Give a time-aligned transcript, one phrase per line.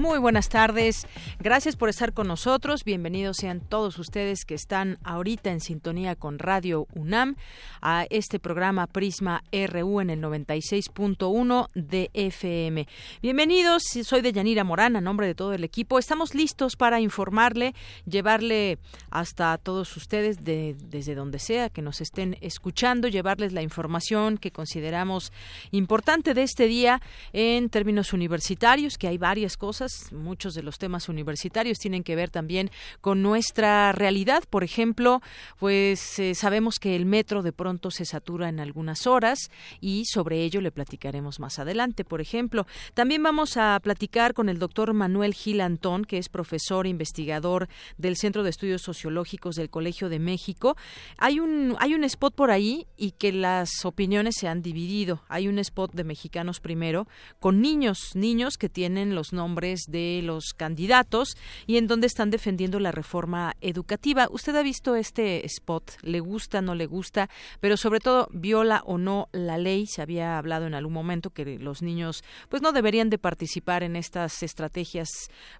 [0.00, 1.06] Muy buenas tardes.
[1.40, 2.84] Gracias por estar con nosotros.
[2.84, 7.36] Bienvenidos sean todos ustedes que están ahorita en sintonía con Radio UNAM
[7.82, 12.88] a este programa Prisma RU en el 96.1 de FM.
[13.20, 13.82] Bienvenidos.
[14.02, 15.98] Soy de Yanira Morán, a nombre de todo el equipo.
[15.98, 17.74] Estamos listos para informarle,
[18.06, 18.78] llevarle
[19.10, 24.50] hasta todos ustedes de, desde donde sea que nos estén escuchando, llevarles la información que
[24.50, 25.30] consideramos
[25.72, 27.02] importante de este día
[27.34, 32.30] en términos universitarios, que hay varias cosas muchos de los temas universitarios tienen que ver
[32.30, 34.44] también con nuestra realidad.
[34.48, 35.20] Por ejemplo,
[35.58, 40.42] pues eh, sabemos que el metro de pronto se satura en algunas horas y sobre
[40.42, 42.04] ello le platicaremos más adelante.
[42.04, 46.86] Por ejemplo, también vamos a platicar con el doctor Manuel Gil Antón, que es profesor
[46.86, 47.68] e investigador
[47.98, 50.76] del Centro de Estudios Sociológicos del Colegio de México.
[51.18, 55.22] Hay un, hay un spot por ahí y que las opiniones se han dividido.
[55.28, 57.06] Hay un spot de Mexicanos Primero
[57.38, 61.36] con niños, niños que tienen los nombres de los candidatos
[61.66, 64.28] y en donde están defendiendo la reforma educativa.
[64.30, 65.92] ¿Usted ha visto este spot?
[66.02, 67.28] ¿Le gusta, no le gusta?
[67.60, 69.86] Pero sobre todo, ¿viola o no la ley?
[69.86, 73.96] Se había hablado en algún momento que los niños pues no deberían de participar en
[73.96, 75.08] estas estrategias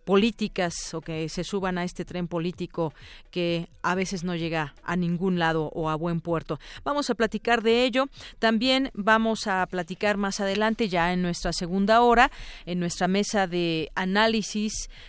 [0.04, 2.94] políticas o que se suban a este tren político
[3.30, 6.58] que a veces no llega a ningún lado o a buen puerto.
[6.84, 8.08] Vamos a platicar de ello.
[8.38, 12.30] También vamos a platicar más adelante ya en nuestra segunda hora,
[12.66, 14.09] en nuestra mesa de análisis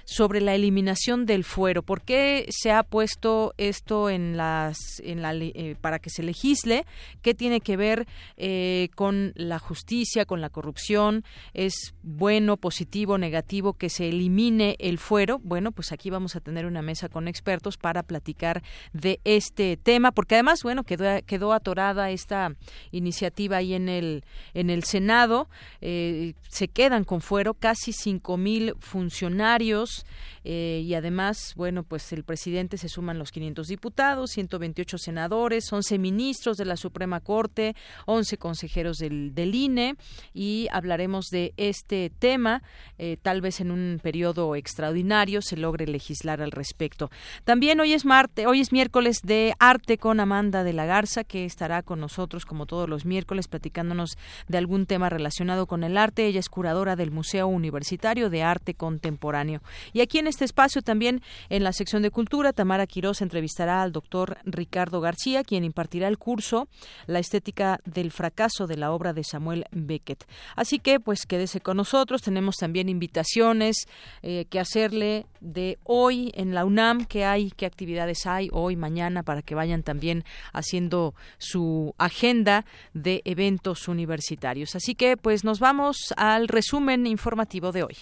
[0.05, 1.83] sobre la eliminación del fuero.
[1.83, 6.85] ¿Por qué se ha puesto esto en las, en la, eh, para que se legisle?
[7.21, 8.07] ¿Qué tiene que ver
[8.37, 11.23] eh, con la justicia, con la corrupción?
[11.53, 15.39] ¿Es bueno, positivo, negativo que se elimine el fuero?
[15.43, 18.63] Bueno, pues aquí vamos a tener una mesa con expertos para platicar
[18.93, 22.55] de este tema, porque además, bueno, quedó, quedó atorada esta
[22.91, 24.23] iniciativa ahí en el,
[24.53, 25.49] en el Senado.
[25.81, 30.05] Eh, se quedan con fuero casi cinco mil funcionarios
[30.43, 35.97] eh, y además, bueno, pues el presidente se suman los 500 diputados, 128 senadores, 11
[35.97, 37.75] ministros de la Suprema Corte,
[38.05, 39.95] 11 consejeros del, del INE
[40.33, 42.63] y hablaremos de este tema.
[42.97, 47.11] Eh, tal vez en un periodo extraordinario se logre legislar al respecto.
[47.45, 51.45] También hoy es martes, hoy es miércoles de arte con Amanda de la Garza, que
[51.45, 56.25] estará con nosotros como todos los miércoles platicándonos de algún tema relacionado con el arte.
[56.25, 59.61] Ella es curadora del Museo Universitario de Arte Contemporáneo.
[59.93, 63.91] Y aquí en este espacio también en la sección de cultura, Tamara Quiroz entrevistará al
[63.91, 66.67] doctor Ricardo García, quien impartirá el curso
[67.05, 70.25] La estética del fracaso de la obra de Samuel Beckett.
[70.55, 72.23] Así que, pues, quédese con nosotros.
[72.23, 73.85] Tenemos también invitaciones
[74.23, 79.21] eh, que hacerle de hoy en la UNAM, qué hay, qué actividades hay hoy, mañana,
[79.21, 82.65] para que vayan también haciendo su agenda
[82.95, 84.75] de eventos universitarios.
[84.75, 87.97] Así que, pues, nos vamos al resumen informativo de hoy.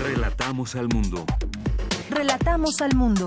[0.00, 1.26] Relatamos al mundo.
[2.08, 3.26] Relatamos al mundo.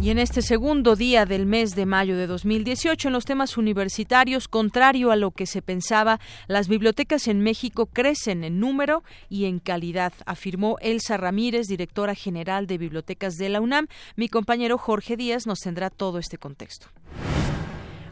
[0.00, 4.46] Y en este segundo día del mes de mayo de 2018, en los temas universitarios,
[4.46, 9.58] contrario a lo que se pensaba, las bibliotecas en México crecen en número y en
[9.58, 13.88] calidad, afirmó Elsa Ramírez, directora general de Bibliotecas de la UNAM.
[14.14, 16.86] Mi compañero Jorge Díaz nos tendrá todo este contexto.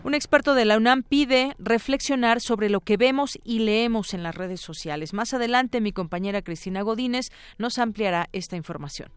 [0.07, 4.37] Un experto de la UNAM pide reflexionar sobre lo que vemos y leemos en las
[4.37, 5.13] redes sociales.
[5.13, 9.11] Más adelante, mi compañera Cristina Godínez nos ampliará esta información.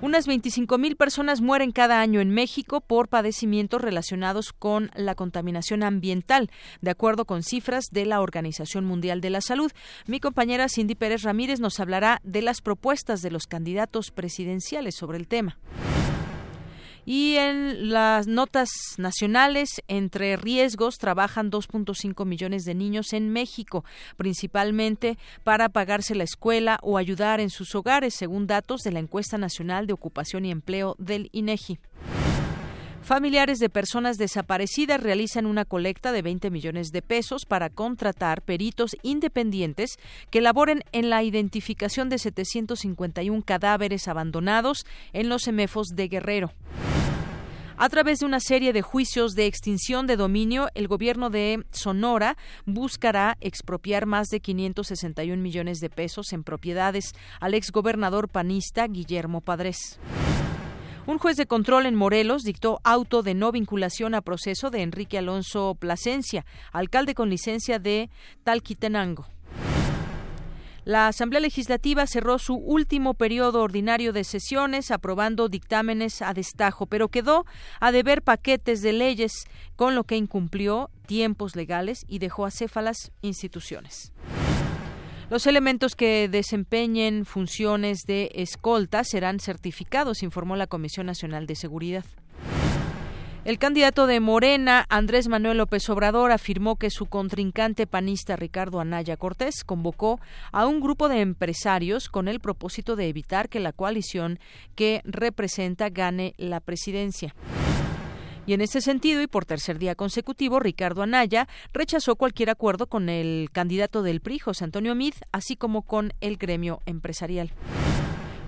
[0.00, 6.48] Unas 25.000 personas mueren cada año en México por padecimientos relacionados con la contaminación ambiental,
[6.80, 9.72] de acuerdo con cifras de la Organización Mundial de la Salud.
[10.06, 15.18] Mi compañera Cindy Pérez Ramírez nos hablará de las propuestas de los candidatos presidenciales sobre
[15.18, 15.58] el tema.
[17.04, 23.84] Y en las notas nacionales, entre riesgos, trabajan 2.5 millones de niños en México,
[24.16, 29.38] principalmente para pagarse la escuela o ayudar en sus hogares, según datos de la encuesta
[29.38, 31.78] nacional de ocupación y empleo del INEGI.
[33.02, 38.92] Familiares de personas desaparecidas realizan una colecta de 20 millones de pesos para contratar peritos
[39.02, 39.98] independientes
[40.30, 46.52] que laboren en la identificación de 751 cadáveres abandonados en los semefos de Guerrero.
[47.76, 52.36] A través de una serie de juicios de extinción de dominio, el gobierno de Sonora
[52.66, 59.98] buscará expropiar más de 561 millones de pesos en propiedades al exgobernador panista Guillermo Padres.
[61.04, 65.18] Un juez de control en Morelos dictó auto de no vinculación a proceso de Enrique
[65.18, 68.08] Alonso Plasencia, alcalde con licencia de
[68.44, 69.26] Talquitenango.
[70.84, 77.08] La Asamblea Legislativa cerró su último periodo ordinario de sesiones aprobando dictámenes a destajo, pero
[77.08, 77.46] quedó
[77.80, 79.32] a deber paquetes de leyes,
[79.74, 84.12] con lo que incumplió tiempos legales y dejó acéfalas instituciones.
[85.32, 92.04] Los elementos que desempeñen funciones de escolta serán certificados, informó la Comisión Nacional de Seguridad.
[93.46, 99.16] El candidato de Morena, Andrés Manuel López Obrador, afirmó que su contrincante panista Ricardo Anaya
[99.16, 100.20] Cortés convocó
[100.52, 104.38] a un grupo de empresarios con el propósito de evitar que la coalición
[104.74, 107.34] que representa gane la presidencia.
[108.44, 113.08] Y en ese sentido, y por tercer día consecutivo, Ricardo Anaya rechazó cualquier acuerdo con
[113.08, 117.52] el candidato del PRI, José Antonio Mid, así como con el gremio empresarial.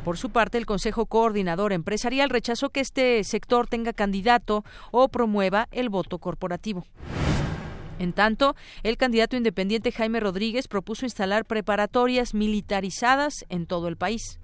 [0.04, 5.68] Por su parte, el Consejo Coordinador Empresarial rechazó que este sector tenga candidato o promueva
[5.70, 6.84] el voto corporativo.
[8.00, 14.40] En tanto, el candidato independiente Jaime Rodríguez propuso instalar preparatorias militarizadas en todo el país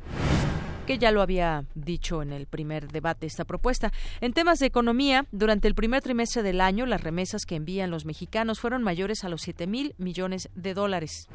[0.86, 3.92] que ya lo había dicho en el primer debate esta propuesta.
[4.20, 8.04] En temas de economía, durante el primer trimestre del año, las remesas que envían los
[8.04, 11.28] mexicanos fueron mayores a los 7 mil millones de dólares.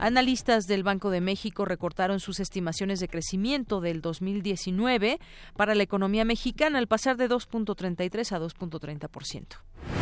[0.00, 5.18] Analistas del Banco de México recortaron sus estimaciones de crecimiento del 2019
[5.56, 9.97] para la economía mexicana al pasar de 2.33 a 2.30%.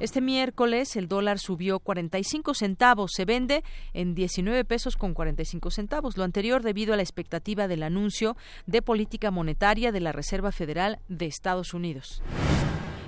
[0.00, 3.64] Este miércoles el dólar subió 45 centavos, se vende
[3.94, 8.36] en 19 pesos con 45 centavos, lo anterior debido a la expectativa del anuncio
[8.66, 12.22] de política monetaria de la Reserva Federal de Estados Unidos.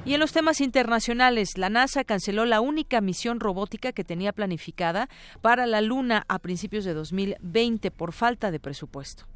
[0.05, 5.09] Y en los temas internacionales, la NASA canceló la única misión robótica que tenía planificada
[5.43, 9.27] para la Luna a principios de 2020 por falta de presupuesto.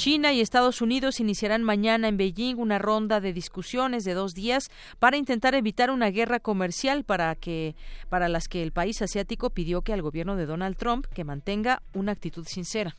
[0.00, 4.70] China y Estados Unidos iniciarán mañana en Beijing una ronda de discusiones de dos días
[4.98, 7.76] para intentar evitar una guerra comercial para que
[8.08, 11.82] para las que el país asiático pidió que al gobierno de Donald Trump que mantenga
[11.92, 12.96] una actitud sincera.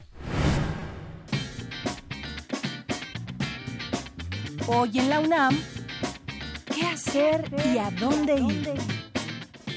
[4.67, 5.57] Hoy en la UNAM,
[6.71, 9.00] ¿qué hacer y a dónde ir?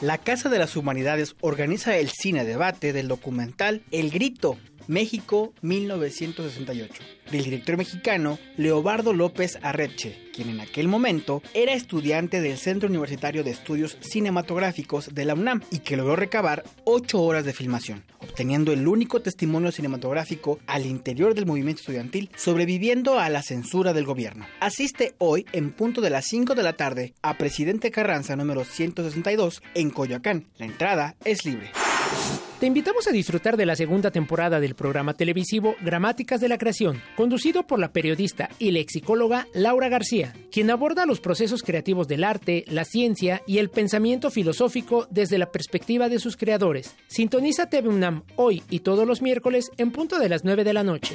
[0.01, 7.03] La Casa de las Humanidades organiza el cine debate del documental El Grito México 1968,
[7.31, 13.43] del director mexicano Leobardo López Arreche, quien en aquel momento era estudiante del Centro Universitario
[13.43, 18.73] de Estudios Cinematográficos de la UNAM y que logró recabar 8 horas de filmación, obteniendo
[18.73, 24.47] el único testimonio cinematográfico al interior del movimiento estudiantil, sobreviviendo a la censura del gobierno.
[24.61, 29.63] Asiste hoy en punto de las 5 de la tarde a Presidente Carranza número 162
[29.75, 30.47] en Coyoacán.
[30.59, 31.71] La entrada es libre.
[32.61, 37.03] Te invitamos a disfrutar de la segunda temporada del programa televisivo Gramáticas de la Creación,
[37.15, 42.65] conducido por la periodista y lexicóloga Laura García, quien aborda los procesos creativos del arte,
[42.69, 46.95] la ciencia y el pensamiento filosófico desde la perspectiva de sus creadores.
[47.09, 50.83] Sintoniza TV UNAM hoy y todos los miércoles en punto de las 9 de la
[50.83, 51.15] noche.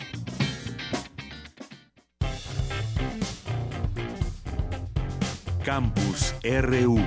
[5.63, 6.99] Campus RU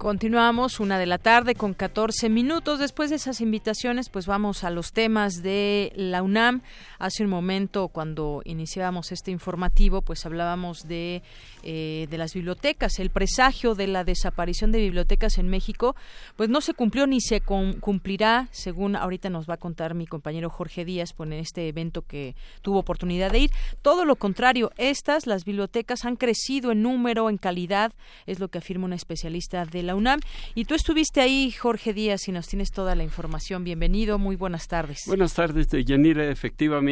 [0.00, 2.78] Continuamos una de la tarde con 14 minutos.
[2.78, 6.62] Después de esas invitaciones, pues vamos a los temas de la UNAM.
[7.00, 11.22] Hace un momento, cuando iniciábamos este informativo, pues hablábamos de,
[11.62, 12.98] eh, de las bibliotecas.
[12.98, 15.96] El presagio de la desaparición de bibliotecas en México,
[16.36, 20.50] pues no se cumplió ni se cumplirá, según ahorita nos va a contar mi compañero
[20.50, 23.50] Jorge Díaz, pues en este evento que tuvo oportunidad de ir.
[23.80, 27.94] Todo lo contrario, estas, las bibliotecas, han crecido en número, en calidad,
[28.26, 30.20] es lo que afirma una especialista de la UNAM.
[30.54, 33.64] Y tú estuviste ahí, Jorge Díaz, y nos tienes toda la información.
[33.64, 35.04] Bienvenido, muy buenas tardes.
[35.06, 36.28] Buenas tardes, Yanira.
[36.28, 36.89] Efectivamente,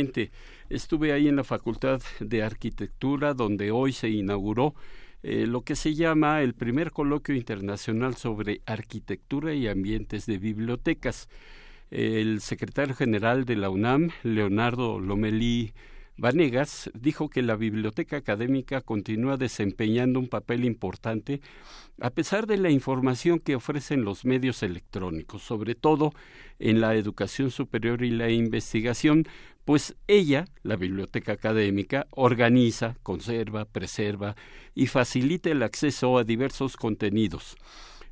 [0.69, 4.75] estuve ahí en la Facultad de Arquitectura, donde hoy se inauguró
[5.23, 11.29] eh, lo que se llama el primer coloquio internacional sobre arquitectura y ambientes de bibliotecas.
[11.91, 15.73] El secretario general de la UNAM, Leonardo Lomelí
[16.17, 21.41] Vanegas, dijo que la biblioteca académica continúa desempeñando un papel importante
[22.01, 26.13] a pesar de la información que ofrecen los medios electrónicos, sobre todo
[26.61, 29.25] en la educación superior y la investigación,
[29.69, 34.35] pues ella, la biblioteca académica, organiza, conserva, preserva
[34.75, 37.55] y facilita el acceso a diversos contenidos.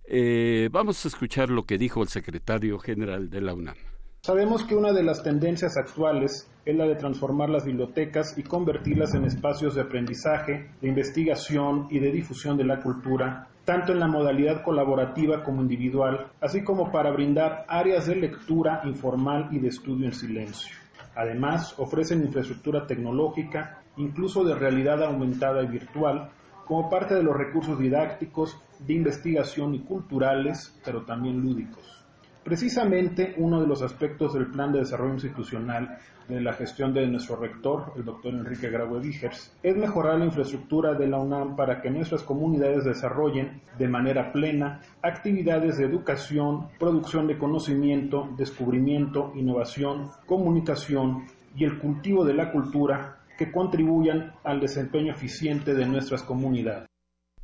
[0.05, 3.77] Eh, vamos a escuchar lo que dijo el secretario general de la UNAM.
[4.21, 9.15] Sabemos que una de las tendencias actuales es la de transformar las bibliotecas y convertirlas
[9.15, 14.09] en espacios de aprendizaje, de investigación y de difusión de la cultura, tanto en la
[14.09, 20.05] modalidad colaborativa como individual, así como para brindar áreas de lectura informal y de estudio
[20.05, 20.86] en silencio.
[21.17, 26.31] Además, ofrecen infraestructura tecnológica, incluso de realidad aumentada y virtual,
[26.67, 32.06] como parte de los recursos didácticos, de investigación y culturales, pero también lúdicos.
[32.47, 35.99] Precisamente uno de los aspectos del Plan de Desarrollo Institucional
[36.29, 40.95] de la gestión de nuestro rector, el doctor Enrique Graue Vigers, es mejorar la infraestructura
[40.95, 47.27] de la UNAM para que nuestras comunidades desarrollen de manera plena actividades de educación, producción
[47.27, 51.25] de conocimiento, descubrimiento, innovación, comunicación
[51.57, 56.87] y el cultivo de la cultura que contribuyan al desempeño eficiente de nuestras comunidades.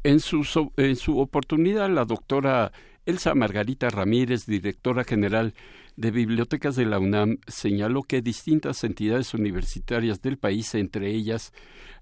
[0.04, 0.44] En su,
[0.76, 2.73] en su oportunidad, la doctora
[3.04, 5.54] Elsa Margarita Ramírez, directora general
[5.97, 11.52] de Bibliotecas de la UNAM señaló que distintas entidades universitarias del país, entre ellas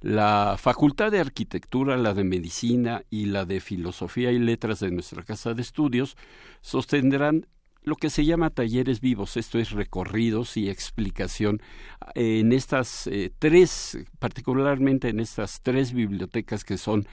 [0.02, 5.22] la Facultad de Arquitectura, la de Medicina y la de Filosofía y Letras de nuestra
[5.22, 6.16] Casa de Estudios,
[6.60, 7.46] sostendrán
[7.82, 11.62] lo que se llama talleres vivos, esto es recorridos y explicación
[12.14, 17.06] en estas eh, tres, particularmente en estas tres bibliotecas que son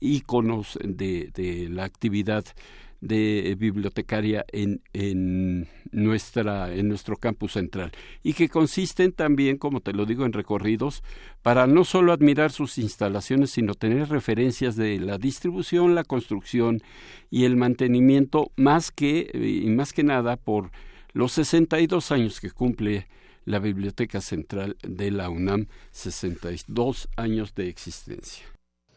[0.00, 2.44] íconos de, de la actividad
[3.00, 9.92] de bibliotecaria en, en, nuestra, en nuestro campus central y que consisten también, como te
[9.92, 11.02] lo digo, en recorridos
[11.42, 16.82] para no solo admirar sus instalaciones, sino tener referencias de la distribución, la construcción
[17.30, 20.70] y el mantenimiento, más que, y más que nada por
[21.12, 23.06] los 62 años que cumple
[23.44, 28.44] la Biblioteca Central de la UNAM, 62 años de existencia.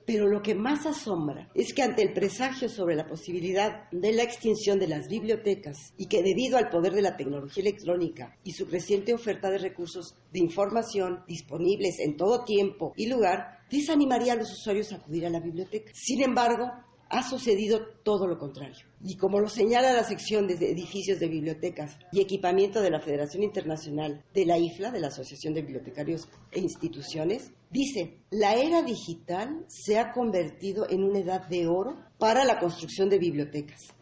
[0.05, 4.23] Pero lo que más asombra es que ante el presagio sobre la posibilidad de la
[4.23, 8.67] extinción de las bibliotecas y que debido al poder de la tecnología electrónica y su
[8.67, 14.51] creciente oferta de recursos de información disponibles en todo tiempo y lugar, desanimaría a los
[14.51, 15.91] usuarios a acudir a la biblioteca.
[15.93, 16.71] Sin embargo,
[17.11, 18.85] ha sucedido todo lo contrario.
[19.03, 23.43] Y como lo señala la sección de edificios de bibliotecas y equipamiento de la Federación
[23.43, 29.65] Internacional de la IFLA, de la Asociación de Bibliotecarios e Instituciones, dice, la era digital
[29.67, 33.93] se ha convertido en una edad de oro para la construcción de bibliotecas.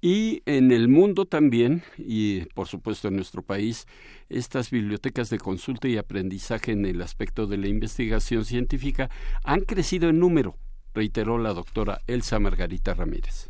[0.00, 3.86] Y en el mundo también, y por supuesto en nuestro país,
[4.28, 9.10] estas bibliotecas de consulta y aprendizaje en el aspecto de la investigación científica
[9.42, 10.54] han crecido en número
[10.98, 13.48] reiteró la doctora Elsa Margarita Ramírez.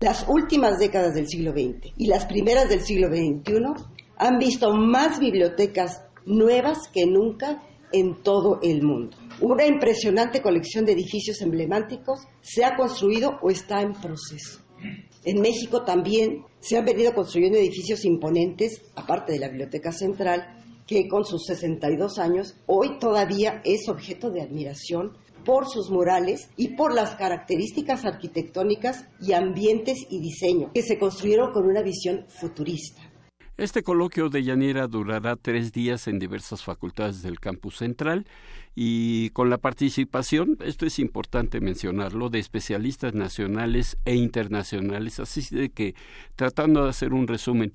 [0.00, 3.54] Las últimas décadas del siglo XX y las primeras del siglo XXI
[4.16, 7.62] han visto más bibliotecas nuevas que nunca
[7.92, 9.16] en todo el mundo.
[9.40, 14.60] Una impresionante colección de edificios emblemáticos se ha construido o está en proceso.
[15.24, 21.08] En México también se han venido construyendo edificios imponentes, aparte de la Biblioteca Central, que
[21.08, 26.94] con sus 62 años hoy todavía es objeto de admiración por sus murales y por
[26.94, 33.02] las características arquitectónicas y ambientes y diseño que se construyeron con una visión futurista.
[33.56, 38.26] Este coloquio de Yanira durará tres días en diversas facultades del campus central
[38.74, 45.68] y con la participación, esto es importante mencionarlo, de especialistas nacionales e internacionales, así de
[45.68, 45.94] que
[46.34, 47.72] tratando de hacer un resumen,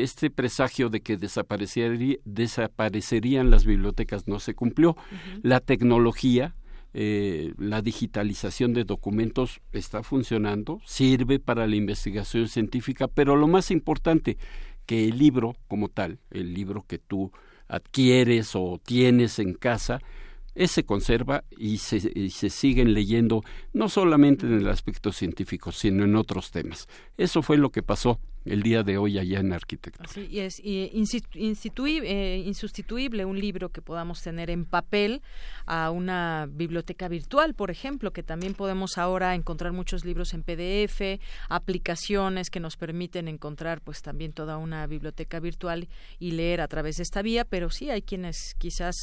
[0.00, 4.96] este presagio de que desaparecerían las bibliotecas no se cumplió.
[5.42, 6.54] La tecnología,
[6.94, 13.70] eh, la digitalización de documentos está funcionando, sirve para la investigación científica, pero lo más
[13.70, 14.38] importante,
[14.86, 17.32] que el libro como tal, el libro que tú
[17.68, 20.00] adquieres o tienes en casa,
[20.54, 26.04] ese conserva y se, y se, siguen leyendo no solamente en el aspecto científico, sino
[26.04, 26.88] en otros temas.
[27.16, 30.04] Eso fue lo que pasó el día de hoy allá en arquitectura.
[30.08, 35.22] Así y es y eh, insustituible un libro que podamos tener en papel
[35.66, 41.20] a una biblioteca virtual, por ejemplo, que también podemos ahora encontrar muchos libros en PDF,
[41.48, 46.96] aplicaciones que nos permiten encontrar pues también toda una biblioteca virtual y leer a través
[46.96, 48.94] de esta vía, pero sí hay quienes quizás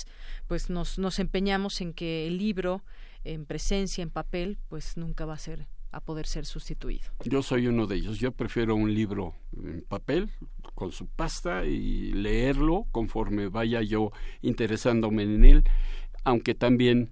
[0.48, 2.84] pues nos, nos empeñamos en que el libro
[3.24, 7.10] en presencia, en papel, pues nunca va a ser a poder ser sustituido.
[7.24, 8.20] Yo soy uno de ellos.
[8.20, 10.32] Yo prefiero un libro en papel
[10.76, 15.64] con su pasta y leerlo conforme vaya yo interesándome en él,
[16.24, 17.10] aunque también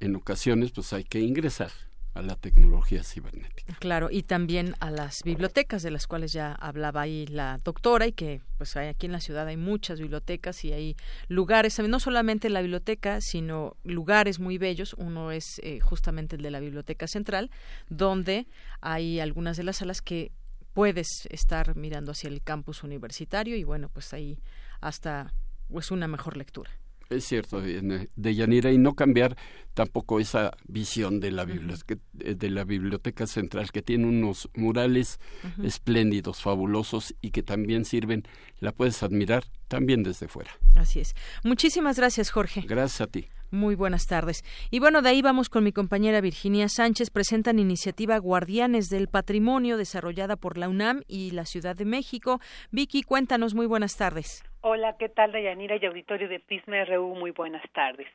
[0.00, 1.70] en ocasiones pues hay que ingresar
[2.14, 3.76] a la tecnología cibernética.
[3.78, 8.12] Claro, y también a las bibliotecas de las cuales ya hablaba ahí la doctora y
[8.12, 10.96] que pues hay, aquí en la ciudad hay muchas bibliotecas y hay
[11.28, 14.94] lugares, no solamente la biblioteca, sino lugares muy bellos.
[14.94, 17.50] Uno es eh, justamente el de la Biblioteca Central,
[17.88, 18.46] donde
[18.80, 20.32] hay algunas de las salas que
[20.72, 24.40] puedes estar mirando hacia el campus universitario y bueno, pues ahí
[24.80, 25.32] hasta
[25.68, 26.70] pues una mejor lectura.
[27.10, 29.36] Es cierto, de Yanira, y no cambiar
[29.74, 35.18] tampoco esa visión de la, biblioteca, de la biblioteca central, que tiene unos murales
[35.60, 38.22] espléndidos, fabulosos, y que también sirven,
[38.60, 40.52] la puedes admirar también desde fuera.
[40.76, 41.16] Así es.
[41.42, 42.62] Muchísimas gracias, Jorge.
[42.64, 43.26] Gracias a ti.
[43.50, 44.44] Muy buenas tardes.
[44.70, 47.10] Y bueno, de ahí vamos con mi compañera Virginia Sánchez.
[47.10, 52.40] Presentan iniciativa Guardianes del Patrimonio desarrollada por la UNAM y la Ciudad de México.
[52.70, 54.44] Vicky, cuéntanos, muy buenas tardes.
[54.62, 57.14] Hola, ¿qué tal, Dayanira y auditorio de Prisma RU?
[57.14, 58.06] Muy buenas tardes.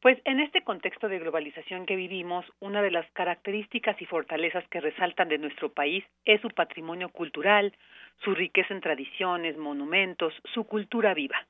[0.00, 4.80] Pues en este contexto de globalización que vivimos, una de las características y fortalezas que
[4.80, 7.74] resaltan de nuestro país es su patrimonio cultural,
[8.22, 11.46] su riqueza en tradiciones, monumentos, su cultura viva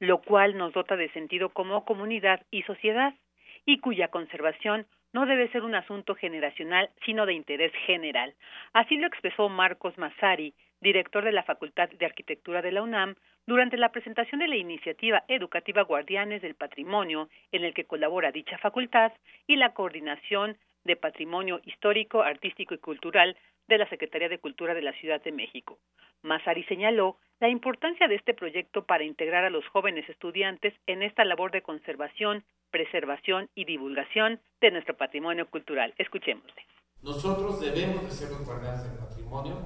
[0.00, 3.14] lo cual nos dota de sentido como comunidad y sociedad,
[3.66, 8.34] y cuya conservación no debe ser un asunto generacional, sino de interés general.
[8.72, 13.76] Así lo expresó Marcos Massari, director de la Facultad de Arquitectura de la UNAM, durante
[13.76, 19.12] la presentación de la iniciativa educativa Guardianes del Patrimonio, en el que colabora dicha facultad,
[19.46, 23.36] y la coordinación de Patrimonio Histórico, Artístico y Cultural
[23.68, 25.78] de la Secretaría de Cultura de la Ciudad de México.
[26.22, 31.24] Masari señaló la importancia de este proyecto para integrar a los jóvenes estudiantes en esta
[31.24, 35.94] labor de conservación, preservación y divulgación de nuestro patrimonio cultural.
[35.98, 36.62] Escuchémosle.
[37.02, 39.19] Nosotros debemos de ser los guardianes del patrimonio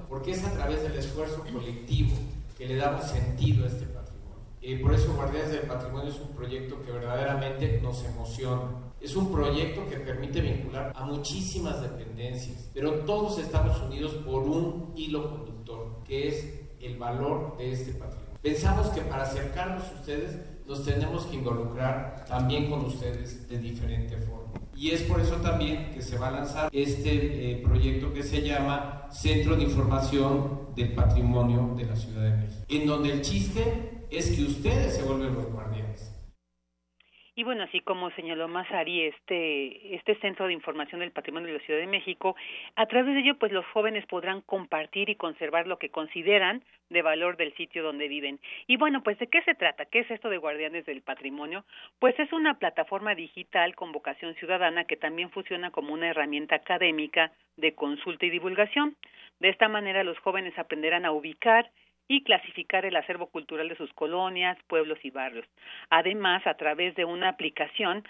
[0.09, 2.15] porque es a través del esfuerzo colectivo
[2.57, 4.05] que le damos sentido a este patrimonio.
[4.61, 8.71] Y por eso Guardianes del Patrimonio es un proyecto que verdaderamente nos emociona.
[9.01, 14.93] Es un proyecto que permite vincular a muchísimas dependencias, pero todos estamos unidos por un
[14.97, 18.39] hilo conductor, que es el valor de este patrimonio.
[18.41, 24.17] Pensamos que para acercarnos a ustedes nos tenemos que involucrar también con ustedes de diferente
[24.19, 24.44] forma.
[24.77, 28.43] Y es por eso también que se va a lanzar este eh, proyecto que se
[28.43, 34.07] llama Centro de Información del Patrimonio de la Ciudad de México, en donde el chiste
[34.11, 36.04] es que ustedes se vuelven los guardianes.
[37.37, 41.65] Y bueno, así como señaló Masari, este, este Centro de Información del Patrimonio de la
[41.65, 42.37] Ciudad de México,
[42.77, 47.03] a través de ello, pues los jóvenes podrán compartir y conservar lo que consideran de
[47.03, 48.39] valor del sitio donde viven.
[48.69, 49.85] Y bueno, pues ¿de qué se trata?
[49.87, 51.65] ¿Qué es esto de Guardianes del Patrimonio?
[51.99, 57.33] Pues es una plataforma digital con vocación ciudadana que también funciona como una herramienta académica
[57.57, 58.97] de consulta y divulgación.
[59.41, 61.69] De esta manera los jóvenes aprenderán a ubicar
[62.09, 65.47] y clasificar el acervo cultural de sus colonias, pueblos y barrios.
[65.91, 68.05] Además, a través de una aplicación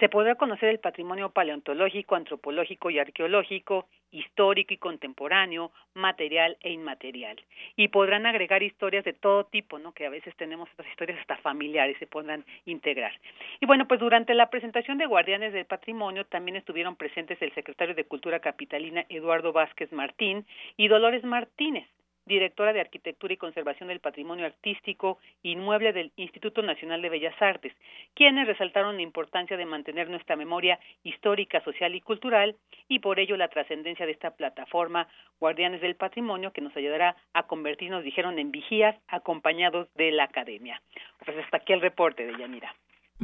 [0.00, 7.36] se podrá conocer el patrimonio paleontológico, antropológico y arqueológico, histórico y contemporáneo, material e inmaterial.
[7.76, 9.92] Y podrán agregar historias de todo tipo, ¿no?
[9.92, 13.12] Que a veces tenemos otras historias hasta familiares, se podrán integrar.
[13.60, 17.94] Y bueno, pues durante la presentación de Guardianes del Patrimonio también estuvieron presentes el secretario
[17.94, 21.86] de Cultura Capitalina Eduardo Vázquez Martín y Dolores Martínez
[22.26, 27.72] directora de Arquitectura y Conservación del Patrimonio Artístico Inmueble del Instituto Nacional de Bellas Artes,
[28.14, 32.56] quienes resaltaron la importancia de mantener nuestra memoria histórica, social y cultural
[32.88, 35.08] y por ello la trascendencia de esta plataforma
[35.40, 40.82] Guardianes del Patrimonio que nos ayudará a convertirnos, dijeron, en vigías acompañados de la academia.
[41.24, 42.74] Pues hasta aquí el reporte de Yanira.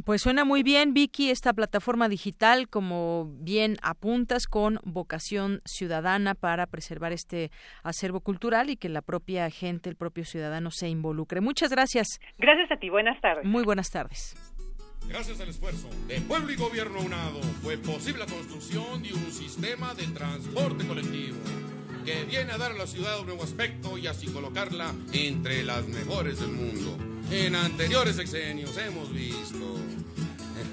[0.05, 6.65] Pues suena muy bien, Vicky, esta plataforma digital, como bien apuntas, con vocación ciudadana para
[6.65, 7.51] preservar este
[7.83, 11.41] acervo cultural y que la propia gente, el propio ciudadano se involucre.
[11.41, 12.19] Muchas gracias.
[12.39, 13.45] Gracias a ti, buenas tardes.
[13.45, 14.35] Muy buenas tardes.
[15.07, 19.93] Gracias al esfuerzo de pueblo y gobierno unado, fue posible la construcción de un sistema
[19.93, 21.37] de transporte colectivo
[22.03, 25.87] que viene a dar a la ciudad un nuevo aspecto y así colocarla entre las
[25.87, 26.97] mejores del mundo.
[27.31, 29.57] En anteriores sexenios hemos visto.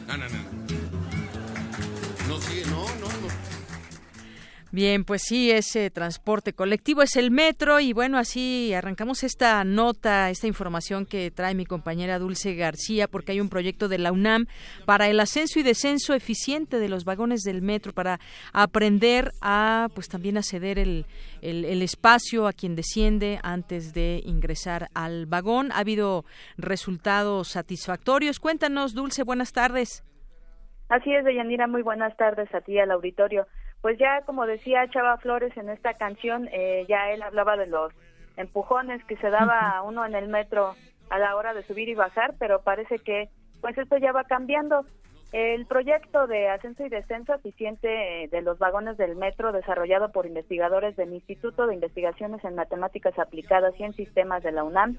[0.06, 0.40] No, no, no.
[2.28, 3.59] No, sí, no, no, no.
[4.72, 10.30] Bien, pues sí, ese transporte colectivo es el metro y bueno, así arrancamos esta nota,
[10.30, 14.46] esta información que trae mi compañera Dulce García, porque hay un proyecto de la UNAM
[14.86, 18.20] para el ascenso y descenso eficiente de los vagones del metro, para
[18.52, 21.04] aprender a, pues también a ceder el,
[21.42, 25.72] el, espacio a quien desciende antes de ingresar al vagón.
[25.72, 26.24] Ha habido
[26.56, 28.38] resultados satisfactorios.
[28.38, 30.04] Cuéntanos, Dulce, buenas tardes.
[30.88, 33.48] Así es, Deyanira, muy buenas tardes a ti, al auditorio
[33.80, 37.92] pues ya como decía Chava Flores en esta canción, eh, ya él hablaba de los
[38.36, 40.74] empujones que se daba a uno en el metro
[41.08, 43.28] a la hora de subir y bajar, pero parece que
[43.60, 44.84] pues esto ya va cambiando.
[45.32, 50.26] El proyecto de ascenso y descenso eficiente eh, de los vagones del metro desarrollado por
[50.26, 54.98] investigadores del Instituto de Investigaciones en Matemáticas Aplicadas y en Sistemas de la UNAM,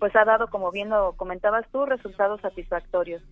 [0.00, 3.22] pues ha dado, como bien lo comentabas tú, resultados satisfactorios.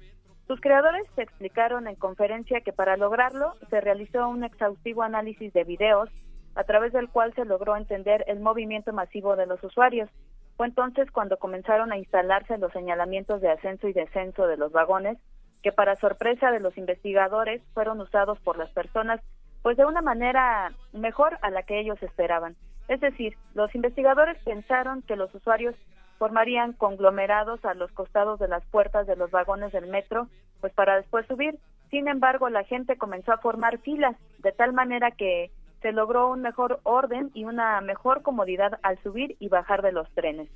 [0.47, 5.65] Sus creadores se explicaron en conferencia que para lograrlo se realizó un exhaustivo análisis de
[5.65, 6.09] videos
[6.55, 10.09] a través del cual se logró entender el movimiento masivo de los usuarios.
[10.57, 15.19] Fue entonces cuando comenzaron a instalarse los señalamientos de ascenso y descenso de los vagones,
[15.63, 19.21] que para sorpresa de los investigadores fueron usados por las personas
[19.63, 22.55] pues de una manera mejor a la que ellos esperaban.
[22.87, 25.75] Es decir, los investigadores pensaron que los usuarios
[26.19, 30.29] formarían conglomerados a los costados de las puertas de los vagones del metro,
[30.61, 31.59] pues para después subir.
[31.91, 35.51] Sin embargo, la gente comenzó a formar filas, de tal manera que
[35.83, 40.11] se logró un mejor orden y una mejor comodidad al subir y bajar de los
[40.15, 40.49] trenes.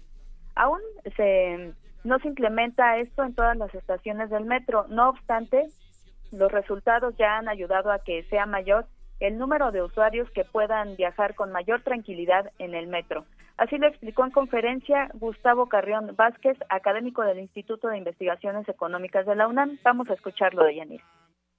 [0.54, 0.80] Aún
[1.16, 1.72] se,
[2.04, 5.68] no se implementa esto en todas las estaciones del metro, no obstante,
[6.32, 8.86] los resultados ya han ayudado a que sea mayor
[9.20, 13.24] el número de usuarios que puedan viajar con mayor tranquilidad en el metro.
[13.60, 19.36] Así lo explicó en conferencia Gustavo Carrión Vázquez, académico del Instituto de Investigaciones Económicas de
[19.36, 19.78] la UNAM.
[19.84, 21.02] Vamos a escucharlo de Yanir.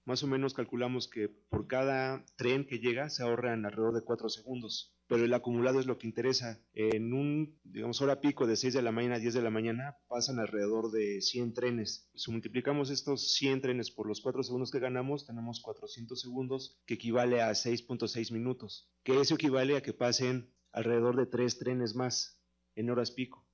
[0.05, 4.29] Más o menos calculamos que por cada tren que llega se ahorran alrededor de cuatro
[4.29, 6.59] segundos, pero el acumulado es lo que interesa.
[6.73, 9.97] En un, digamos, hora pico de 6 de la mañana a 10 de la mañana
[10.07, 12.09] pasan alrededor de 100 trenes.
[12.15, 16.95] Si multiplicamos estos 100 trenes por los 4 segundos que ganamos, tenemos 400 segundos, que
[16.95, 22.39] equivale a 6.6 minutos, que eso equivale a que pasen alrededor de tres trenes más
[22.75, 23.45] en horas pico.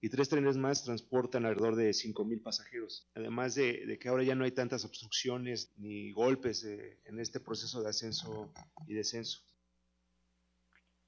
[0.00, 3.10] Y tres trenes más transportan alrededor de 5.000 pasajeros.
[3.14, 7.82] Además de, que ahora ya no hay tantas obstrucciones ni golpes eh, en este proceso
[7.82, 8.52] de ascenso
[8.86, 9.40] y descenso.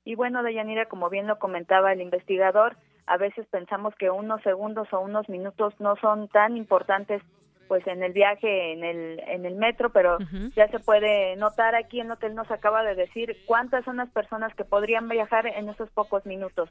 [0.02, 4.90] Y bueno, Deyanira, como bien lo comentaba el investigador, a veces pensamos que unos segundos
[4.92, 7.22] o unos minutos no son tan importantes
[7.68, 10.18] pues en el viaje en el en el metro, pero
[10.54, 13.96] ya se puede notar aquí en lo que él nos acaba de decir cuántas son
[13.96, 16.70] las personas que podrían viajar en esos pocos minutos.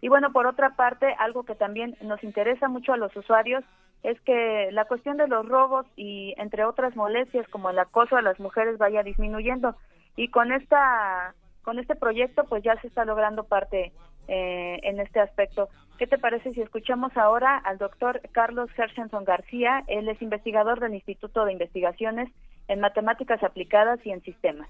[0.00, 3.64] Y bueno, por otra parte, algo que también nos interesa mucho a los usuarios
[4.02, 8.22] es que la cuestión de los robos y entre otras molestias como el acoso a
[8.22, 9.76] las mujeres vaya disminuyendo
[10.16, 13.92] y con esta con este proyecto pues ya se está logrando parte
[14.28, 15.68] eh, en este aspecto.
[15.98, 19.84] ¿Qué te parece si escuchamos ahora al doctor Carlos Hershenson García?
[19.86, 22.28] Él es investigador del Instituto de Investigaciones
[22.68, 24.68] en Matemáticas Aplicadas y en Sistemas.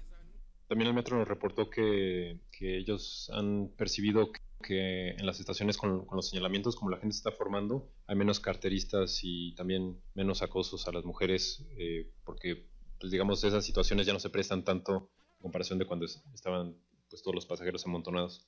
[0.67, 6.29] También el metro nos reportó que, ellos han percibido que, en las estaciones con, los
[6.29, 10.91] señalamientos, como la gente se está formando, hay menos carteristas y también menos acosos a
[10.91, 12.67] las mujeres, eh, porque,
[12.99, 16.75] pues, digamos, esas situaciones ya no se prestan tanto en comparación de cuando estaban
[17.09, 18.47] pues, todos los pasajeros amontonados.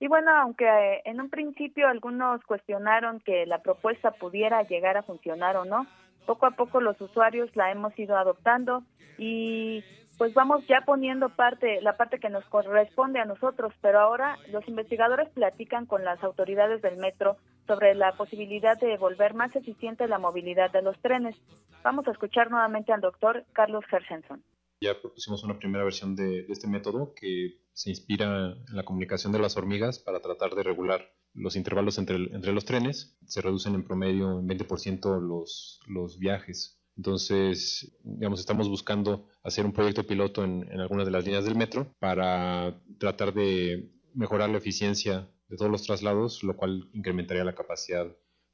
[0.00, 5.02] Y bueno, aunque eh, en un principio algunos cuestionaron que la propuesta pudiera llegar a
[5.02, 5.86] funcionar o no,
[6.26, 8.82] poco a poco los usuarios la hemos ido adoptando
[9.18, 9.84] y
[10.16, 14.66] pues vamos ya poniendo parte la parte que nos corresponde a nosotros, pero ahora los
[14.68, 17.36] investigadores platican con las autoridades del metro
[17.66, 21.36] sobre la posibilidad de volver más eficiente la movilidad de los trenes.
[21.82, 24.42] Vamos a escuchar nuevamente al doctor Carlos Hershenson.
[24.82, 29.38] Ya propusimos una primera versión de este método que se inspira en la comunicación de
[29.38, 33.18] las hormigas para tratar de regular los intervalos entre, los trenes.
[33.26, 36.80] Se reducen en promedio en 20% los, los viajes.
[36.96, 41.56] Entonces, digamos, estamos buscando hacer un proyecto piloto en, en algunas de las líneas del
[41.56, 47.54] metro para tratar de mejorar la eficiencia de todos los traslados, lo cual incrementaría la
[47.54, 48.06] capacidad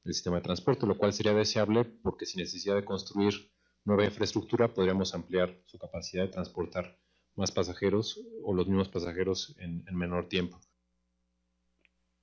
[0.04, 3.50] del sistema de transporte, lo cual sería deseable porque sin necesidad de construir
[3.86, 6.96] nueva infraestructura podríamos ampliar su capacidad de transportar
[7.36, 10.58] más pasajeros o los mismos pasajeros en, menor tiempo.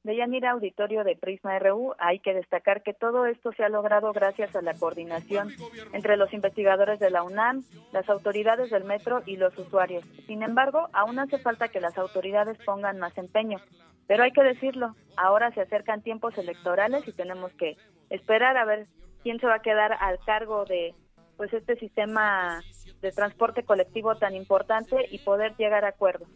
[0.04, 4.12] De Yanira Auditorio de Prisma RU, hay que destacar que todo esto se ha logrado
[4.12, 5.54] gracias a la coordinación
[5.94, 10.04] entre los investigadores de la UNAM, las autoridades del metro y los usuarios.
[10.28, 13.60] Sin embargo, aún hace falta que las autoridades pongan más empeño.
[14.06, 17.78] Pero hay que decirlo, ahora se acercan tiempos electorales y tenemos que
[18.10, 18.88] esperar a ver
[19.22, 20.94] quién se va a quedar al cargo de
[21.38, 22.64] pues este sistema
[23.02, 26.30] de transporte colectivo tan importante y poder llegar a acuerdos.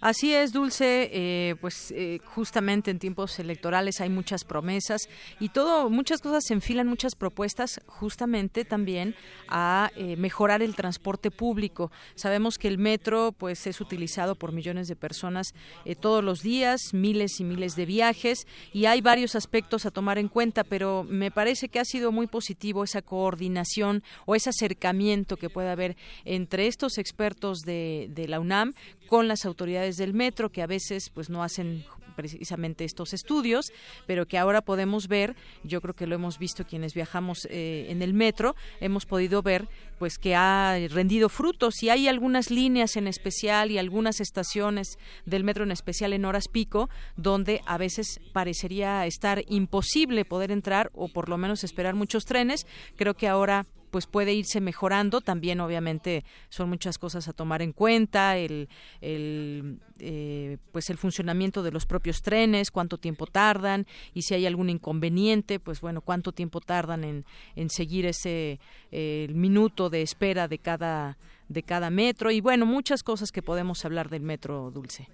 [0.00, 5.08] Así es, Dulce, eh, pues eh, justamente en tiempos electorales hay muchas promesas
[5.40, 9.16] y todo, muchas cosas se enfilan, muchas propuestas justamente también
[9.48, 11.90] a eh, mejorar el transporte público.
[12.14, 15.52] Sabemos que el metro pues es utilizado por millones de personas
[16.00, 20.28] todos los días, miles y miles de viajes y hay varios aspectos a tomar en
[20.28, 25.50] cuenta, pero me parece que ha sido muy positivo esa coordinación o ese acercamiento que
[25.50, 28.74] puede haber entre estos expertos de la UNAM
[29.08, 31.84] con las autoridades del metro que a veces pues no hacen
[32.18, 33.72] precisamente estos estudios,
[34.06, 38.02] pero que ahora podemos ver, yo creo que lo hemos visto quienes viajamos eh, en
[38.02, 39.68] el metro, hemos podido ver
[40.00, 45.44] pues que ha rendido frutos y hay algunas líneas en especial y algunas estaciones del
[45.44, 51.08] metro en especial en horas pico donde a veces parecería estar imposible poder entrar o
[51.08, 52.66] por lo menos esperar muchos trenes.
[52.96, 55.20] Creo que ahora pues puede irse mejorando.
[55.20, 58.68] También, obviamente, son muchas cosas a tomar en cuenta, el,
[59.00, 64.46] el eh, pues el funcionamiento de los propios trenes, cuánto tiempo tardan y si hay
[64.46, 67.24] algún inconveniente, pues bueno, cuánto tiempo tardan en,
[67.56, 68.60] en seguir ese
[68.92, 73.84] eh, minuto de espera de cada de cada metro y bueno, muchas cosas que podemos
[73.84, 75.08] hablar del metro Dulce.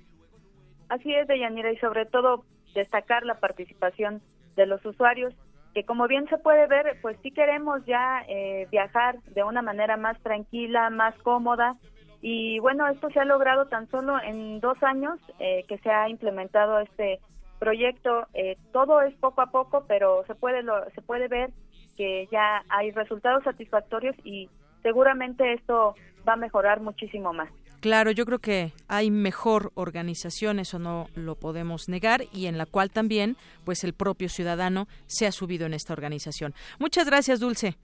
[0.88, 4.20] Así es, Deyanira, y sobre todo destacar la participación
[4.56, 5.32] de los usuarios
[5.74, 9.96] que como bien se puede ver, pues sí queremos ya eh, viajar de una manera
[9.96, 11.76] más tranquila, más cómoda.
[12.22, 16.08] Y bueno, esto se ha logrado tan solo en dos años eh, que se ha
[16.08, 17.18] implementado este
[17.58, 18.26] proyecto.
[18.34, 21.50] Eh, todo es poco a poco, pero se puede, lo, se puede ver
[21.96, 24.48] que ya hay resultados satisfactorios y
[24.82, 25.94] seguramente esto
[26.26, 27.50] va a mejorar muchísimo más.
[27.84, 32.64] Claro, yo creo que hay mejor organización, eso no lo podemos negar, y en la
[32.64, 36.54] cual también, pues el propio ciudadano se ha subido en esta organización.
[36.78, 37.76] Muchas gracias, Dulce.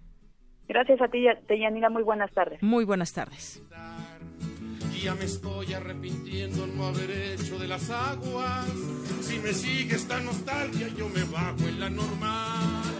[0.68, 1.90] Gracias a ti, Deyanira.
[1.90, 2.62] Muy buenas tardes.
[2.62, 3.62] Muy buenas tardes.
[5.02, 8.72] Ya me estoy arrepintiendo no haber hecho de las aguas.
[9.20, 12.99] Si me sigue esta nostalgia, yo me bajo en la normal.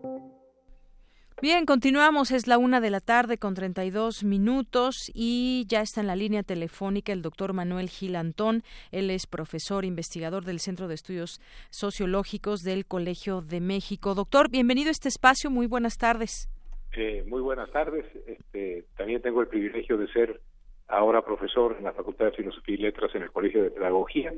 [1.41, 2.29] Bien, continuamos.
[2.29, 6.43] Es la una de la tarde con 32 minutos y ya está en la línea
[6.43, 8.61] telefónica el doctor Manuel Gil Antón.
[8.91, 14.13] Él es profesor investigador del Centro de Estudios Sociológicos del Colegio de México.
[14.13, 15.49] Doctor, bienvenido a este espacio.
[15.49, 16.47] Muy buenas tardes.
[16.95, 18.05] Eh, muy buenas tardes.
[18.27, 20.41] Este, también tengo el privilegio de ser
[20.87, 24.31] ahora profesor en la Facultad de Filosofía y Letras en el Colegio de Pedagogía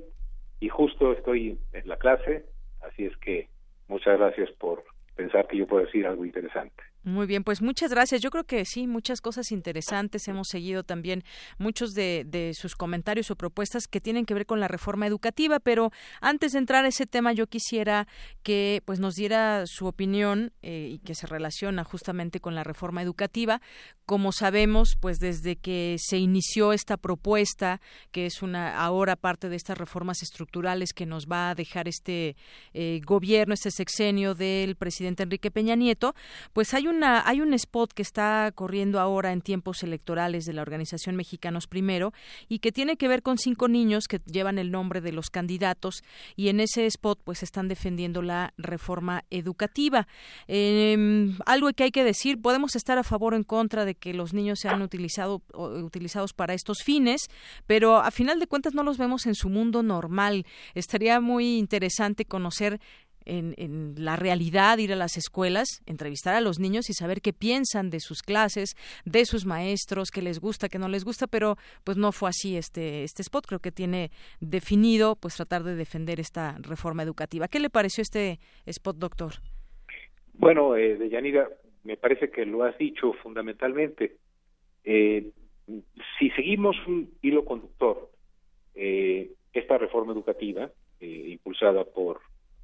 [0.62, 2.46] y justo estoy en la clase,
[2.82, 3.50] así es que
[3.90, 4.86] muchas gracias por
[5.18, 6.93] pensar que yo puedo decir algo interesante.
[7.06, 8.22] Muy bien, pues muchas gracias.
[8.22, 10.26] Yo creo que sí, muchas cosas interesantes.
[10.30, 11.26] Hemos seguido también
[11.58, 15.60] muchos de, de, sus comentarios o propuestas que tienen que ver con la reforma educativa,
[15.60, 18.08] pero antes de entrar a ese tema, yo quisiera
[18.42, 23.02] que pues nos diera su opinión eh, y que se relaciona justamente con la reforma
[23.02, 23.62] educativa.
[24.06, 29.58] Como sabemos, pues desde que se inició esta propuesta, que es una ahora parte de
[29.58, 32.38] estas reformas estructurales que nos va a dejar este
[32.74, 36.16] eh, gobierno, este sexenio del presidente Enrique Peña Nieto,
[36.54, 41.16] pues hay hay un spot que está corriendo ahora en tiempos electorales de la organización
[41.16, 42.14] Mexicanos Primero
[42.50, 46.04] y que tiene que ver con cinco niños que llevan el nombre de los candidatos
[46.36, 50.08] y en ese spot pues están defendiendo la reforma educativa.
[50.48, 54.14] Em, algo que hay que decir, podemos estar a favor o en contra de que
[54.14, 57.28] los niños sean utilizado, utilizados para estos fines,
[57.66, 60.46] pero a final de cuentas no los vemos en su mundo normal.
[60.74, 62.80] Estaría muy interesante conocer
[63.26, 67.90] en, la realidad, ir a las escuelas, entrevistar a los niños y saber qué piensan
[67.90, 71.98] de sus clases, de sus maestros, qué les gusta, qué no les gusta, pero pues
[71.98, 73.46] no fue así este, este spot.
[73.48, 77.48] Creo que tiene definido pues tratar de defender esta reforma educativa.
[77.48, 79.34] ¿Qué le pareció este spot, doctor?
[80.34, 81.50] Bueno, eh, Deyanira,
[81.84, 84.18] me parece que lo has dicho fundamentalmente.
[84.84, 85.32] Eh,
[86.20, 88.10] si seguimos un hilo conductor,
[88.76, 92.22] eh, esta reforma educativa, eh, impulsada por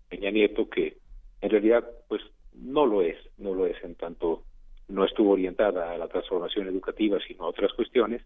[0.10, 0.98] Peña Nieto que
[1.42, 2.22] en realidad pues
[2.54, 4.44] no lo es, no lo es en tanto
[4.88, 8.24] no estuvo orientada a la transformación educativa sino a otras cuestiones,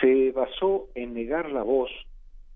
[0.00, 1.90] se basó en negar la voz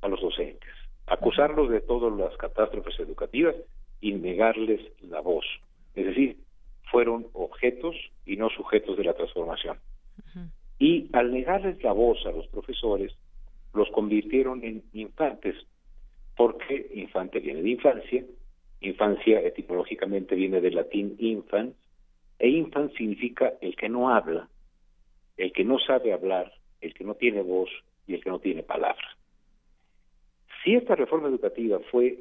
[0.03, 0.71] a los docentes,
[1.07, 3.55] acusarlos de todas las catástrofes educativas
[4.01, 5.45] y negarles la voz.
[5.95, 6.39] Es decir,
[6.91, 7.95] fueron objetos
[8.27, 9.79] y no sujetos de la transformación.
[10.79, 13.13] Y al negarles la voz a los profesores,
[13.75, 15.55] los convirtieron en infantes
[16.41, 18.25] porque infante viene de infancia
[18.81, 21.75] Infancia etimológicamente viene del latín infans,
[22.39, 24.49] e infans significa el que no habla,
[25.37, 26.51] el que no sabe hablar,
[26.81, 27.69] el que no tiene voz
[28.07, 29.07] y el que no tiene palabra.
[30.65, 32.21] Si esta reforma educativa fue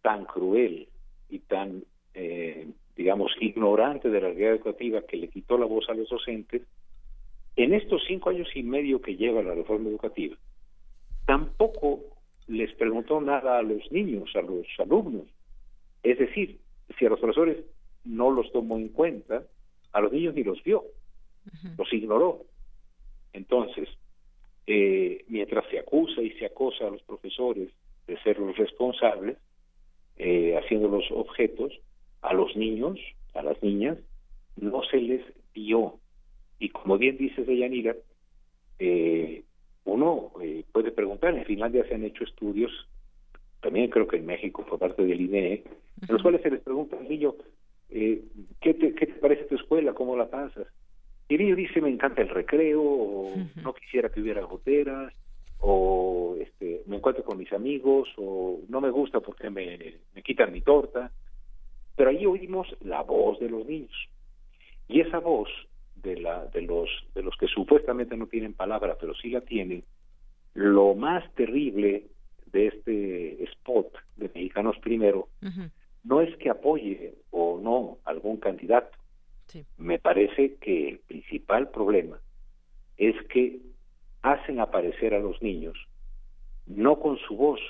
[0.00, 0.88] tan cruel
[1.28, 5.94] y tan, eh, digamos, ignorante de la realidad educativa que le quitó la voz a
[5.94, 6.62] los docentes,
[7.56, 10.34] en estos cinco años y medio que lleva la reforma educativa,
[11.26, 12.19] tampoco
[12.50, 15.26] les preguntó nada a los niños, a los alumnos.
[16.02, 16.58] Es decir,
[16.98, 17.58] si a los profesores
[18.04, 19.44] no los tomó en cuenta,
[19.92, 20.84] a los niños ni los vio,
[21.78, 22.44] los ignoró.
[23.32, 23.88] Entonces,
[24.66, 27.70] eh, mientras se acusa y se acosa a los profesores
[28.08, 29.38] de ser los responsables,
[30.16, 31.72] eh, haciendo los objetos,
[32.20, 32.98] a los niños,
[33.34, 33.96] a las niñas,
[34.56, 35.22] no se les
[35.54, 36.00] dio.
[36.58, 37.94] Y como bien dice Deyanira,
[38.80, 39.44] eh,
[39.84, 42.70] uno eh, puede preguntar, en Finlandia se han hecho estudios,
[43.60, 45.64] también creo que en México por parte del INE,
[46.02, 47.34] en los cuales se les pregunta al niño,
[47.90, 48.22] eh,
[48.60, 49.92] ¿qué, te, ¿qué te parece tu escuela?
[49.92, 50.66] ¿Cómo la pasas?
[51.28, 55.12] Y el niño dice, me encanta el recreo, o no quisiera que hubiera goteras,
[55.58, 59.78] o este, me encuentro con mis amigos, o no me gusta porque me,
[60.14, 61.12] me quitan mi torta.
[61.96, 64.08] Pero ahí oímos la voz de los niños.
[64.88, 65.48] Y esa voz
[66.02, 69.84] de, la, de, los, de los que supuestamente no tienen palabra, pero sí la tienen,
[70.54, 72.06] lo más terrible
[72.46, 75.28] de este spot de Mexicanos Primero
[76.02, 78.96] no es que apoye o no algún candidato.
[79.76, 82.20] Me parece que el principal problema
[82.96, 83.60] es que
[84.22, 85.76] hacen aparecer a los niños
[86.66, 87.60] no con su voz,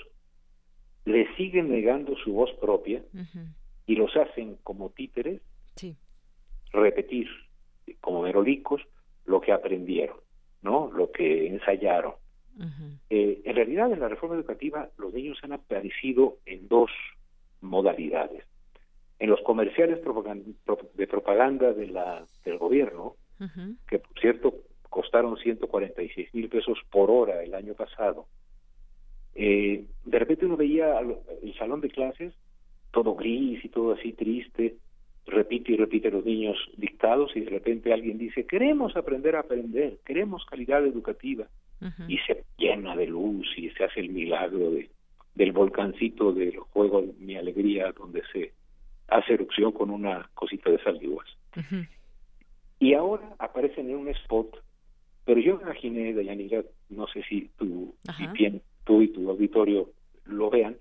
[1.05, 3.03] le siguen negando su voz propia
[3.87, 5.41] y los hacen como títeres
[6.73, 7.29] repetir
[8.01, 8.83] como merolicos
[9.27, 10.17] lo que aprendieron,
[10.63, 10.91] ¿no?
[10.93, 12.15] Lo que ensayaron.
[13.09, 16.91] Eh, en realidad, en la reforma educativa, los niños han aparecido en dos
[17.61, 18.45] modalidades.
[19.19, 20.01] En los comerciales
[20.95, 23.17] de propaganda de la, del gobierno,
[23.89, 24.55] que por cierto
[24.91, 28.27] costaron 146 mil pesos por hora el año pasado,
[29.35, 32.35] eh, de repente uno veía el salón de clases
[32.91, 34.77] todo gris y todo así triste,
[35.31, 39.99] repite y repite los niños dictados y de repente alguien dice, queremos aprender a aprender,
[40.05, 41.47] queremos calidad educativa
[42.09, 44.91] y se llena de luz y se hace el milagro de,
[45.35, 48.53] del volcancito del juego Mi Alegría donde se
[49.09, 51.01] hace erupción con una cosita de sal
[52.79, 54.63] Y ahora aparecen en un spot,
[55.25, 59.91] pero yo imaginé, Dayanira, no sé si tú, si bien, tú y tu auditorio
[60.25, 60.77] lo vean,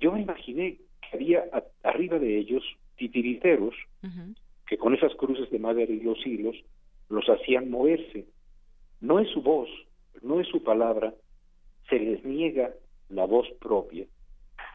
[0.00, 1.44] yo me imaginé que había
[1.82, 2.62] arriba de ellos
[2.98, 3.74] titiriteros
[4.66, 6.56] que con esas cruces de madera y los hilos
[7.08, 8.26] los hacían moverse.
[9.00, 9.68] No es su voz,
[10.22, 11.14] no es su palabra,
[11.88, 12.74] se les niega
[13.08, 14.06] la voz propia.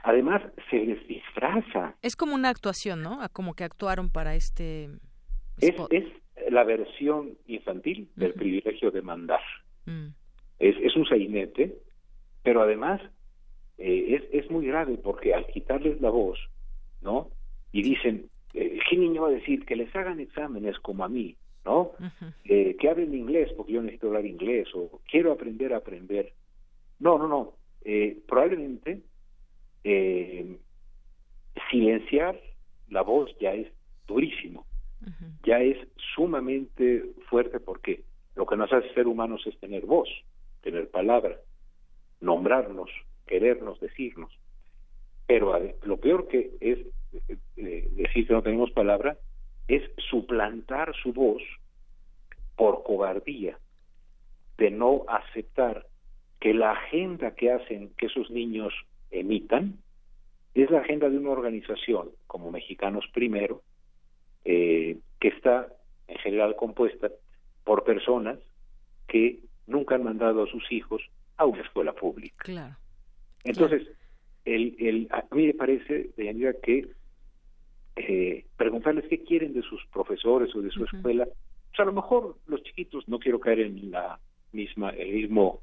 [0.04, 1.96] Además, se les disfraza.
[2.02, 3.20] Es como una actuación, ¿no?
[3.32, 4.90] Como que actuaron para este...
[5.60, 6.06] Es, es,
[6.50, 9.42] la versión infantil del privilegio de mandar.
[9.86, 10.08] Mm.
[10.60, 11.78] es, es, un sainete,
[12.42, 13.02] pero además
[13.78, 16.40] eh, es, es muy grave porque al quitarles la voz,
[17.02, 17.30] ¿no?
[17.74, 19.66] Y dicen, eh, ¿qué niño va a decir?
[19.66, 21.92] Que les hagan exámenes como a mí, ¿no?
[22.46, 26.32] eh, que hablen inglés porque yo necesito hablar inglés o quiero aprender a aprender.
[27.00, 27.54] No, no, no.
[27.84, 29.02] Eh, probablemente
[29.84, 30.56] eh,
[31.70, 32.40] silenciar
[32.90, 33.68] la voz ya es
[34.08, 34.66] durísimo,
[35.44, 35.78] ya es
[36.16, 38.04] sumamente fuerte porque
[38.36, 40.08] lo que nos hace ser humanos es tener voz,
[40.62, 41.38] tener palabra,
[42.22, 42.90] nombrarnos,
[43.26, 44.32] querernos, decirnos.
[45.28, 46.80] Pero lo peor que es
[47.56, 49.18] decir que no tenemos palabra,
[49.68, 51.42] es suplantar su voz
[52.56, 53.58] por cobardía,
[54.58, 55.88] de no aceptar
[56.40, 58.74] que la agenda que hacen que esos niños
[59.12, 59.80] emitan
[60.54, 63.64] es la agenda de una organización como Mexicanos Primero,
[64.46, 65.68] eh, que está
[66.08, 67.10] en general compuesta
[67.64, 68.38] por personas
[69.08, 71.02] que nunca han mandado a sus hijos
[71.38, 72.44] a una escuela pública.
[73.44, 73.88] Entonces,
[74.46, 76.90] El, el, a mí me parece, de manera que
[77.96, 81.26] eh, preguntarles qué quieren de sus profesores o de su escuela.
[81.26, 84.20] Pues a lo mejor los chiquitos, no quiero caer en la
[84.52, 85.62] misma, el mismo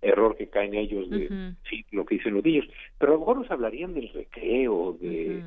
[0.00, 2.66] error que caen ellos de sí, lo que dicen los niños,
[2.98, 5.42] pero a lo mejor nos hablarían del recreo, de,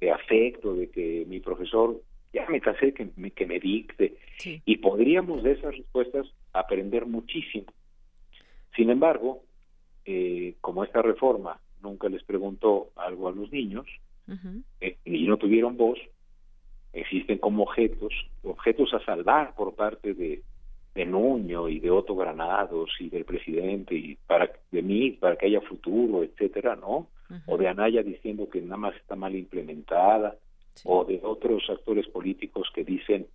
[0.00, 2.00] de afecto, de que mi profesor
[2.32, 7.66] ya me cansé que me, que me dicte y podríamos de esas respuestas aprender muchísimo.
[8.76, 9.42] Sin embargo,
[10.04, 13.86] eh, como esta reforma nunca les preguntó algo a los niños,
[14.80, 15.98] eh, y no tuvieron voz,
[16.92, 20.42] existen como objetos, objetos a salvar por parte de,
[20.94, 25.46] de Nuño y de Otto Granados y del presidente y para de mí para que
[25.46, 27.08] haya futuro, etcétera, ¿no?
[27.46, 30.36] O de Anaya diciendo que nada más está mal implementada,
[30.82, 33.26] o de otros actores políticos que dicen,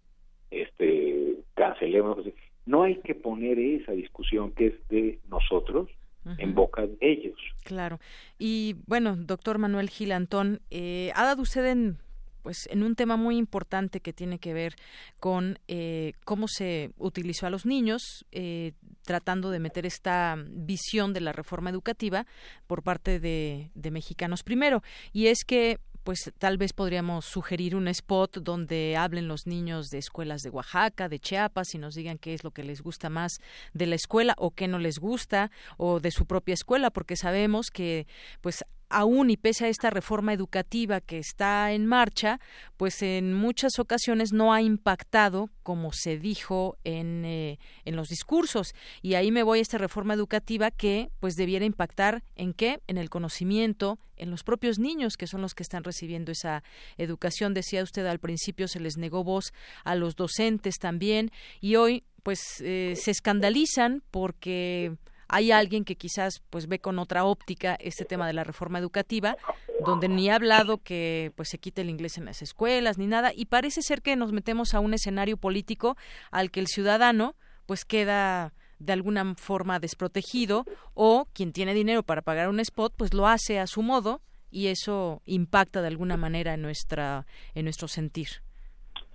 [0.51, 2.17] este, cancelemos.
[2.65, 5.89] No hay que poner esa discusión que es de nosotros
[6.37, 7.37] en boca de ellos.
[7.63, 7.99] Claro.
[8.37, 11.97] Y bueno, doctor Manuel Gilantón, eh, ha dado usted en
[12.41, 14.75] pues en un tema muy importante que tiene que ver
[15.19, 21.21] con eh, cómo se utilizó a los niños eh, tratando de meter esta visión de
[21.21, 22.25] la reforma educativa
[22.65, 27.87] por parte de, de mexicanos primero y es que pues tal vez podríamos sugerir un
[27.87, 32.33] spot donde hablen los niños de escuelas de Oaxaca, de Chiapas y nos digan qué
[32.33, 33.41] es lo que les gusta más
[33.75, 37.69] de la escuela o qué no les gusta o de su propia escuela, porque sabemos
[37.69, 38.07] que
[38.41, 42.39] pues aún y pese a esta reforma educativa que está en marcha,
[42.77, 48.73] pues en muchas ocasiones no ha impactado como se dijo en, eh, en los discursos.
[49.01, 52.81] Y ahí me voy a esta reforma educativa que pues debiera impactar en qué?
[52.87, 56.63] En el conocimiento, en los propios niños que son los que están recibiendo esa
[56.97, 57.53] educación.
[57.53, 61.31] Decía usted al principio se les negó voz a los docentes también
[61.61, 64.97] y hoy pues eh, se escandalizan porque
[65.29, 69.37] hay alguien que quizás pues ve con otra óptica este tema de la reforma educativa
[69.85, 73.31] donde ni ha hablado que pues se quite el inglés en las escuelas ni nada
[73.33, 75.95] y parece ser que nos metemos a un escenario político
[76.31, 77.35] al que el ciudadano
[77.67, 80.65] pues queda de alguna forma desprotegido
[80.95, 84.21] o quien tiene dinero para pagar un spot pues lo hace a su modo
[84.51, 88.27] y eso impacta de alguna manera en nuestra en nuestro sentir.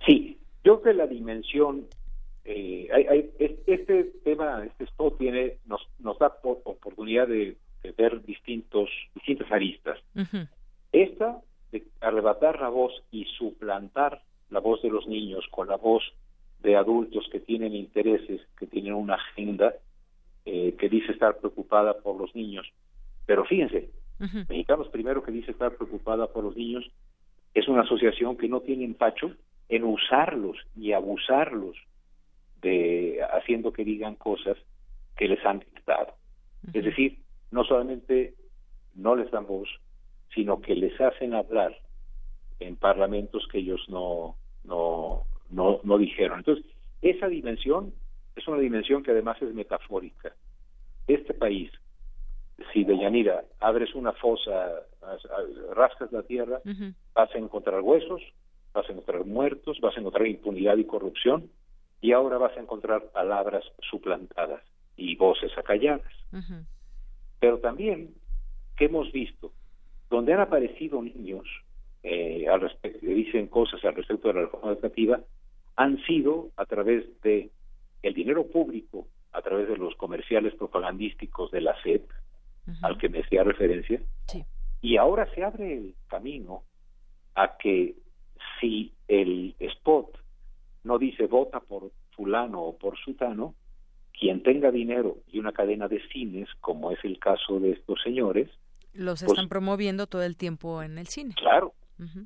[0.05, 1.87] Sí, yo creo que la dimensión
[2.45, 3.31] eh, hay,
[3.65, 7.57] este tema, este spot tiene, nos, nos da oportunidad de,
[7.97, 9.99] ver distintos, distintas aristas.
[10.91, 11.41] Esta
[11.71, 16.03] de arrebatar la voz y suplantar la voz de los niños con la voz
[16.61, 19.73] de adultos que tienen intereses, que tienen una agenda,
[20.45, 22.67] eh, que dice estar preocupada por los niños.
[23.25, 23.89] Pero fíjense,
[24.49, 26.85] Mexicanos Primero que dice estar preocupada por los niños
[27.53, 29.31] es una asociación que no tiene empacho
[29.69, 31.75] en usarlos y abusarlos
[33.31, 34.57] haciendo que digan cosas
[35.15, 36.13] que les han dictado.
[36.73, 37.19] Es decir,
[37.51, 38.33] no solamente
[38.95, 39.69] no les dan voz,
[40.33, 41.77] sino que les hacen hablar
[42.59, 46.39] en parlamentos que ellos no, no, no, no dijeron.
[46.39, 46.65] Entonces,
[47.01, 47.93] esa dimensión
[48.35, 50.33] es una dimensión que además es metafórica.
[51.07, 51.71] Este país,
[52.73, 54.83] si de Yanira abres una fosa,
[55.73, 56.61] rascas la tierra,
[57.13, 58.21] vas a encontrar huesos,
[58.73, 61.49] vas a encontrar muertos, vas a encontrar impunidad y corrupción,
[62.01, 64.61] y ahora vas a encontrar palabras suplantadas
[64.97, 66.11] y voces acalladas.
[67.39, 68.13] Pero también,
[68.75, 69.51] que hemos visto?
[70.09, 71.45] Donde han aparecido niños
[72.03, 75.19] eh, al respecto, que dicen cosas al respecto de la reforma educativa,
[75.75, 77.49] han sido a través de
[78.03, 82.09] el dinero público, a través de los comerciales propagandísticos de la SEP,
[82.81, 84.01] al que me hacía referencia,
[84.81, 86.63] y ahora se abre el camino
[87.35, 87.95] a que
[88.59, 90.17] si el spot
[90.85, 93.55] no dice vota por fulano o por sutano,
[94.17, 98.49] quien tenga dinero y una cadena de cines, como es el caso de estos señores,
[98.93, 101.33] los pues están promoviendo todo el tiempo en el cine.
[101.35, 101.73] Claro,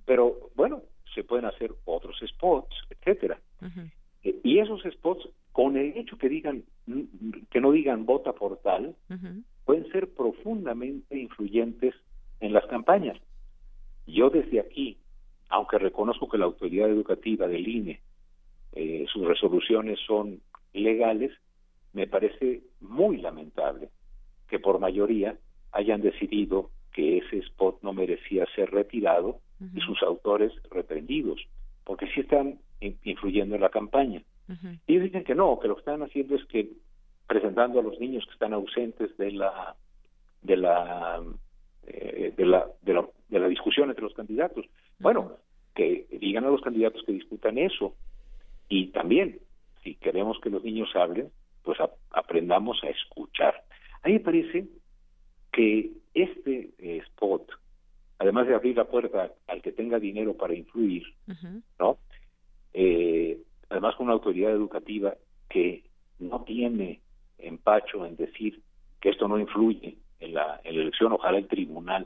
[0.06, 0.84] pero bueno,
[1.16, 3.40] se pueden hacer otros spots, etcétera.
[4.24, 6.64] Eh, y esos spots, con el hecho que digan
[7.50, 8.96] que no digan vota por tal,
[9.66, 11.96] pueden ser profundamente influyentes
[12.40, 13.18] en las campañas.
[14.06, 14.98] Yo desde aquí,
[15.50, 18.02] aunque reconozco que la autoridad educativa del INE
[18.74, 20.42] eh, sus resoluciones son
[20.74, 21.32] legales,
[21.94, 23.90] me parece muy lamentable
[24.48, 25.38] que por mayoría
[25.72, 29.40] hayan decidido que ese spot no merecía ser retirado
[29.76, 31.42] y sus autores reprendidos,
[31.84, 34.24] porque sí están influyendo en la campaña.
[34.88, 36.70] Y ellos dicen que no, que lo que están haciendo es que
[37.28, 39.76] presentando a los niños que están ausentes de la
[40.42, 41.22] de la
[41.86, 44.66] eh, de la de la, de la discusión entre los candidatos.
[44.98, 45.34] Bueno,
[45.76, 47.96] que digan a los candidatos que discutan eso,
[48.70, 49.40] y también,
[49.84, 51.30] si queremos que los niños hablen,
[51.64, 51.80] pues
[52.12, 53.64] aprendamos a escuchar.
[54.04, 54.68] A mí me parece
[55.52, 57.50] que este eh, spot,
[58.20, 61.04] además de abrir la puerta al que tenga dinero para influir,
[61.80, 61.98] ¿no?
[62.74, 63.40] Eh,
[63.70, 65.16] además con una autoridad educativa
[65.50, 65.84] que
[66.20, 67.02] no tiene
[67.40, 68.62] empacho en decir
[69.02, 72.06] que esto no influye en la, en la elección, ojalá el tribunal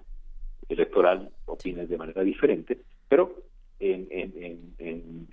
[0.69, 3.35] electoral opine de manera diferente, pero
[3.83, 5.27] en, en, en,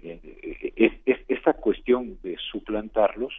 [1.28, 3.32] esta cuestión de suplantarlos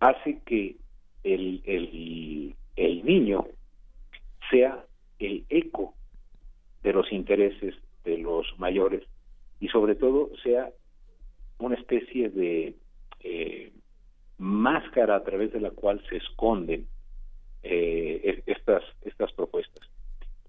[0.00, 0.76] hace que
[1.22, 3.46] el, el, el niño
[4.50, 4.84] sea
[5.18, 5.94] el eco
[6.82, 7.74] de los intereses
[8.04, 9.04] de los mayores
[9.60, 10.70] y sobre todo sea
[11.58, 12.74] una especie de
[13.20, 13.72] eh,
[14.38, 16.86] máscara a través de la cual se esconden
[17.62, 18.42] eh,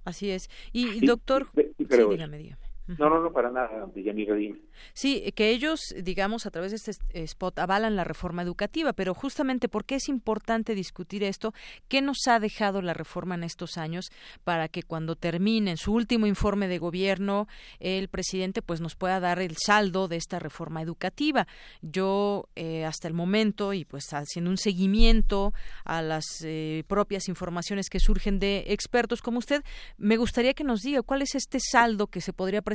[0.05, 0.49] Así es.
[0.71, 2.62] Y, doctor, sí, dígame, dígame.
[2.85, 4.59] No, no, no, para nada, dime.
[4.93, 9.69] Sí, que ellos, digamos, a través de este spot avalan la reforma educativa, pero justamente
[9.69, 11.53] porque es importante discutir esto,
[11.87, 14.11] ¿qué nos ha dejado la reforma en estos años
[14.43, 17.47] para que cuando termine en su último informe de gobierno
[17.79, 21.47] el presidente pues nos pueda dar el saldo de esta reforma educativa?
[21.81, 25.53] Yo eh, hasta el momento y pues haciendo un seguimiento
[25.85, 29.63] a las eh, propias informaciones que surgen de expertos como usted,
[29.97, 32.72] me gustaría que nos diga cuál es este saldo que se podría presentar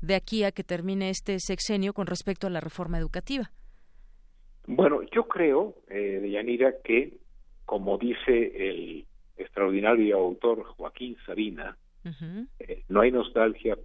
[0.00, 3.50] de aquí a que termine este sexenio con respecto a la reforma educativa?
[4.66, 7.18] Bueno, yo creo, eh, Deyanira, que
[7.64, 9.06] como dice el
[9.36, 11.76] extraordinario autor Joaquín Sabina,
[12.58, 13.76] eh, no hay nostalgia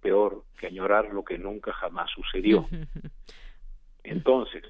[0.00, 2.66] peor que añorar lo que nunca jamás sucedió.
[4.04, 4.64] Entonces,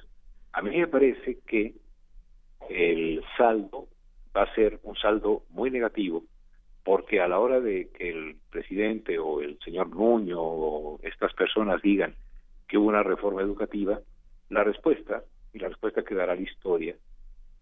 [0.53, 1.75] a mí me parece que
[2.69, 3.89] el saldo
[4.37, 6.25] va a ser un saldo muy negativo
[6.85, 11.81] porque a la hora de que el presidente o el señor Nuño o estas personas
[11.81, 12.15] digan
[12.69, 14.01] que hubo una reforma educativa,
[14.51, 15.25] la respuesta,
[15.55, 16.95] y la respuesta que dará la historia,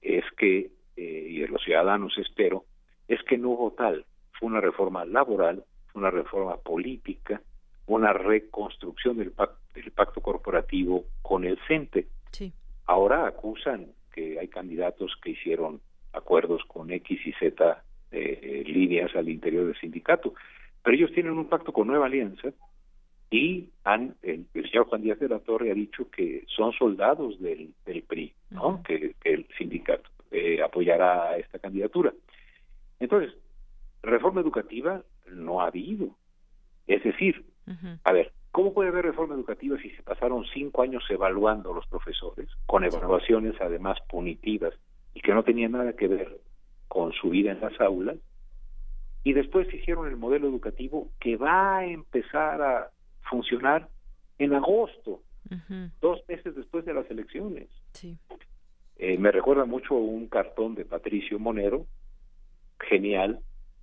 [0.00, 2.64] es que, eh, y de los ciudadanos espero,
[3.06, 4.04] es que no hubo tal.
[4.38, 7.40] Fue una reforma laboral, fue una reforma política,
[7.86, 12.08] una reconstrucción del pacto, del pacto corporativo con el CENTE.
[12.32, 12.52] Sí.
[12.86, 15.80] Ahora acusan que hay candidatos que hicieron
[16.12, 17.82] acuerdos con X y Z
[18.12, 20.34] eh, líneas al interior del sindicato.
[20.82, 22.52] Pero ellos tienen un pacto con Nueva Alianza
[23.30, 27.72] y han, el, señor Juan Díaz de la Torre ha dicho que son soldados del,
[27.86, 28.82] del PRI, ¿no?
[28.82, 32.12] que, el sindicato eh, apoyará esta candidatura.
[33.00, 33.34] Entonces,
[34.02, 36.10] reforma educativa no ha habido.
[36.86, 37.44] Es decir,
[38.04, 42.48] a ver, ¿cómo puede haber reforma educativa si se pasaron cinco años evaluando los profesores,
[42.66, 44.74] con evaluaciones además punitivas
[45.14, 46.38] y que no tenían nada que ver
[46.92, 48.18] con su vida en las aulas,
[49.24, 52.90] y después hicieron el modelo educativo que va a empezar a
[53.30, 53.88] funcionar
[54.38, 55.22] en agosto,
[56.02, 57.68] dos meses después de las elecciones.
[58.98, 61.86] Eh, me recuerda mucho un cartón de Patricio Monero,
[62.78, 63.40] genial,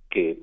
[0.08, 0.38] que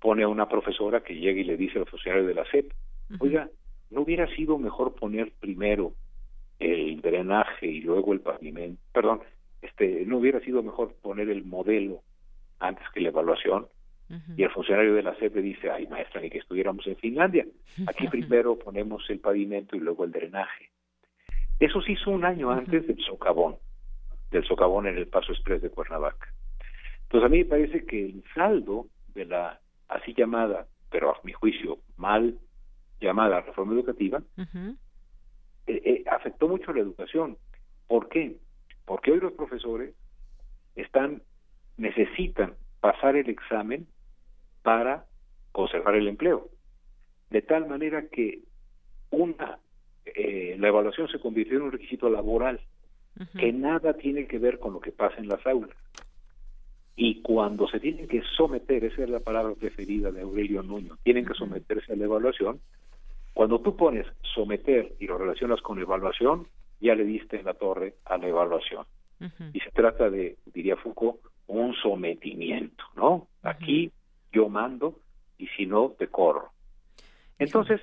[0.00, 2.72] pone a una profesora que llega y le dice al funcionario de la SEP,
[3.18, 3.50] oiga,
[3.90, 5.92] ¿no hubiera sido mejor poner primero
[6.60, 8.80] el drenaje y luego el pavimento?
[8.94, 9.20] Perdón,
[9.66, 12.02] este, no hubiera sido mejor poner el modelo
[12.58, 13.66] antes que la evaluación.
[14.36, 17.44] Y el funcionario de la SEP le dice, ay maestra, ni que estuviéramos en Finlandia.
[17.88, 20.70] Aquí primero ponemos el pavimento y luego el drenaje.
[21.58, 23.56] Eso se hizo un año antes del socavón,
[24.30, 26.28] del socavón en el Paso Express de Cuernavaca.
[27.02, 31.32] Entonces a mí me parece que el saldo de la así llamada, pero a mi
[31.32, 32.38] juicio mal
[33.00, 34.22] llamada reforma educativa,
[35.66, 37.36] eh, eh, afectó mucho la educación.
[37.88, 38.36] ¿Por qué?
[38.86, 39.94] Porque hoy los profesores
[40.74, 41.22] están
[41.76, 43.86] necesitan pasar el examen
[44.62, 45.04] para
[45.52, 46.48] conservar el empleo.
[47.28, 48.40] De tal manera que
[49.10, 49.58] una
[50.04, 52.60] eh, la evaluación se convirtió en un requisito laboral
[53.38, 55.76] que nada tiene que ver con lo que pasa en las aulas.
[56.96, 61.24] Y cuando se tienen que someter, esa es la palabra preferida de Aurelio Nuño, tienen
[61.24, 62.60] que someterse a la evaluación,
[63.32, 66.46] cuando tú pones someter y lo relacionas con evaluación,
[66.80, 68.84] ya le diste en la torre a la evaluación.
[69.54, 73.28] Y se trata de, diría Foucault, un sometimiento, ¿no?
[73.42, 73.90] Aquí
[74.30, 75.00] yo mando
[75.38, 76.50] y si no, te corro.
[77.38, 77.80] Entonces,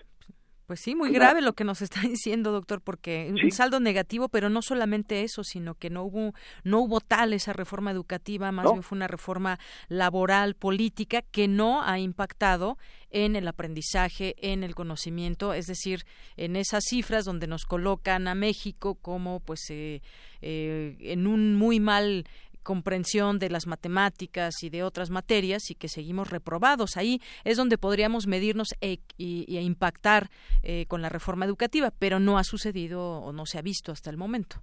[0.74, 4.50] pues sí, muy grave lo que nos está diciendo, doctor, porque un saldo negativo, pero
[4.50, 8.82] no solamente eso, sino que no hubo no hubo tal esa reforma educativa, más bien
[8.82, 12.80] fue una reforma laboral, política que no ha impactado
[13.12, 16.06] en el aprendizaje, en el conocimiento, es decir,
[16.38, 20.02] en esas cifras donde nos colocan a México como pues eh,
[20.42, 22.26] eh, en un muy mal
[22.64, 26.98] comprensión de las matemáticas y de otras materias y que seguimos reprobados.
[26.98, 30.30] Ahí es donde podríamos medirnos e, y, impactar
[30.64, 34.10] eh, con la reforma educativa, pero no ha sucedido o no se ha visto hasta
[34.10, 34.58] el momento.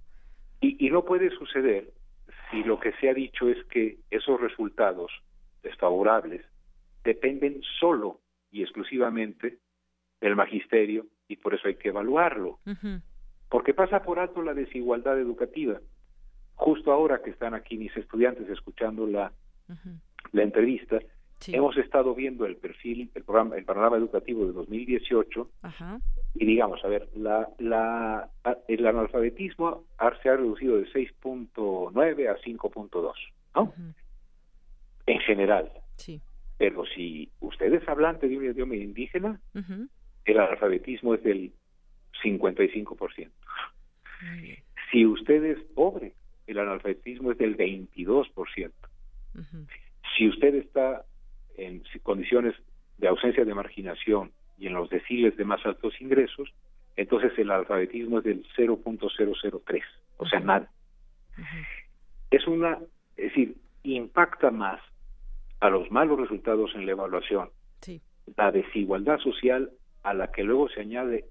[0.59, 1.93] Y, no puede suceder
[2.49, 5.11] si lo que se ha dicho es que esos resultados
[5.63, 6.45] desfavorables
[7.03, 8.19] dependen solo
[8.51, 9.57] y exclusivamente
[10.19, 12.59] del magisterio y por eso hay que evaluarlo.
[13.49, 15.79] Porque pasa por alto la desigualdad educativa
[16.55, 19.31] justo ahora que están aquí mis estudiantes escuchando la,
[20.31, 20.99] la entrevista,
[21.47, 25.49] hemos estado viendo el perfil, el programa, el panorama educativo de 2018
[26.35, 28.29] y digamos, a ver, la, la,
[28.67, 29.85] el analfabetismo
[30.21, 33.13] se ha reducido de 6.9 a 5.2,
[33.55, 33.73] ¿no?
[35.07, 35.71] En general.
[35.97, 36.21] Sí.
[36.57, 39.41] Pero si usted es hablante de un idioma indígena,
[40.25, 41.51] el analfabetismo es del
[42.23, 43.29] 55%.
[44.91, 46.13] Si usted es pobre,
[46.51, 48.71] el analfabetismo es del 22%.
[50.17, 51.05] Si usted está
[51.55, 52.55] en condiciones
[52.97, 56.53] de ausencia de marginación y en los deciles de más altos ingresos,
[56.95, 59.81] entonces el alfabetismo es del 0.003,
[60.17, 60.69] o sea, nada.
[62.29, 62.77] Es una,
[63.17, 64.81] es decir, impacta más
[65.59, 67.49] a los malos resultados en la evaluación,
[68.37, 69.71] la desigualdad social
[70.03, 71.25] a la que luego se añade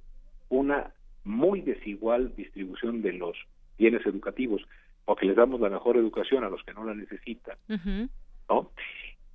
[0.48, 0.92] una
[1.24, 3.36] muy desigual distribución de los
[3.78, 4.62] bienes educativos,
[5.10, 7.58] porque les damos la mejor educación a los que no la necesitan,
[8.48, 8.70] ¿no?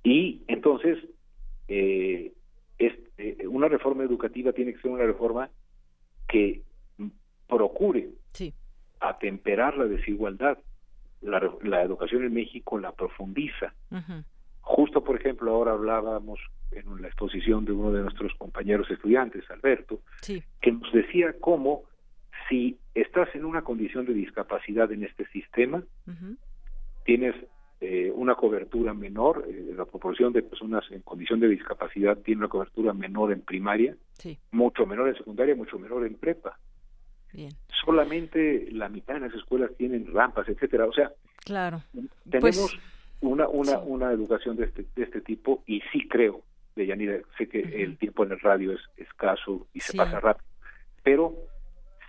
[0.02, 0.96] Y entonces,
[1.68, 2.32] eh,
[2.78, 5.50] eh, una reforma educativa tiene que ser una reforma
[6.26, 6.62] que
[7.46, 8.08] procure
[9.00, 10.56] atemperar la desigualdad.
[11.20, 13.74] La, educación en México la profundiza.
[14.62, 20.00] Justo, por ejemplo, ahora hablábamos en la exposición de uno de nuestros compañeros estudiantes, Alberto,
[20.24, 21.82] que nos decía cómo
[22.48, 25.82] si estás en una condición de discapacidad en este sistema,
[27.04, 27.34] tienes
[27.80, 32.48] eh, una cobertura menor, eh, la proporción de personas en condición de discapacidad tiene una
[32.48, 33.94] cobertura menor en primaria,
[34.50, 36.58] mucho menor en secundaria, mucho menor en prepa.
[37.84, 40.86] Solamente la mitad de las escuelas tienen rampas, etcétera.
[40.86, 41.12] O sea,
[41.44, 41.82] claro.
[42.30, 42.78] tenemos pues,
[43.20, 46.42] una una una educación de este de este tipo y sí creo,
[46.76, 50.48] de Yanira, sé que el tiempo en el radio es escaso y se pasa rápido,
[51.02, 51.34] pero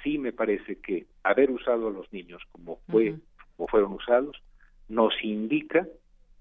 [0.03, 3.15] sí me parece que haber usado a los niños como fue
[3.55, 4.37] como fueron usados
[4.87, 5.87] nos indica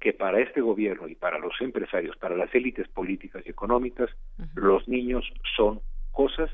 [0.00, 4.10] que para este gobierno y para los empresarios, para las élites políticas y económicas,
[4.54, 5.24] los niños
[5.56, 5.80] son
[6.12, 6.50] cosas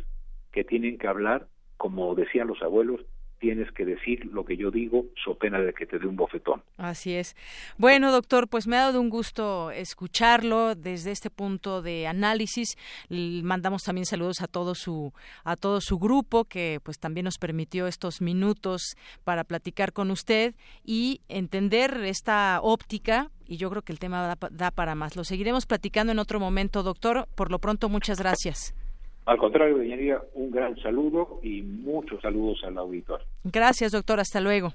[0.53, 3.01] que tienen que hablar, como decían los abuelos,
[3.43, 6.63] tienes que decir lo que yo digo, so pena de que te dé un bofetón.
[6.77, 7.35] Así es.
[7.77, 12.77] Bueno, doctor, pues me ha dado un gusto escucharlo desde este punto de análisis.
[13.11, 15.13] Mandamos también saludos a todo su
[15.43, 20.55] a todo su grupo que pues también nos permitió estos minutos para platicar con usted
[20.85, 25.17] y entender esta óptica y yo creo que el tema da, da para más.
[25.17, 27.27] Lo seguiremos platicando en otro momento, doctor.
[27.35, 28.73] Por lo pronto, muchas gracias.
[29.25, 33.25] Al contrario, Deñaría, un gran saludo y muchos saludos al auditor.
[33.45, 34.19] Gracias, doctor.
[34.19, 34.75] Hasta luego.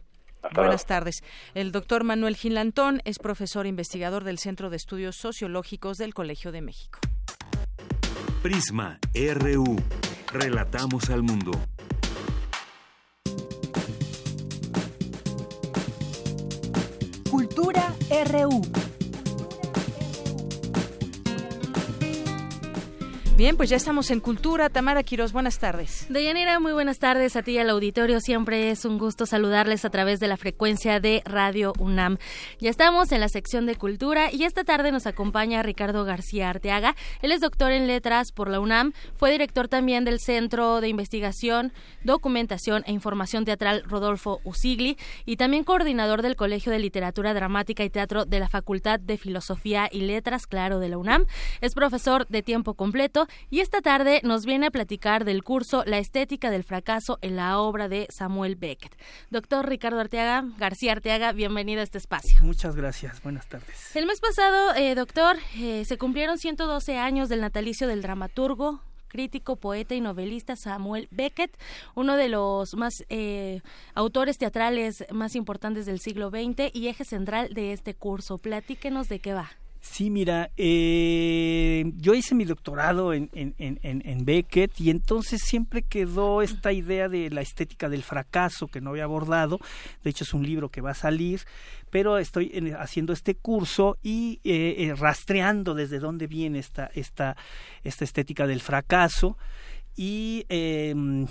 [0.53, 1.23] Buenas tardes.
[1.53, 6.61] El doctor Manuel Gilantón es profesor investigador del Centro de Estudios Sociológicos del Colegio de
[6.61, 6.99] México.
[8.41, 9.75] Prisma RU.
[10.31, 11.51] Relatamos al mundo.
[17.29, 17.93] Cultura
[18.31, 18.61] RU.
[23.37, 24.67] Bien, pues ya estamos en Cultura.
[24.67, 26.07] Tamara Quiroz, buenas tardes.
[26.09, 28.19] Deyanira, muy buenas tardes a ti y al auditorio.
[28.19, 32.17] Siempre es un gusto saludarles a través de la frecuencia de Radio UNAM.
[32.59, 36.95] Ya estamos en la sección de Cultura y esta tarde nos acompaña Ricardo García Arteaga.
[37.21, 41.73] Él es doctor en letras por la UNAM, fue director también del Centro de Investigación,
[42.03, 47.91] Documentación e Información Teatral Rodolfo Usigli y también coordinador del Colegio de Literatura Dramática y
[47.91, 51.27] Teatro de la Facultad de Filosofía y Letras, claro, de la UNAM.
[51.61, 55.97] Es profesor de tiempo completo y esta tarde nos viene a platicar del curso La
[55.97, 58.95] estética del fracaso en la obra de Samuel Beckett.
[59.29, 62.39] Doctor Ricardo Arteaga, García Arteaga, bienvenido a este espacio.
[62.41, 63.95] Muchas gracias, buenas tardes.
[63.95, 69.55] El mes pasado, eh, doctor, eh, se cumplieron 112 años del natalicio del dramaturgo, crítico,
[69.55, 71.57] poeta y novelista Samuel Beckett,
[71.95, 73.61] uno de los más eh,
[73.93, 78.37] autores teatrales más importantes del siglo XX y eje central de este curso.
[78.37, 79.49] Platíquenos de qué va.
[79.89, 85.81] Sí, mira, eh, yo hice mi doctorado en, en, en, en, Beckett y entonces siempre
[85.81, 89.59] quedó esta idea de la estética del fracaso que no había abordado.
[90.03, 91.41] De hecho, es un libro que va a salir,
[91.89, 97.35] pero estoy haciendo este curso y eh, eh, rastreando desde dónde viene esta, esta,
[97.83, 99.37] esta estética del fracaso.
[99.95, 101.25] Y em,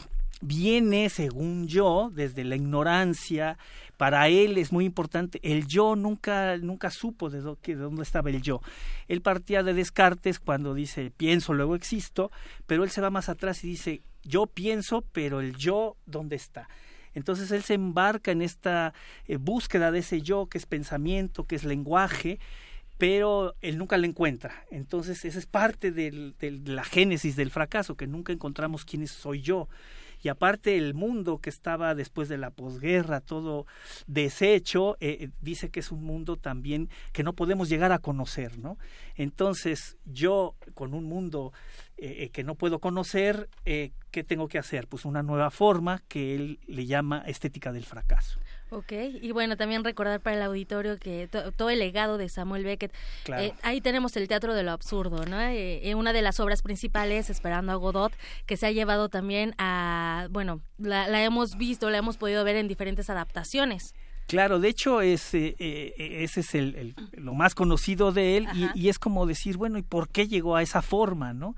[0.46, 3.58] viene, según yo, desde la ignorancia,
[3.96, 5.40] para él es muy importante.
[5.42, 8.60] El yo nunca, nunca supo de, dónde estaba el yo.
[9.08, 12.30] Él partía de Descartes cuando dice pienso, luego existo,
[12.66, 16.68] pero él se va más atrás y dice yo pienso, pero el yo, ¿dónde está?
[17.14, 18.92] Entonces él se embarca en esta
[19.26, 22.38] eh, búsqueda de ese yo que es pensamiento, que es lenguaje,
[22.98, 24.64] pero él nunca lo encuentra.
[24.70, 26.34] Entonces esa es parte de
[26.66, 29.68] la génesis del fracaso, que nunca encontramos quién soy yo
[30.22, 33.66] y aparte el mundo que estaba después de la posguerra, todo
[34.06, 38.58] deshecho, eh, eh, dice que es un mundo también que no podemos llegar a conocer,
[38.58, 38.78] ¿no?
[39.14, 41.52] Entonces yo con un mundo
[41.96, 44.86] eh, que no puedo conocer, ¿qué tengo que hacer?
[44.88, 48.38] Pues una nueva forma que él le llama estética del fracaso.
[48.70, 48.92] Ok,
[49.22, 52.92] y bueno, también recordar para el auditorio que todo el legado de Samuel Beckett,
[53.38, 55.40] eh, ahí tenemos el Teatro de lo Absurdo, ¿no?
[55.40, 58.12] Eh, eh, una de las obras principales, Esperando a Godot,
[58.44, 62.66] que se ha llevado también a, bueno, la, hemos visto, la hemos podido ver en
[62.66, 63.94] diferentes adaptaciones.
[64.26, 65.54] Claro, de hecho es, eh,
[65.96, 69.82] ese es el, lo más conocido de él y, y, es como decir, bueno, ¿y
[69.82, 71.54] por qué llegó a esa forma, no?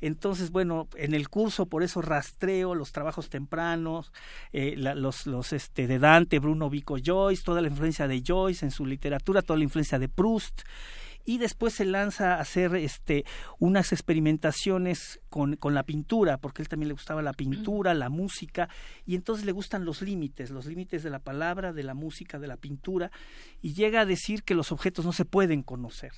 [0.00, 4.12] Entonces, bueno, en el curso por eso rastreo los trabajos tempranos,
[4.52, 8.70] eh, los, los este, de Dante, Bruno Vico Joyce, toda la influencia de Joyce en
[8.70, 10.62] su literatura, toda la influencia de Proust.
[11.28, 13.24] Y después se lanza a hacer este
[13.58, 18.68] unas experimentaciones con, con, la pintura, porque él también le gustaba la pintura, la música,
[19.04, 22.46] y entonces le gustan los límites, los límites de la palabra, de la música, de
[22.46, 23.10] la pintura,
[23.60, 26.12] y llega a decir que los objetos no se pueden conocer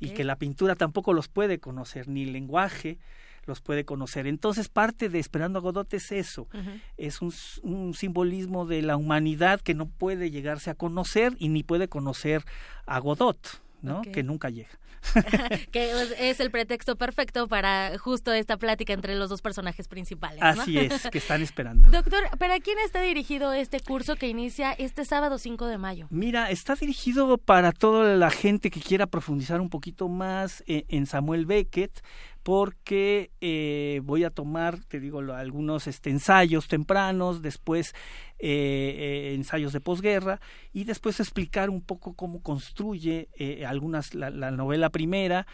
[0.00, 2.98] y que la pintura tampoco los puede conocer, ni el lenguaje
[3.44, 4.26] los puede conocer.
[4.26, 6.48] Entonces, parte de Esperando a Godot es eso,
[6.96, 7.32] es un,
[7.62, 12.44] un, simbolismo de la humanidad que no puede llegarse a conocer y ni puede conocer
[12.86, 14.02] a Godot, ¿no?
[14.02, 14.70] Que nunca llega.
[15.72, 20.40] que es el pretexto perfecto para justo esta plática entre los dos personajes principales.
[20.40, 21.88] Así es, que están esperando.
[21.90, 26.06] Doctor, ¿para quién está dirigido este curso que inicia este sábado 5 de mayo?
[26.10, 31.06] Mira, está dirigido para toda la gente que quiera profundizar un poquito más eh, en
[31.06, 32.00] Samuel Beckett,
[32.42, 37.94] porque eh, voy a tomar, te digo, algunos este, ensayos tempranos, después
[38.38, 40.40] eh, eh, ensayos de posguerra
[40.72, 43.28] y después explicar un poco cómo construye
[43.64, 45.46] algunas la, novela primera,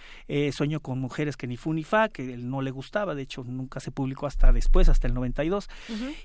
[0.52, 3.44] Sueño con mujeres que ni fu ni fa, que él no le gustaba, de hecho
[3.44, 5.68] nunca se publicó hasta después, hasta el 92,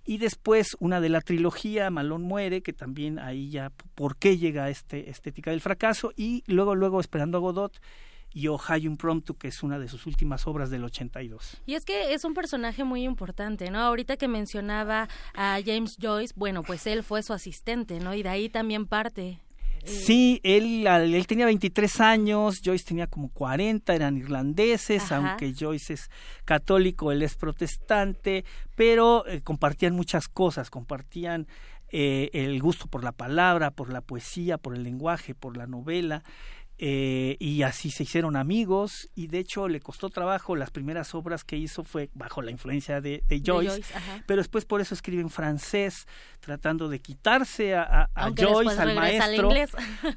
[0.06, 4.66] y después una de la trilogía, Malón muere, que también ahí ya, ¿por qué llega
[4.66, 6.14] a este estética del fracaso?
[6.16, 7.80] Y luego, luego, Esperando a Godot,
[8.34, 11.62] y Ohio Impromptu, que es una de sus últimas obras del 82.
[11.66, 13.80] Y es que es un personaje muy importante, ¿no?
[13.80, 18.14] Ahorita que mencionaba a James Joyce, bueno, pues él fue su asistente, ¿no?
[18.14, 19.40] Y de ahí también parte.
[19.84, 25.94] Eh, sí, él, él tenía 23 años, Joyce tenía como 40, eran irlandeses, aunque Joyce
[25.94, 26.10] es
[26.46, 31.48] católico, él es protestante, pero eh, compartían muchas cosas, compartían
[31.96, 36.24] eh, el gusto por la palabra, por la poesía, por el lenguaje, por la novela.
[36.86, 40.58] Eh, y así se hicieron amigos y de hecho le costó trabajo.
[40.58, 43.82] Las primeras obras que hizo fue bajo la influencia de, Joyce,
[44.26, 46.10] pero después por eso escribe en francés
[46.42, 49.50] tratando de quitarse a, Joyce al maestro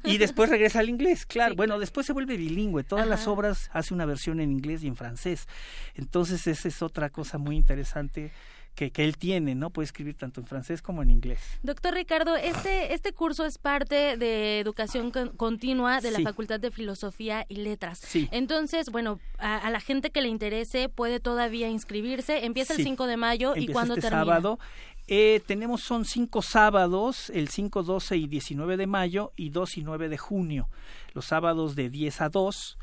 [0.03, 1.55] y después regresa al inglés claro.
[1.55, 2.83] Bueno después se vuelve bilingüe.
[2.83, 5.47] Todas las obras hace una versión en inglés y en francés.
[5.95, 8.33] Entonces esa es otra cosa muy interesante
[8.77, 9.71] que, que, él tiene, ¿no?
[9.71, 11.39] Puede escribir tanto en francés como en inglés.
[11.63, 17.43] Doctor Ricardo, este, este curso es parte de educación continua de la Facultad de Filosofía
[17.49, 17.97] y Letras.
[17.97, 18.29] Sí.
[18.31, 22.45] Entonces, bueno, a, la gente que le interese puede todavía inscribirse.
[22.45, 24.25] Empieza el 5 de mayo y cuándo este termina.
[24.25, 24.59] sábado.
[25.07, 29.81] Eh, tenemos, son cinco sábados, el 5, 12 y 19 de mayo y 2 y
[29.81, 30.69] 9 de junio.
[31.15, 32.77] Los sábados de 10 a 2.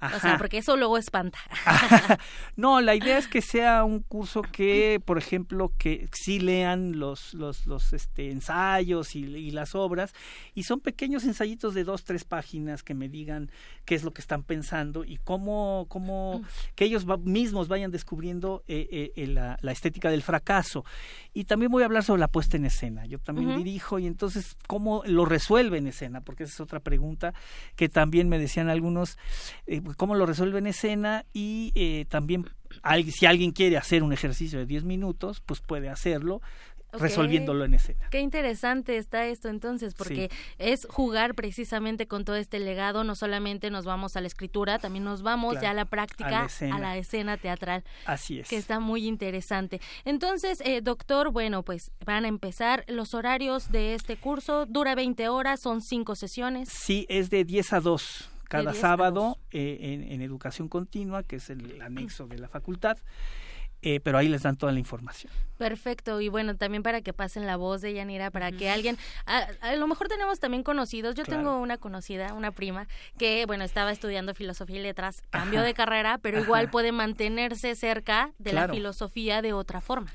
[0.00, 1.38] O sea, porque eso luego espanta.
[2.56, 7.32] no, la idea es que sea un curso que, por ejemplo, que sí lean los,
[7.32, 10.12] los, los este, ensayos y, las obras,
[10.54, 13.50] y son pequeños ensayitos de dos, tres páginas que me digan
[13.86, 16.42] qué es lo que están pensando y cómo, cómo
[16.74, 20.84] que ellos mismos vayan descubriendo eh, eh, la, la, estética del fracaso.
[21.32, 23.06] Y también voy a hablar sobre la puesta en escena.
[23.06, 27.32] Yo también dirijo y entonces cómo lo resuelve en escena, porque esa es otra pregunta
[27.76, 29.16] que también me decían algunos.
[29.66, 32.46] Eh, cómo lo resuelve en escena y eh, también
[33.10, 36.40] si alguien quiere hacer un ejercicio de 10 minutos, pues puede hacerlo
[36.92, 38.08] resolviéndolo en escena.
[38.10, 43.70] Qué interesante está esto entonces, porque es jugar precisamente con todo este legado, no solamente
[43.70, 47.36] nos vamos a la escritura, también nos vamos ya a la práctica, a la, escena
[47.36, 47.84] teatral.
[48.06, 48.48] Así es.
[48.48, 49.80] Que está muy interesante.
[50.04, 55.28] Entonces, eh, doctor, bueno, pues van a empezar los horarios de este curso, dura 20
[55.28, 56.68] horas, son cinco sesiones.
[56.70, 61.80] Sí, es de 10 a 2 cada sábado eh, en, educación continua, que es el
[61.82, 62.98] anexo de la facultad.
[63.82, 65.30] Eh, pero ahí les dan toda la información.
[65.58, 69.76] Perfecto, y bueno, también para que pasen la voz de Yanira, para que alguien, a,
[69.76, 72.88] lo mejor tenemos también conocidos, yo tengo una conocida, una prima,
[73.18, 78.32] que bueno, estaba estudiando filosofía y letras, cambió de carrera, pero igual puede mantenerse cerca
[78.38, 80.10] de la filosofía de otra forma.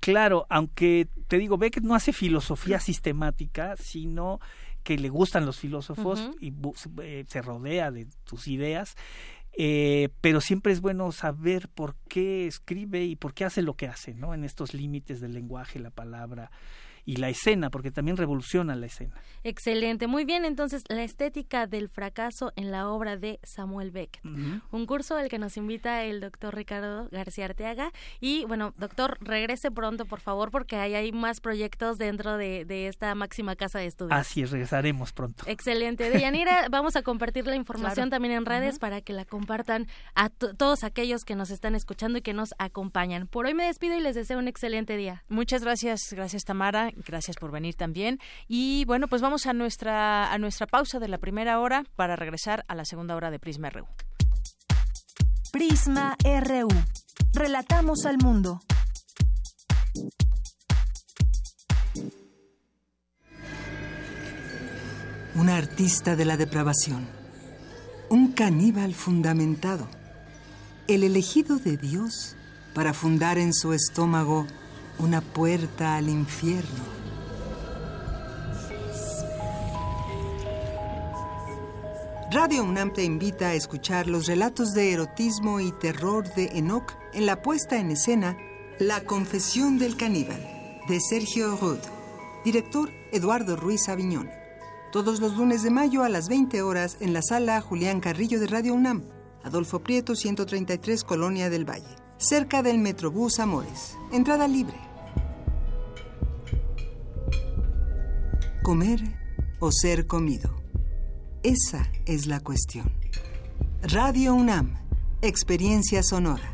[0.00, 4.40] Claro, aunque te digo, Beckett no hace filosofía sistemática, sino
[4.86, 6.54] que le gustan los filósofos y
[7.02, 8.94] eh, se rodea de sus ideas,
[9.58, 13.88] eh, pero siempre es bueno saber por qué escribe y por qué hace lo que
[13.88, 14.32] hace, ¿no?
[14.32, 16.52] En estos límites del lenguaje, la palabra
[17.06, 19.14] y la escena, porque también revoluciona la escena.
[19.44, 20.44] Excelente, muy bien.
[20.44, 24.24] Entonces, la estética del fracaso en la obra de Samuel Beckett.
[24.24, 27.92] Un curso al que nos invita el doctor Ricardo García Arteaga.
[28.20, 33.14] Y bueno, doctor, regrese pronto, por favor, porque ahí hay más proyectos dentro de, esta
[33.14, 34.18] máxima casa de estudios.
[34.18, 35.44] Así es, regresaremos pronto.
[35.46, 36.10] Excelente.
[36.10, 39.86] Deyanira, vamos a compartir la información también en redes para que la compartan
[40.16, 43.28] a todos aquellos que nos están escuchando y que nos acompañan.
[43.28, 45.22] Por hoy me despido y les deseo un excelente día.
[45.28, 48.18] Muchas gracias, gracias Tamara, gracias por venir también.
[48.48, 52.64] Y bueno, pues vamos a nuestra, a nuestra pausa de la primera hora para regresar
[52.68, 53.86] a la segunda hora de Prisma RU.
[55.52, 56.68] Prisma RU.
[57.32, 58.60] Relatamos al mundo.
[65.34, 67.06] Una artista de la depravación.
[68.08, 69.86] Un caníbal fundamentado.
[70.88, 72.36] El elegido de Dios
[72.74, 74.46] para fundar en su estómago
[74.98, 76.96] una puerta al infierno.
[82.30, 87.24] Radio UNAM te invita a escuchar los relatos de erotismo y terror de Enoch en
[87.24, 88.36] la puesta en escena
[88.78, 90.40] La Confesión del Caníbal,
[90.88, 91.78] de Sergio Rud.
[92.44, 94.30] Director Eduardo Ruiz Aviñón.
[94.92, 98.46] Todos los lunes de mayo a las 20 horas en la sala Julián Carrillo de
[98.46, 99.02] Radio UNAM,
[99.42, 103.96] Adolfo Prieto 133, Colonia del Valle, cerca del Metrobús Amores.
[104.12, 104.85] Entrada libre.
[108.66, 108.98] Comer
[109.60, 110.50] o ser comido.
[111.44, 112.90] Esa es la cuestión.
[113.80, 114.74] Radio UNAM,
[115.22, 116.52] Experiencia Sonora.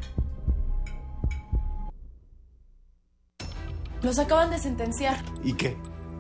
[4.02, 5.24] Los acaban de sentenciar.
[5.42, 5.74] ¿Y qué?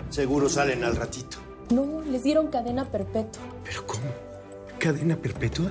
[0.08, 1.36] Seguro salen al ratito.
[1.70, 3.42] No, les dieron cadena perpetua.
[3.62, 4.08] ¿Pero cómo?
[4.78, 5.70] ¿Cadena perpetua?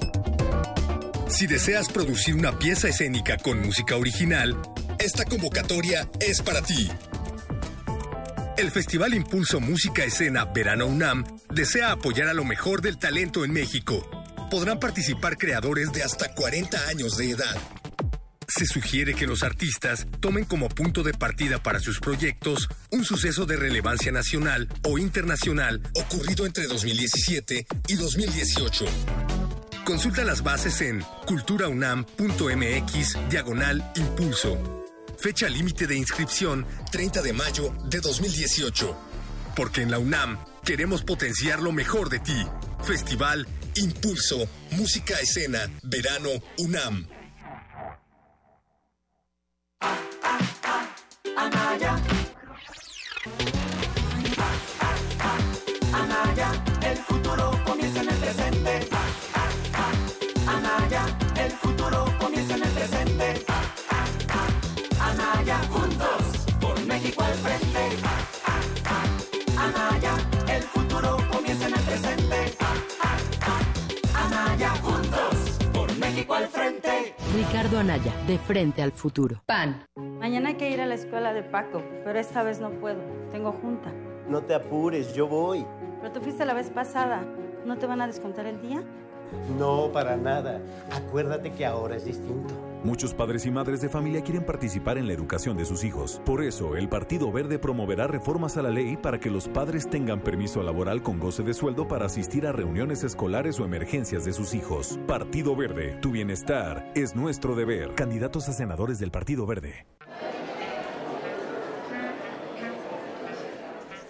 [1.31, 4.57] Si deseas producir una pieza escénica con música original,
[4.99, 6.89] esta convocatoria es para ti.
[8.57, 13.53] El Festival Impulso Música Escena Verano UNAM desea apoyar a lo mejor del talento en
[13.53, 14.07] México.
[14.51, 17.55] Podrán participar creadores de hasta 40 años de edad.
[18.47, 23.45] Se sugiere que los artistas tomen como punto de partida para sus proyectos un suceso
[23.45, 28.85] de relevancia nacional o internacional ocurrido entre 2017 y 2018.
[29.85, 34.85] Consulta las bases en culturaunam.mx diagonal impulso.
[35.17, 38.95] Fecha límite de inscripción 30 de mayo de 2018.
[39.55, 42.47] Porque en la UNAM queremos potenciar lo mejor de ti.
[42.83, 47.07] Festival Impulso, Música Escena, Verano UNAM.
[77.91, 79.41] Anaya, de frente al futuro.
[79.45, 79.83] PAN.
[79.97, 83.01] Mañana hay que ir a la escuela de Paco, pero esta vez no puedo.
[83.31, 83.91] Tengo junta.
[84.29, 85.65] No te apures, yo voy.
[85.99, 87.25] Pero tú fuiste la vez pasada.
[87.65, 88.81] ¿No te van a descontar el día?
[89.59, 90.61] No, para nada.
[90.89, 92.53] Acuérdate que ahora es distinto.
[92.83, 96.19] Muchos padres y madres de familia quieren participar en la educación de sus hijos.
[96.25, 100.19] Por eso, el Partido Verde promoverá reformas a la ley para que los padres tengan
[100.19, 104.55] permiso laboral con goce de sueldo para asistir a reuniones escolares o emergencias de sus
[104.55, 104.99] hijos.
[105.07, 107.93] Partido Verde, tu bienestar es nuestro deber.
[107.93, 109.85] Candidatos a senadores del Partido Verde.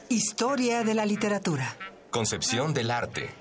[0.07, 1.75] Historia de la literatura.
[2.09, 3.40] Concepción del arte.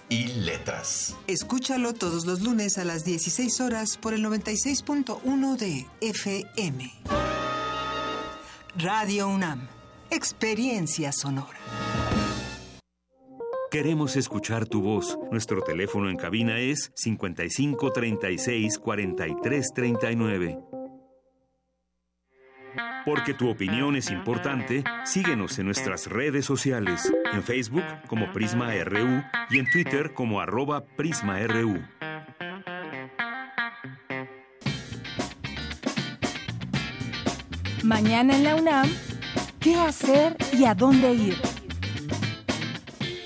[0.11, 1.15] y Letras.
[1.25, 6.91] Escúchalo todos los lunes a las 16 horas por el 96.1 de FM.
[8.75, 9.67] Radio UNAM,
[10.09, 11.57] experiencia sonora.
[13.71, 15.17] Queremos escuchar tu voz.
[15.31, 20.70] Nuestro teléfono en cabina es 55 36 43 39.
[23.05, 29.23] Porque tu opinión es importante, síguenos en nuestras redes sociales, en Facebook como Prisma RU
[29.49, 31.81] y en Twitter como arroba PrismaRU.
[37.83, 38.89] Mañana en la UNAM,
[39.59, 41.37] ¿qué hacer y a dónde ir?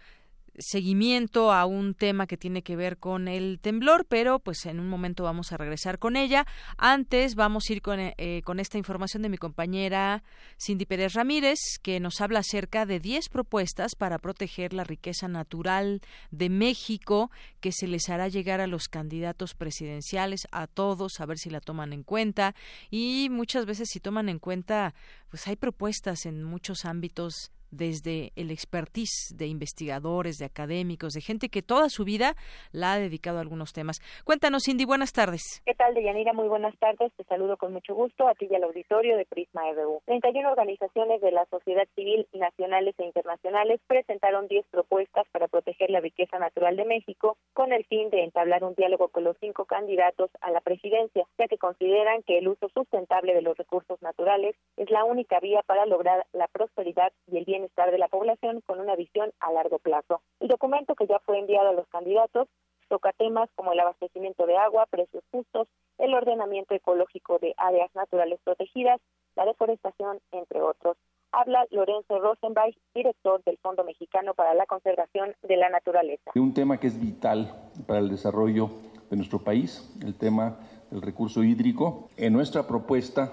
[0.59, 4.89] seguimiento a un tema que tiene que ver con el temblor, pero pues en un
[4.89, 6.47] momento vamos a regresar con ella.
[6.77, 10.23] Antes vamos a ir con, eh, con esta información de mi compañera
[10.59, 16.01] Cindy Pérez Ramírez, que nos habla acerca de 10 propuestas para proteger la riqueza natural
[16.31, 17.31] de México
[17.61, 21.61] que se les hará llegar a los candidatos presidenciales, a todos, a ver si la
[21.61, 22.55] toman en cuenta.
[22.91, 24.95] Y muchas veces si toman en cuenta,
[25.29, 31.49] pues hay propuestas en muchos ámbitos desde el expertise de investigadores, de académicos, de gente
[31.49, 32.35] que toda su vida
[32.73, 34.01] la ha dedicado a algunos temas.
[34.25, 35.63] Cuéntanos, Cindy, buenas tardes.
[35.65, 36.33] ¿Qué tal, Deyanira?
[36.33, 37.13] Muy buenas tardes.
[37.17, 40.01] Te saludo con mucho gusto a ti y al auditorio de Prisma RU.
[40.07, 46.01] 31 organizaciones de la sociedad civil nacionales e internacionales presentaron 10 propuestas para proteger la
[46.01, 50.31] riqueza natural de México con el fin de entablar un diálogo con los cinco candidatos
[50.41, 54.91] a la presidencia, ya que consideran que el uso sustentable de los recursos naturales es
[54.91, 58.81] la única vía para lograr la prosperidad y el bien bienestar de la población con
[58.81, 60.23] una visión a largo plazo.
[60.41, 62.49] El documento que ya fue enviado a los candidatos
[62.89, 65.67] toca temas como el abastecimiento de agua, precios justos,
[65.99, 69.01] el ordenamiento ecológico de áreas naturales protegidas,
[69.35, 70.97] la deforestación, entre otros.
[71.33, 76.31] Habla Lorenzo Rosenbach, director del Fondo Mexicano para la Conservación de la Naturaleza.
[76.37, 77.53] Un tema que es vital
[77.89, 78.71] para el desarrollo
[79.11, 80.57] de nuestro país, el tema
[80.93, 82.09] del recurso hídrico.
[82.17, 83.33] En nuestra propuesta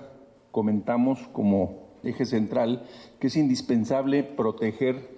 [0.51, 2.85] comentamos como eje central
[3.19, 5.09] que es indispensable proteger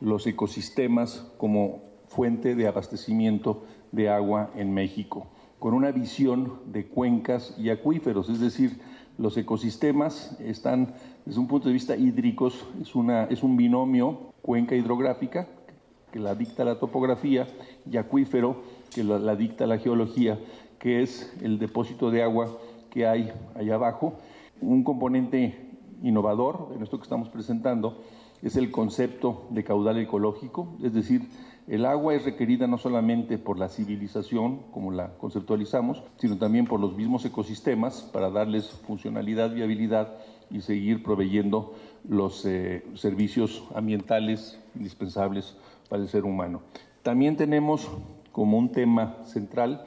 [0.00, 5.26] los ecosistemas como fuente de abastecimiento de agua en México,
[5.58, 8.80] con una visión de cuencas y acuíferos, es decir,
[9.16, 14.74] los ecosistemas están desde un punto de vista hídricos, es, una, es un binomio cuenca
[14.74, 15.46] hidrográfica
[16.12, 17.46] que la dicta la topografía
[17.90, 20.38] y acuífero que la, la dicta la geología,
[20.78, 22.58] que es el depósito de agua
[22.90, 24.14] que hay allá abajo.
[24.60, 25.63] Un componente
[26.04, 27.98] innovador en esto que estamos presentando
[28.42, 31.22] es el concepto de caudal ecológico, es decir,
[31.66, 36.78] el agua es requerida no solamente por la civilización, como la conceptualizamos, sino también por
[36.78, 40.12] los mismos ecosistemas para darles funcionalidad, viabilidad
[40.50, 41.72] y seguir proveyendo
[42.06, 45.56] los eh, servicios ambientales indispensables
[45.88, 46.60] para el ser humano.
[47.02, 47.88] También tenemos
[48.30, 49.86] como un tema central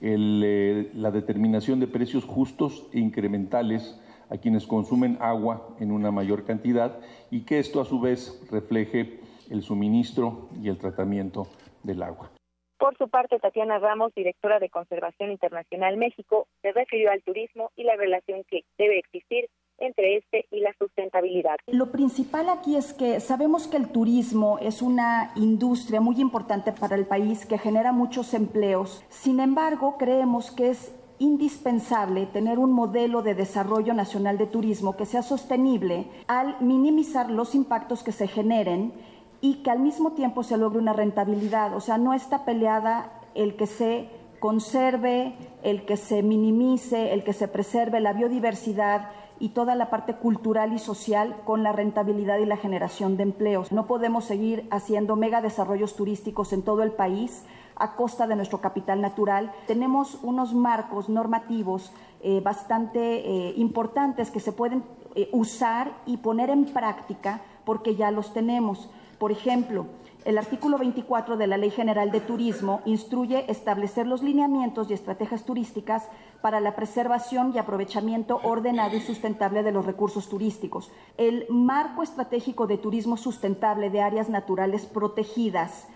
[0.00, 3.98] eh, la determinación de precios justos e incrementales
[4.30, 7.00] a quienes consumen agua en una mayor cantidad
[7.30, 9.20] y que esto a su vez refleje
[9.50, 11.46] el suministro y el tratamiento
[11.82, 12.30] del agua.
[12.78, 17.84] Por su parte, Tatiana Ramos, directora de Conservación Internacional México, se refirió al turismo y
[17.84, 19.48] la relación que debe existir
[19.78, 21.56] entre este y la sustentabilidad.
[21.66, 26.96] Lo principal aquí es que sabemos que el turismo es una industria muy importante para
[26.96, 29.04] el país que genera muchos empleos.
[29.08, 35.06] Sin embargo, creemos que es indispensable tener un modelo de desarrollo nacional de turismo que
[35.06, 38.92] sea sostenible al minimizar los impactos que se generen
[39.40, 41.74] y que al mismo tiempo se logre una rentabilidad.
[41.74, 44.08] O sea, no está peleada el que se
[44.40, 50.14] conserve, el que se minimice, el que se preserve la biodiversidad y toda la parte
[50.14, 53.72] cultural y social con la rentabilidad y la generación de empleos.
[53.72, 57.44] No podemos seguir haciendo mega desarrollos turísticos en todo el país
[57.76, 59.52] a costa de nuestro capital natural.
[59.66, 64.82] Tenemos unos marcos normativos eh, bastante eh, importantes que se pueden
[65.14, 68.90] eh, usar y poner en práctica porque ya los tenemos.
[69.18, 69.86] Por ejemplo,
[70.24, 75.44] el artículo 24 de la Ley General de Turismo instruye establecer los lineamientos y estrategias
[75.44, 76.08] turísticas
[76.40, 80.90] para la preservación y aprovechamiento ordenado y sustentable de los recursos turísticos.
[81.16, 85.86] El marco estratégico de turismo sustentable de áreas naturales protegidas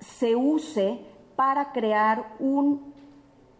[0.00, 1.00] se use
[1.38, 2.92] para crear un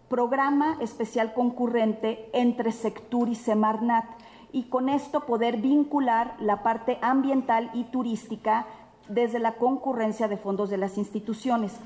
[0.09, 4.05] programa especial concurrente entre Sectur y Semarnat
[4.51, 8.66] y con esto poder vincular la parte ambiental y turística
[9.09, 11.81] desde la concurrencia de fondos de las instituciones.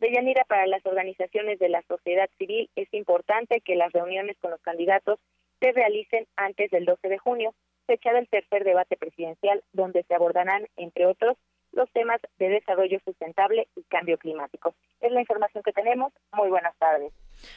[0.00, 4.60] Deyanira, para las organizaciones de la sociedad civil es importante que las reuniones con los
[4.62, 5.20] candidatos
[5.60, 7.54] se realicen antes del 12 de junio,
[7.86, 11.36] fecha del tercer debate presidencial, donde se abordarán, entre otros,
[11.76, 14.74] los temas de desarrollo sustentable y cambio climático.
[15.00, 16.12] Es la información que tenemos.
[16.32, 17.12] Muy buenas tardes.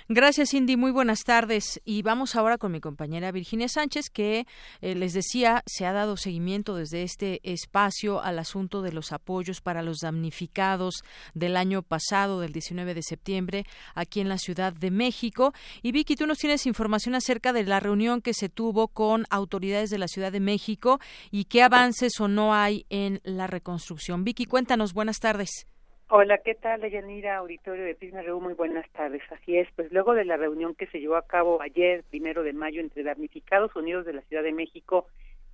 [0.08, 0.78] Gracias, Cindy.
[0.78, 1.82] Muy buenas tardes.
[1.86, 4.46] Y vamos ahora con mi compañera Virginia Sánchez, que
[4.82, 9.62] eh, les decía, se ha dado seguimiento desde este espacio al asunto de los apoyos
[9.62, 13.66] para los damnificados del año pasado, del 19 de septiembre,
[13.96, 15.54] aquí en la Ciudad de México.
[15.82, 19.90] Y Vicky, tú nos tienes información acerca de la reunión que se tuvo con autoridades
[19.90, 21.00] de la Ciudad de México
[21.32, 24.24] y qué avances o no hay en la reconstrucción.
[24.24, 24.94] Vicky, cuéntanos.
[24.94, 25.68] Buenas tardes.
[26.12, 27.38] Hola, ¿qué tal, Deyanira?
[27.38, 29.22] Auditorio de Prisma Reú, muy buenas tardes.
[29.30, 32.52] Así es, pues luego de la reunión que se llevó a cabo ayer, primero de
[32.52, 35.06] mayo, entre damnificados unidos de la Ciudad de México,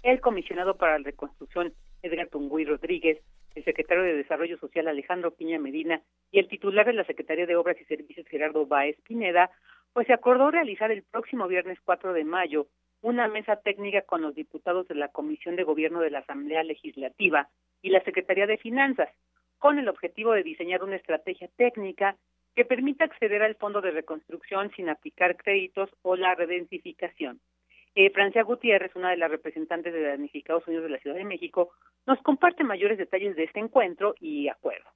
[0.02, 3.20] el comisionado para la reconstrucción, Edgar Tungui Rodríguez,
[3.54, 6.02] el secretario de Desarrollo Social, Alejandro Piña Medina,
[6.32, 9.52] y el titular de la Secretaría de Obras y Servicios, Gerardo Báez Pineda,
[9.92, 12.68] pues se acordó realizar el próximo viernes 4 de mayo
[13.02, 17.50] una mesa técnica con los diputados de la Comisión de Gobierno de la Asamblea Legislativa
[17.82, 19.10] y la Secretaría de Finanzas
[19.60, 22.16] con el objetivo de diseñar una estrategia técnica
[22.56, 27.40] que permita acceder al Fondo de Reconstrucción sin aplicar créditos o la redensificación.
[27.96, 31.72] Eh, Francia Gutiérrez, una de las representantes de Damnificados Unidos de la Ciudad de México,
[32.06, 34.90] nos comparte mayores detalles de este encuentro y acuerdo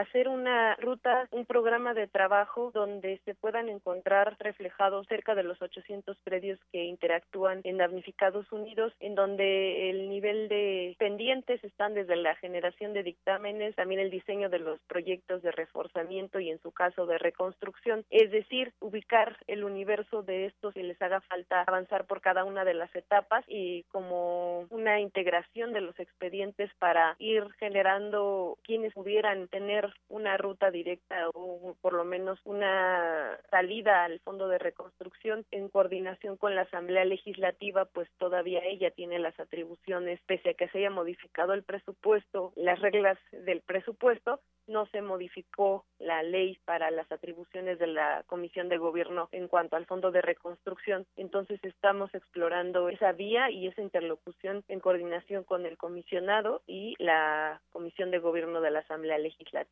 [0.00, 5.60] hacer una ruta, un programa de trabajo donde se puedan encontrar reflejados cerca de los
[5.60, 12.16] 800 predios que interactúan en Damnificados Unidos, en donde el nivel de pendientes están desde
[12.16, 16.72] la generación de dictámenes, también el diseño de los proyectos de reforzamiento y en su
[16.72, 22.06] caso de reconstrucción, es decir, ubicar el universo de estos si les haga falta avanzar
[22.06, 27.44] por cada una de las etapas y como una integración de los expedientes para ir
[27.58, 34.48] generando quienes pudieran tener una ruta directa o por lo menos una salida al fondo
[34.48, 40.50] de reconstrucción en coordinación con la Asamblea Legislativa, pues todavía ella tiene las atribuciones, pese
[40.50, 46.22] a que se haya modificado el presupuesto, las reglas del presupuesto, no se modificó la
[46.22, 51.06] ley para las atribuciones de la Comisión de Gobierno en cuanto al Fondo de Reconstrucción.
[51.16, 57.60] Entonces estamos explorando esa vía y esa interlocución en coordinación con el comisionado y la
[57.70, 59.69] Comisión de Gobierno de la Asamblea Legislativa.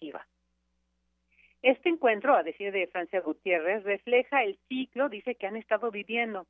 [1.62, 6.46] Este encuentro, a decir de Francia Gutiérrez, refleja el ciclo, dice, que han estado viviendo,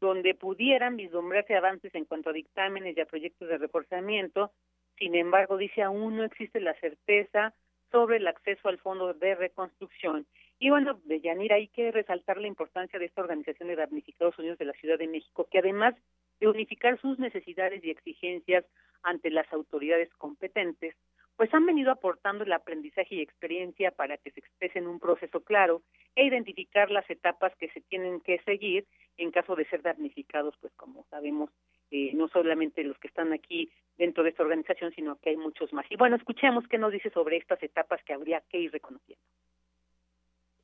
[0.00, 4.52] donde pudieran vislumbrarse avances en cuanto a dictámenes y a proyectos de reforzamiento.
[4.98, 7.54] Sin embargo, dice, aún no existe la certeza
[7.90, 10.26] sobre el acceso al fondo de reconstrucción.
[10.58, 14.58] Y bueno, de Yanira, hay que resaltar la importancia de esta organización de damnificados unidos
[14.58, 15.94] de la Ciudad de México, que además
[16.38, 18.64] de unificar sus necesidades y exigencias
[19.02, 20.94] ante las autoridades competentes,
[21.40, 25.80] pues han venido aportando el aprendizaje y experiencia para que se expresen un proceso claro
[26.14, 28.86] e identificar las etapas que se tienen que seguir
[29.16, 31.48] en caso de ser damnificados, pues como sabemos,
[31.90, 35.72] eh, no solamente los que están aquí dentro de esta organización, sino que hay muchos
[35.72, 35.86] más.
[35.88, 39.24] Y bueno, escuchemos qué nos dice sobre estas etapas que habría que ir reconociendo.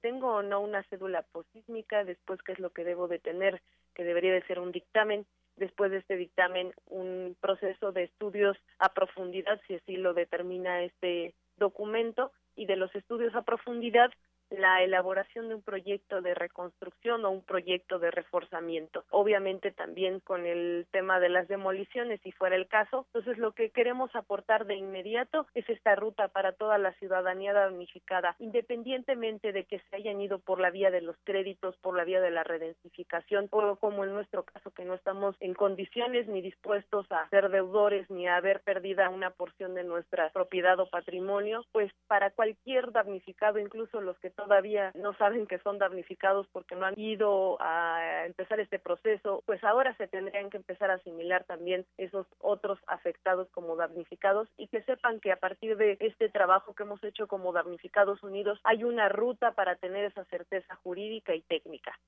[0.03, 2.05] ¿Tengo o no una cédula posísmica?
[2.05, 3.62] Después, ¿qué es lo que debo de tener?
[3.94, 5.24] Que debería de ser un dictamen.
[5.57, 11.35] Después de este dictamen, un proceso de estudios a profundidad, si así lo determina este
[11.57, 12.33] documento.
[12.55, 14.11] Y de los estudios a profundidad,
[14.51, 19.05] la elaboración de un proyecto de reconstrucción o un proyecto de reforzamiento.
[19.10, 23.06] Obviamente también con el tema de las demoliciones, si fuera el caso.
[23.09, 28.36] Entonces, lo que queremos aportar de inmediato es esta ruta para toda la ciudadanía damnificada,
[28.39, 32.20] independientemente de que se hayan ido por la vía de los créditos, por la vía
[32.20, 37.06] de la redensificación, o como en nuestro caso que no estamos en condiciones ni dispuestos
[37.10, 41.93] a ser deudores ni a haber perdida una porción de nuestra propiedad o patrimonio, pues
[42.06, 46.99] para cualquier damnificado, incluso los que todavía no saben que son damnificados porque no han
[46.99, 52.27] ido a empezar este proceso, pues ahora se tendrían que empezar a asimilar también esos
[52.41, 57.03] otros afectados como damnificados y que sepan que a partir de este trabajo que hemos
[57.03, 61.99] hecho como damnificados unidos hay una ruta para tener esa certeza jurídica y técnica.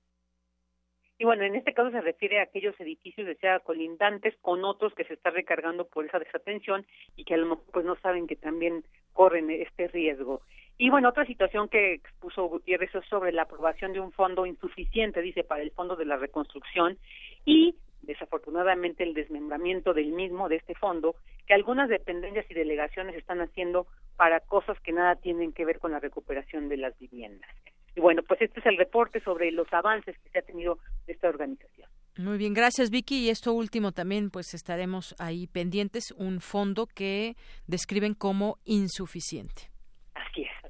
[1.21, 5.03] Y bueno, en este caso se refiere a aquellos edificios, decía, colindantes con otros que
[5.05, 6.87] se está recargando por esa desatención
[7.17, 10.43] y que a lo mejor pues no saben que también corren este riesgo.
[10.81, 15.21] Y bueno, otra situación que expuso Gutiérrez es sobre la aprobación de un fondo insuficiente,
[15.21, 16.97] dice, para el Fondo de la Reconstrucción
[17.45, 21.17] y desafortunadamente el desmembramiento del mismo, de este fondo,
[21.49, 25.91] que algunas dependencias y delegaciones están haciendo para cosas que nada tienen que ver con
[25.91, 27.51] la recuperación de las viviendas.
[27.97, 31.15] Y bueno, pues este es el reporte sobre los avances que se ha tenido de
[31.15, 31.91] esta organización.
[32.17, 33.27] Muy bien, gracias Vicky.
[33.27, 37.35] Y esto último también, pues estaremos ahí pendientes, un fondo que
[37.67, 39.71] describen como insuficiente.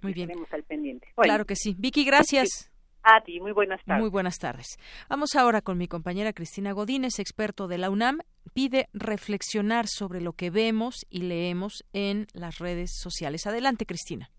[0.02, 0.30] Muy bien.
[0.30, 1.08] Estaremos al pendiente.
[1.16, 1.74] claro que sí.
[1.78, 2.70] Vicky, gracias.
[3.02, 4.02] A ti, muy buenas tardes.
[4.02, 4.76] Muy buenas tardes.
[5.08, 8.18] Vamos ahora con mi compañera Cristina Godínez, experto de la UNAM.
[8.54, 13.46] Pide reflexionar sobre lo que vemos y leemos en las redes sociales.
[13.46, 14.30] Adelante, Cristina.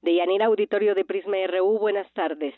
[0.00, 2.54] De Yanira Auditorio de Prisma RU, buenas tardes.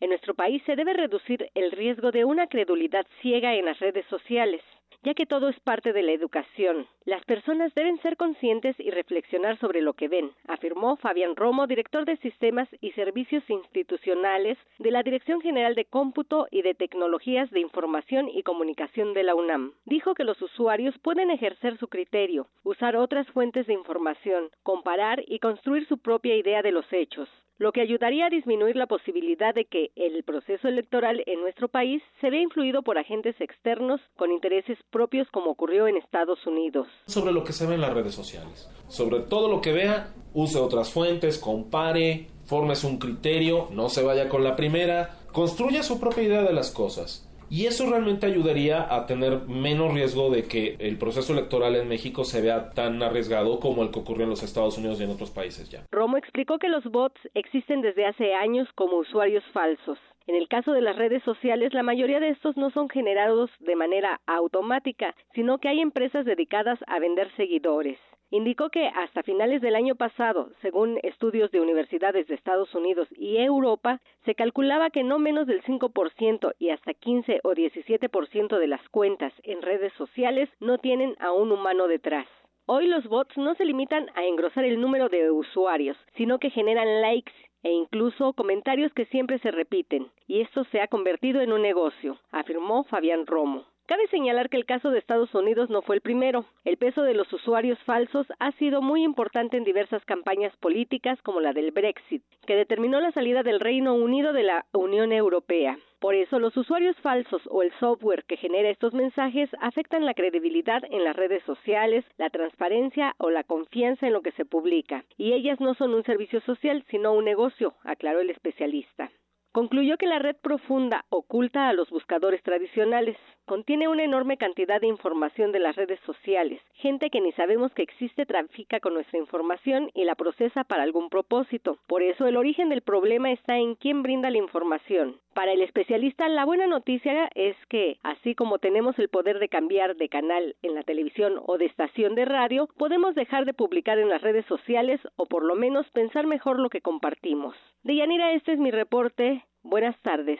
[0.00, 4.04] En nuestro país se debe reducir el riesgo de una credulidad ciega en las redes
[4.06, 4.62] sociales,
[5.02, 6.86] ya que todo es parte de la educación.
[7.04, 12.04] Las personas deben ser conscientes y reflexionar sobre lo que ven, afirmó Fabián Romo, director
[12.04, 17.60] de Sistemas y Servicios Institucionales de la Dirección General de Cómputo y de Tecnologías de
[17.60, 19.72] Información y Comunicación de la UNAM.
[19.86, 25.38] Dijo que los usuarios pueden ejercer su criterio, usar otras fuentes de información, comparar y
[25.38, 27.28] construir su propia idea de los hechos
[27.60, 32.02] lo que ayudaría a disminuir la posibilidad de que el proceso electoral en nuestro país
[32.22, 36.88] se vea influido por agentes externos con intereses propios como ocurrió en Estados Unidos.
[37.06, 38.70] Sobre lo que se ve en las redes sociales.
[38.88, 44.30] Sobre todo lo que vea, use otras fuentes, compare, formes un criterio, no se vaya
[44.30, 47.29] con la primera, construya su propia idea de las cosas.
[47.50, 52.22] Y eso realmente ayudaría a tener menos riesgo de que el proceso electoral en México
[52.22, 55.32] se vea tan arriesgado como el que ocurrió en los Estados Unidos y en otros
[55.32, 55.84] países ya.
[55.90, 59.98] Romo explicó que los bots existen desde hace años como usuarios falsos.
[60.30, 63.74] En el caso de las redes sociales, la mayoría de estos no son generados de
[63.74, 67.98] manera automática, sino que hay empresas dedicadas a vender seguidores
[68.30, 73.38] indicó que hasta finales del año pasado, según estudios de universidades de Estados Unidos y
[73.38, 78.88] Europa, se calculaba que no menos del 5% y hasta 15 o 17% de las
[78.90, 82.28] cuentas en redes sociales no tienen a un humano detrás.
[82.66, 87.00] Hoy los bots no se limitan a engrosar el número de usuarios, sino que generan
[87.02, 91.62] likes e incluso comentarios que siempre se repiten, y esto se ha convertido en un
[91.62, 93.64] negocio, afirmó Fabián Romo.
[93.90, 96.44] Cabe señalar que el caso de Estados Unidos no fue el primero.
[96.64, 101.40] El peso de los usuarios falsos ha sido muy importante en diversas campañas políticas como
[101.40, 105.76] la del Brexit, que determinó la salida del Reino Unido de la Unión Europea.
[105.98, 110.84] Por eso, los usuarios falsos o el software que genera estos mensajes afectan la credibilidad
[110.88, 115.04] en las redes sociales, la transparencia o la confianza en lo que se publica.
[115.16, 119.10] Y ellas no son un servicio social, sino un negocio, aclaró el especialista.
[119.52, 123.16] Concluyó que la red profunda oculta a los buscadores tradicionales.
[123.50, 126.62] Contiene una enorme cantidad de información de las redes sociales.
[126.74, 131.08] Gente que ni sabemos que existe trafica con nuestra información y la procesa para algún
[131.08, 131.76] propósito.
[131.88, 135.16] Por eso el origen del problema está en quién brinda la información.
[135.34, 139.96] Para el especialista, la buena noticia es que, así como tenemos el poder de cambiar
[139.96, 144.10] de canal en la televisión o de estación de radio, podemos dejar de publicar en
[144.10, 147.56] las redes sociales o por lo menos pensar mejor lo que compartimos.
[147.82, 149.44] Deyanira, este es mi reporte.
[149.64, 150.38] Buenas tardes.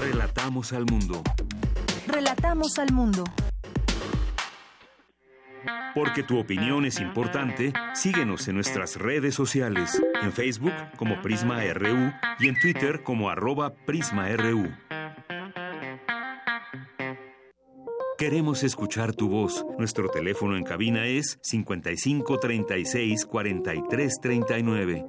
[0.00, 1.22] Relatamos al mundo.
[2.06, 3.24] Relatamos al mundo.
[5.94, 12.12] Porque tu opinión es importante, síguenos en nuestras redes sociales, en Facebook como Prisma RU
[12.40, 14.70] y en Twitter como arroba PrismaRU.
[18.18, 19.64] Queremos escuchar tu voz.
[19.78, 25.06] Nuestro teléfono en cabina es 55 36 43 39.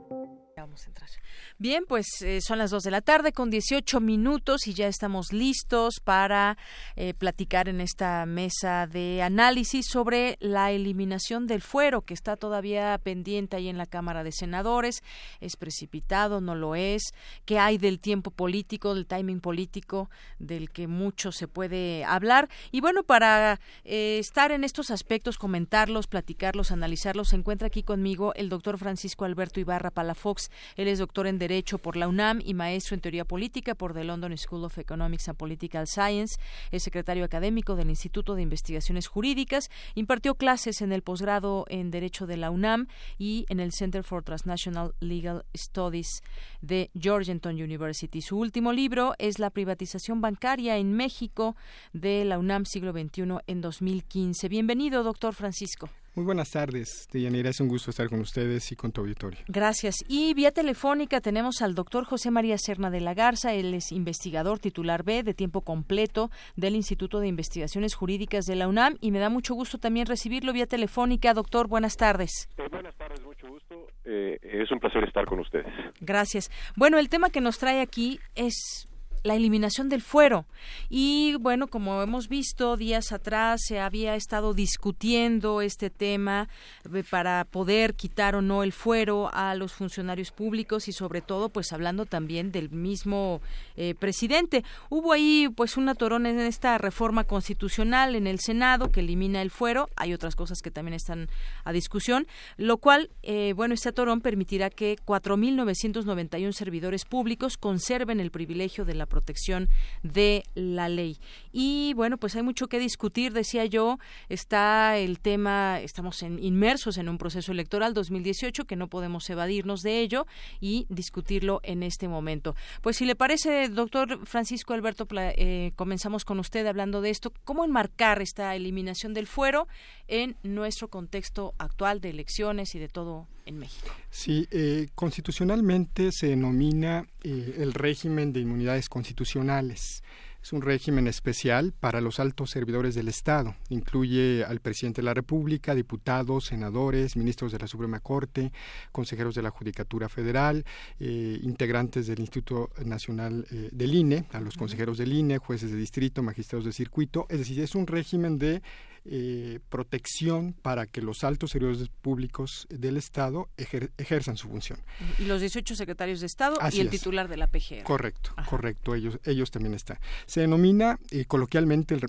[1.57, 5.31] Bien, pues eh, son las 2 de la tarde con 18 minutos y ya estamos
[5.31, 6.57] listos para
[6.97, 12.99] eh, platicar en esta mesa de análisis sobre la eliminación del fuero que está todavía
[13.01, 15.01] pendiente ahí en la Cámara de Senadores.
[15.39, 16.41] ¿Es precipitado?
[16.41, 17.13] ¿No lo es?
[17.45, 20.09] ¿Qué hay del tiempo político, del timing político
[20.39, 22.49] del que mucho se puede hablar?
[22.73, 28.33] Y bueno, para eh, estar en estos aspectos, comentarlos, platicarlos, analizarlos, se encuentra aquí conmigo
[28.35, 30.51] el doctor Francisco Alberto Ibarra Palafox.
[30.75, 34.03] Él es doctor en Derecho por la UNAM y maestro en Teoría Política por the
[34.03, 36.39] London School of Economics and Political Science.
[36.71, 39.69] Es secretario académico del Instituto de Investigaciones Jurídicas.
[39.93, 42.87] Impartió clases en el posgrado en Derecho de la UNAM
[43.19, 46.23] y en el Center for Transnational Legal Studies
[46.61, 48.21] de Georgetown University.
[48.21, 51.55] Su último libro es La privatización bancaria en México
[51.93, 54.49] de la UNAM siglo XXI en 2015.
[54.49, 55.91] Bienvenido, doctor Francisco.
[56.15, 57.49] Muy buenas tardes, Deyanira.
[57.49, 59.41] Es un gusto estar con ustedes y con tu auditorio.
[59.49, 59.95] Gracias.
[60.07, 63.53] Y vía telefónica tenemos al doctor José María Serna de la Garza.
[63.53, 68.69] Él es investigador titular B de tiempo completo del Instituto de Investigaciones Jurídicas de la
[68.69, 71.33] UNAM y me da mucho gusto también recibirlo vía telefónica.
[71.33, 72.47] Doctor, buenas tardes.
[72.57, 73.87] Eh, buenas tardes, mucho gusto.
[74.05, 75.73] Eh, es un placer estar con ustedes.
[75.99, 76.49] Gracias.
[76.77, 78.87] Bueno, el tema que nos trae aquí es
[79.25, 80.45] la eliminación del fuero.
[80.89, 86.47] Y bueno, como hemos visto días atrás, se había estado discutiendo este tema
[86.93, 91.49] eh, para poder quitar o no el fuero a los funcionarios públicos y sobre todo,
[91.49, 93.41] pues hablando también del mismo
[93.75, 94.63] eh, presidente.
[94.89, 99.49] Hubo ahí pues un atorón en esta reforma constitucional en el Senado que elimina el
[99.49, 99.89] fuero.
[99.95, 101.29] Hay otras cosas que también están
[101.63, 102.27] a discusión,
[102.57, 108.93] lo cual, eh, bueno, este atorón permitirá que 4.991 servidores públicos conserven el privilegio de
[108.93, 109.69] la protección
[110.03, 111.19] de la ley.
[111.53, 113.97] Y bueno, pues hay mucho que discutir, decía yo,
[114.27, 119.83] está el tema, estamos en, inmersos en un proceso electoral 2018 que no podemos evadirnos
[119.83, 120.27] de ello
[120.59, 122.55] y discutirlo en este momento.
[122.81, 127.63] Pues si le parece, doctor Francisco Alberto, eh, comenzamos con usted hablando de esto, ¿cómo
[127.63, 129.69] enmarcar esta eliminación del fuero
[130.09, 133.87] en nuestro contexto actual de elecciones y de todo en México?
[134.09, 140.03] Sí, eh, constitucionalmente se denomina eh, el régimen de inmunidades constitucionales.
[140.45, 143.55] Es un régimen especial para los altos servidores del Estado.
[143.69, 148.51] Incluye al presidente de la República, diputados, senadores, ministros de la Suprema Corte,
[148.91, 150.63] consejeros de la Judicatura Federal,
[150.99, 155.77] eh, integrantes del Instituto Nacional eh, del INE, a los consejeros del INE, jueces de
[155.77, 157.25] distrito, magistrados de circuito.
[157.27, 158.61] Es decir, es un régimen de
[159.07, 164.79] eh, protección para que los altos servidores públicos del Estado ejerzan su función.
[165.19, 167.83] Y los 18 secretarios de Estado y el titular de la PGR.
[167.83, 169.99] Correcto, correcto, ellos, ellos también están.
[170.25, 171.99] Se denomina eh, coloquialmente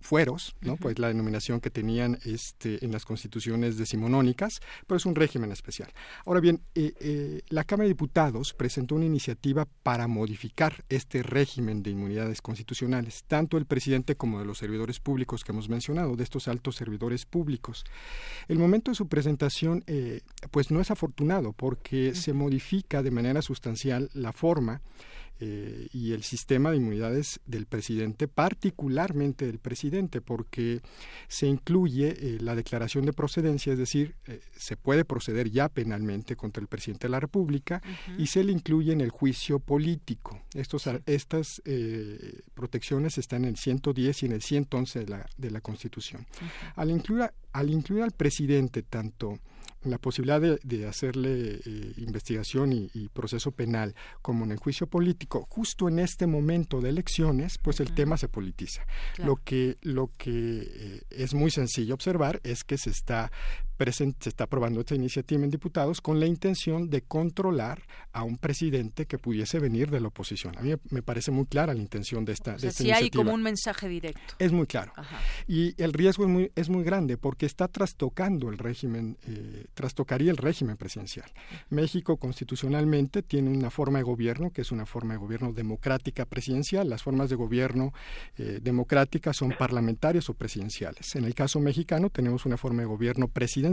[0.00, 0.76] fueros, ¿no?
[0.76, 5.92] Pues la denominación que tenían este, en las constituciones decimonónicas, pero es un régimen especial.
[6.24, 11.90] Ahora bien, eh, la Cámara de Diputados presentó una iniciativa para modificar este régimen de
[11.90, 16.43] inmunidades constitucionales, tanto el presidente como de los servidores públicos que hemos mencionado, de estos
[16.48, 17.84] altos servidores públicos.
[18.48, 23.42] El momento de su presentación, eh, pues no es afortunado porque se modifica de manera
[23.42, 24.80] sustancial la forma
[25.40, 30.80] eh, y el sistema de inmunidades del presidente, particularmente del presidente, porque
[31.28, 34.14] se incluye eh, la declaración de procedencia, es decir,
[34.56, 37.82] se puede proceder ya penalmente contra el presidente de la República
[38.18, 40.40] y se le incluye en el juicio político.
[40.54, 41.62] Estos, estas
[42.54, 46.26] protecciones están en el 110 y en el 111 de la, de la Constitución.
[46.76, 49.38] Al incluir, al incluir al presidente tanto
[49.84, 55.88] la posibilidad de, hacerle eh, investigación y, proceso penal como en el juicio político, justo
[55.88, 58.86] en este momento de elecciones, pues el tema se politiza.
[59.18, 63.30] Lo que, lo que eh, es muy sencillo observar es que se está
[63.76, 67.82] se está aprobando esta iniciativa en diputados con la intención de controlar
[68.12, 70.56] a un presidente que pudiese venir de la oposición.
[70.56, 73.42] A mí me parece muy clara la intención de esta, de si hay como un
[73.42, 74.34] mensaje directo.
[74.38, 74.92] Es muy claro.
[75.48, 80.30] Y el riesgo es muy, es muy grande porque está trastocando el régimen, eh, trastocaría
[80.30, 81.30] el régimen presidencial.
[81.70, 86.88] México constitucionalmente tiene una forma de gobierno que es una forma de gobierno democrática presidencial.
[86.88, 87.92] Las formas de gobierno
[88.36, 91.16] eh, democráticas son parlamentarias o presidenciales.
[91.16, 93.63] En el caso mexicano tenemos una forma de gobierno presidencial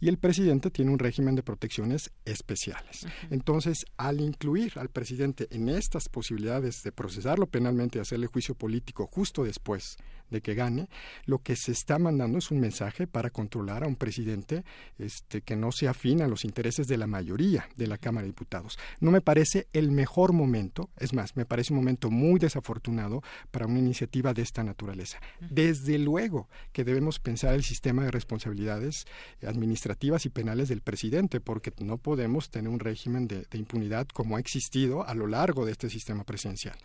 [0.00, 3.06] y el presidente tiene un régimen de protecciones especiales.
[3.30, 9.06] Entonces, al incluir al presidente en estas posibilidades de procesarlo penalmente y hacerle juicio político
[9.06, 9.96] justo después
[10.30, 10.88] de que gane,
[11.26, 14.64] lo que se está mandando es un mensaje para controlar a un presidente
[14.98, 18.30] este, que no se afina a los intereses de la mayoría de la Cámara de
[18.30, 18.78] Diputados.
[19.00, 23.66] No me parece el mejor momento, es más, me parece un momento muy desafortunado para
[23.66, 25.20] una iniciativa de esta naturaleza.
[25.40, 29.06] Desde luego que debemos pensar el sistema de responsabilidades
[29.46, 34.40] administrativas y penales del presidente, porque no podemos tener un régimen de, impunidad como ha
[34.40, 36.76] existido a lo largo de este sistema presidencial.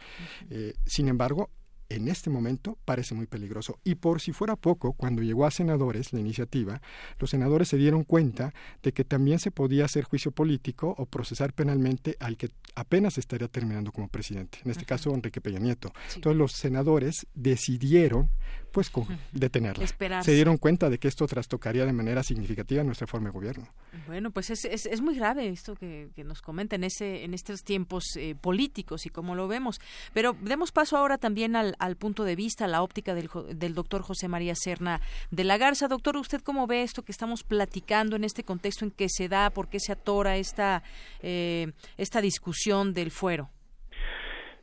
[0.49, 1.49] Eh, sin embargo,
[1.89, 3.79] en este momento parece muy peligroso.
[3.83, 6.81] Y por si fuera poco, cuando llegó a senadores la iniciativa,
[7.19, 8.53] los senadores se dieron cuenta
[8.83, 13.47] de que también se podía hacer juicio político o procesar penalmente al que apenas estaría
[13.47, 15.91] terminando como presidente, en este caso Enrique Peña Nieto.
[16.15, 18.29] Entonces los senadores decidieron
[18.75, 18.91] pues
[19.31, 19.87] detenerla.
[20.21, 23.67] Se dieron cuenta de que esto trastocaría de manera significativa nuestra forma de gobierno.
[24.05, 28.03] Bueno, pues es, es, muy grave esto que, nos comenta en, ese, en estos tiempos
[28.17, 29.79] eh, políticos y como lo vemos.
[30.13, 34.01] Pero demos paso ahora también al, al punto de vista, la óptica del, del doctor
[34.01, 34.99] José María Serna
[35.31, 35.87] de la Garza.
[35.87, 39.51] Doctor, ¿usted cómo ve esto que estamos platicando en este contexto en que se da,
[39.51, 40.83] por qué se atora esta,
[41.21, 43.49] eh, esta discusión del fuero?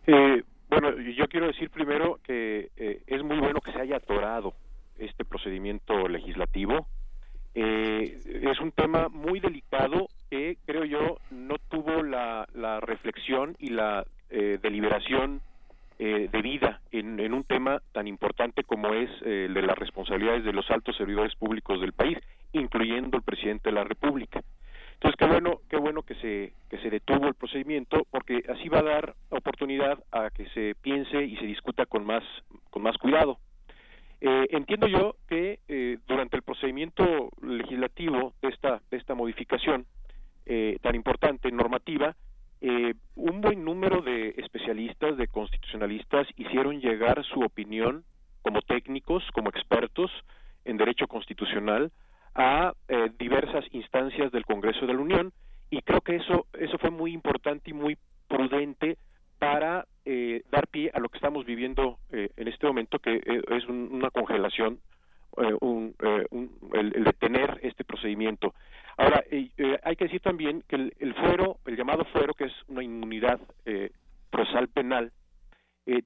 [0.07, 4.55] Eh, bueno, yo quiero decir primero que eh, es muy bueno que se haya atorado
[4.99, 6.87] este procedimiento legislativo.
[7.55, 12.47] Eh, es un tema muy delicado que creo yo no tuvo la,
[12.81, 15.43] reflexión y la eh, deliberación
[15.99, 20.69] debida en, en, un tema tan importante como es el de las responsabilidades de los
[20.69, 22.19] altos servidores públicos del país,
[22.53, 24.43] incluyendo el presidente de la República.
[25.03, 28.79] Entonces, qué bueno, qué bueno que se, que se detuvo el procedimiento, porque así va
[28.79, 32.23] a dar oportunidad a que se piense y se discuta con más,
[32.71, 33.39] con más cuidado.
[34.21, 39.87] Eh, entiendo yo que eh, durante el procedimiento legislativo de esta, de esta modificación
[40.47, 42.15] eh, tan importante, normativa,
[43.17, 48.05] un buen número de especialistas, de constitucionalistas, hicieron llegar su opinión
[48.43, 50.13] como técnicos, como expertos
[50.65, 51.91] en derecho constitucional,
[52.35, 55.33] a eh, diversas instancias del Congreso de la Unión
[55.71, 57.97] y creo que eso eso fue muy importante y muy
[58.29, 58.97] prudente
[59.39, 63.67] para eh, dar pie a lo que estamos viviendo eh, en este momento que es
[63.67, 64.79] una congelación
[65.61, 65.95] un,
[66.75, 68.53] el, detener este procedimiento.
[68.99, 69.25] Ahora
[69.83, 73.41] hay que decir también que el, el, fuero el llamado fuero que es una inmunidad
[74.31, 75.11] procesal penal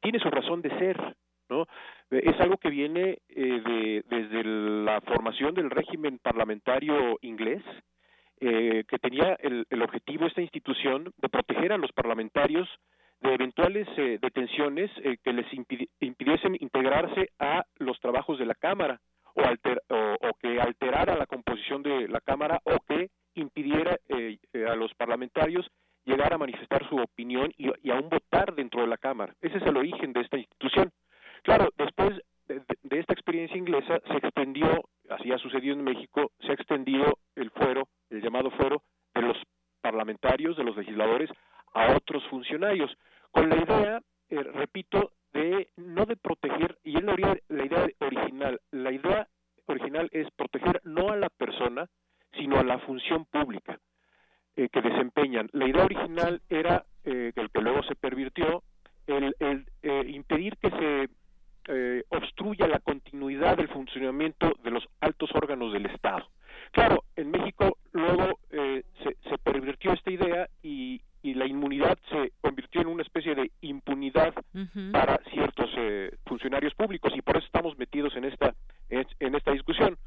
[0.00, 1.16] tiene su razón de ser
[1.48, 1.66] ¿no?
[2.10, 7.62] Es algo que viene eh, de, desde la formación del régimen parlamentario inglés,
[8.40, 12.68] eh, que tenía el, el, objetivo, esta institución, de proteger a los parlamentarios
[13.20, 14.90] de eventuales eh, detenciones
[15.24, 15.46] que les
[16.00, 19.00] impidiesen integrarse a los trabajos de la Cámara
[19.34, 23.96] o, alter, o, que alterara la composición de la Cámara o que impidiera
[24.70, 25.66] a los parlamentarios
[26.04, 29.34] llegar a manifestar su opinión y, y aún votar dentro de la Cámara.
[29.40, 30.92] Ese es el origen de esta institución.
[31.42, 36.54] Claro, después de, esta experiencia inglesa se extendió, así ha sucedido en México, se ha
[36.54, 38.82] extendido el fuero, el llamado fuero,
[39.14, 39.36] de los
[39.80, 41.30] parlamentarios, de los legisladores,
[41.74, 42.90] a otros funcionarios,
[43.30, 44.00] con la idea,
[44.30, 47.14] eh, repito, de no de proteger, y es la,
[47.64, 49.28] idea original, la idea
[49.66, 51.86] original es proteger no a la persona,
[52.32, 53.78] sino a la función pública
[54.56, 55.48] eh, que desempeñan.
[55.52, 58.62] La idea original era, eh, el que luego se pervirtió,
[59.06, 61.08] el, el impedir que se
[61.68, 66.26] eh, obstruya la continuidad del funcionamiento de los altos órganos del Estado.
[66.72, 72.86] Claro, en México luego eh, se, pervirtió esta idea y, la inmunidad se convirtió en
[72.86, 74.32] una especie de impunidad
[74.92, 78.54] para ciertos eh, funcionarios públicos y por eso estamos metidos en esta
[78.90, 79.98] en, esta discusión.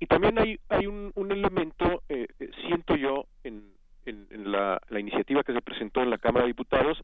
[0.00, 2.26] Y también hay hay un, elemento, eh,
[2.66, 3.74] siento yo, en,
[4.06, 7.02] en, la, la iniciativa que se presentó en la Cámara de Diputados,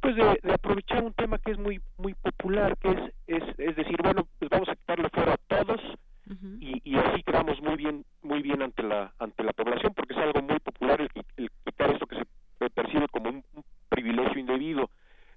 [0.00, 3.96] pues de, aprovechar un tema que es muy muy popular que es es, es decir
[4.02, 5.80] bueno pues vamos a quitarle fuera a todos
[6.60, 10.20] y, y, así quedamos muy bien muy bien ante la ante la población porque es
[10.20, 13.44] algo muy popular el, el quitar esto que se percibe como un,
[13.90, 14.90] privilegio indebido.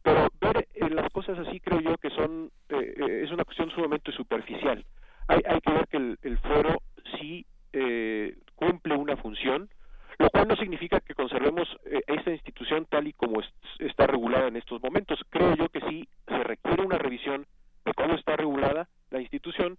[0.04, 3.70] Pero ver eh, las cosas así creo yo que son eh, eh, es una cuestión
[3.72, 4.86] sumamente superficial.
[5.28, 6.82] Hay hay que ver que el, el foro
[7.18, 7.46] sí
[8.56, 9.68] cumple una función
[10.20, 13.42] lo cual no significa que conservemos eh, esta institución tal y como
[13.80, 15.20] está regulada en estos momentos.
[15.30, 17.46] Creo yo que sí se requiere una revisión
[17.86, 19.78] de cómo está regulada la institución,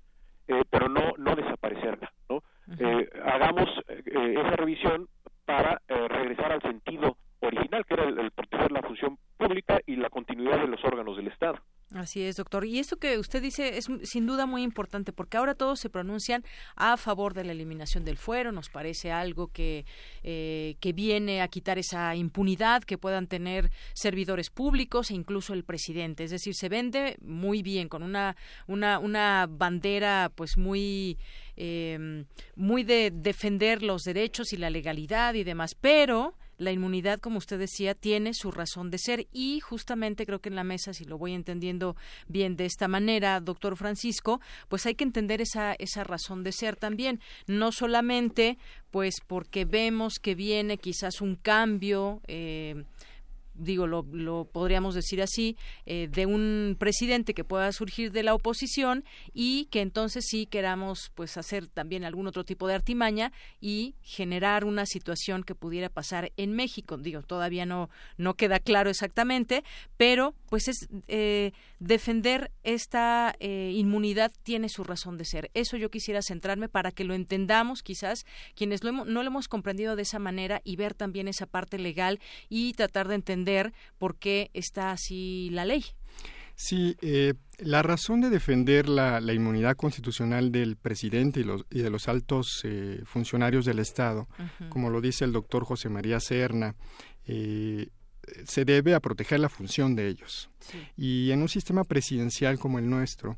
[0.49, 2.13] eh, pero no no desaparecerla.
[2.29, 2.43] ¿no?
[2.79, 5.09] Eh, hagamos esa revisión
[5.45, 10.59] para regresar al sentido original, que era el, proteger la función pública y la continuidad
[10.59, 11.59] de los órganos del Estado.
[11.95, 12.65] Así es, doctor.
[12.65, 16.45] Y esto que usted dice es sin duda muy importante porque ahora todos se pronuncian
[16.75, 18.51] a favor de la eliminación del fuero.
[18.51, 19.87] Nos parece algo que,
[20.25, 25.63] eh, que viene a quitar esa impunidad que puedan tener servidores públicos e incluso el
[25.63, 26.25] presidente.
[26.25, 28.35] Es decir, se vende muy bien con una,
[28.67, 31.17] una, una bandera pues muy
[31.57, 32.25] eh,
[32.57, 37.59] muy de defender los derechos y la legalidad y demás, pero la inmunidad, como usted
[37.59, 39.27] decía, tiene su razón de ser.
[39.33, 41.97] Y justamente creo que en la mesa, si lo voy entendiendo
[42.29, 46.77] bien de esta manera, doctor Francisco, pues hay que entender esa, esa razón de ser
[46.77, 48.59] también, no solamente
[48.91, 52.85] pues porque vemos que viene quizás un cambio eh,
[53.55, 55.57] digo, lo, lo, podríamos decir así,
[55.87, 61.11] eh, de un presidente que pueda surgir de la oposición y que entonces sí queramos
[61.15, 66.33] pues hacer también algún otro tipo de artimaña y generar una situación que pudiera pasar
[66.37, 66.97] en México.
[66.97, 69.65] Digo, todavía no, no queda claro exactamente,
[69.97, 71.53] pero pues es eh,
[71.87, 75.51] defender esta eh, inmunidad tiene su razón de ser.
[75.55, 78.25] Eso yo quisiera centrarme para que lo entendamos quizás
[78.55, 82.21] quienes lo no lo hemos comprendido de esa manera y ver también esa parte legal
[82.49, 85.85] y tratar de entender por qué está así la ley.
[86.57, 91.91] Sí, eh, la razón de defender la, inmunidad constitucional del presidente y, los, y de
[91.91, 94.29] los altos eh, funcionarios del Estado,
[94.69, 96.77] como lo dice el doctor José María Serna,
[97.27, 97.89] eh,
[98.47, 100.51] se debe a proteger la función de ellos.
[100.97, 103.37] Y en un sistema presidencial como el nuestro,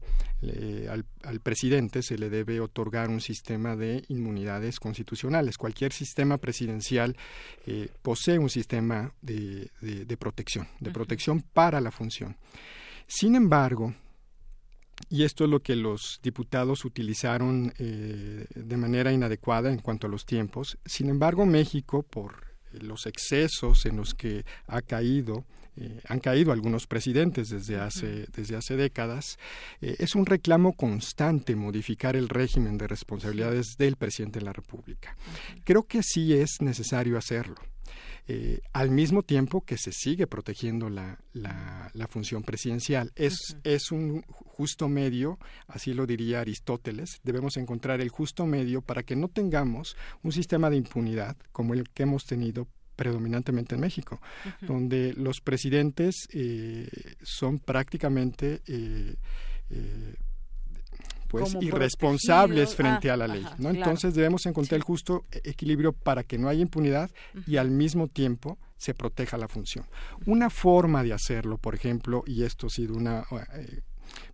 [1.23, 5.59] al, presidente se le debe otorgar un sistema de inmunidades constitucionales.
[5.59, 7.17] Cualquier sistema presidencial
[7.67, 9.71] eh, posee un sistema de,
[10.19, 12.37] protección, de protección para la función.
[13.07, 13.95] Sin embargo,
[15.11, 20.11] y esto es lo que los diputados utilizaron eh, de manera inadecuada en cuanto a
[20.11, 20.79] los tiempos.
[20.85, 22.46] Sin embargo, México, por
[22.81, 25.45] los excesos en los que ha caído
[25.79, 29.39] eh, han caído algunos presidentes desde hace, desde hace décadas,
[29.83, 35.15] eh, es un reclamo constante modificar el régimen de responsabilidades del presidente de la República.
[35.65, 37.57] Creo que sí es necesario hacerlo.
[38.29, 43.13] Eh, al mismo tiempo que se sigue protegiendo la, la, función presidencial.
[43.15, 45.39] Es, es un justo medio,
[45.69, 50.71] así lo diría Aristóteles, debemos encontrar el justo medio para que no tengamos un sistema
[50.71, 52.67] de impunidad como el que hemos tenido
[52.97, 54.21] predominantemente en México,
[54.63, 56.89] donde los presidentes eh,
[57.23, 59.15] son prácticamente eh,
[61.39, 63.71] pues irresponsables frente a la ley, ¿no?
[63.71, 67.11] Entonces debemos encontrar el justo equilibrio para que no haya impunidad
[67.47, 69.87] y al mismo tiempo se proteja la función.
[70.27, 73.81] Una forma de hacerlo, por ejemplo, y esto ha sido una eh,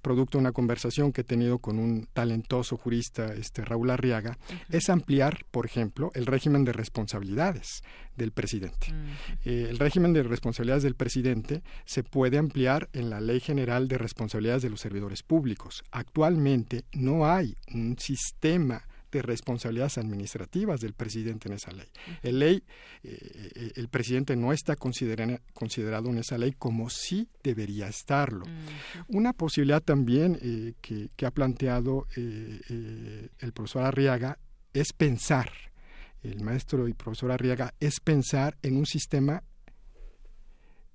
[0.00, 4.38] producto de una conversación que he tenido con un talentoso jurista, este Raúl Arriaga,
[4.70, 7.82] es ampliar, por ejemplo, el régimen de responsabilidades
[8.16, 8.88] del presidente.
[9.44, 13.98] Eh, el régimen de responsabilidades del presidente se puede ampliar en la Ley General de
[13.98, 15.82] Responsabilidades de los Servidores Públicos.
[15.90, 21.86] Actualmente no hay un sistema de responsabilidades administrativas del presidente en esa ley.
[22.22, 22.64] El ley,
[23.02, 28.46] eh, el presidente no está considerado en esa ley como sí debería estarlo.
[29.08, 34.38] Una posibilidad también eh, que, ha planteado eh, el profesor Arriaga
[34.72, 35.50] es pensar,
[36.22, 39.42] el maestro y profesor Arriaga, es pensar en un sistema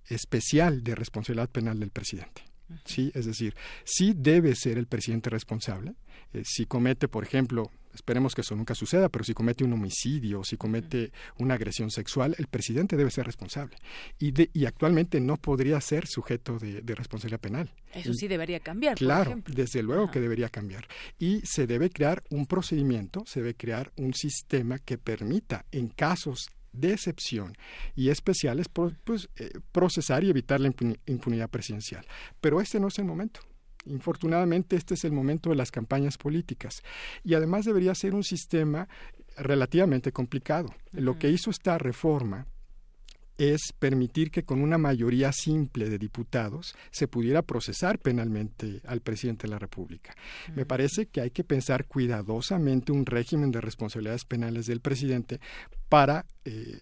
[0.06, 2.42] especial de responsabilidad penal del presidente.
[2.84, 5.96] Sí, es decir, sí debe ser el presidente responsable.
[6.44, 10.56] si comete, por ejemplo, Esperemos que eso nunca suceda, pero si comete un homicidio, si
[10.56, 13.76] comete una agresión sexual, el presidente debe ser responsable.
[14.20, 17.72] Y, y actualmente no podría ser sujeto de, responsabilidad penal.
[17.96, 18.98] Eso sí debería cambiar.
[18.98, 20.88] Claro, desde luego que debería cambiar.
[21.18, 26.50] Y se debe crear un procedimiento, se debe crear un sistema que permita, en casos
[26.72, 27.58] de excepción
[27.96, 30.72] y especiales, pues, eh, procesar y evitar la
[31.08, 32.06] impunidad presidencial.
[32.40, 33.40] Pero este no es el momento.
[33.88, 36.82] Infortunadamente, este es el momento de las campañas políticas
[37.24, 38.88] y además debería ser un sistema
[39.38, 40.74] relativamente complicado.
[40.92, 42.48] Lo que hizo esta reforma
[43.38, 49.46] es permitir que con una mayoría simple de diputados se pudiera procesar penalmente al presidente
[49.46, 50.16] de la República.
[50.56, 55.40] Me parece que hay que pensar cuidadosamente un régimen de responsabilidades penales del presidente
[55.88, 56.82] para eh,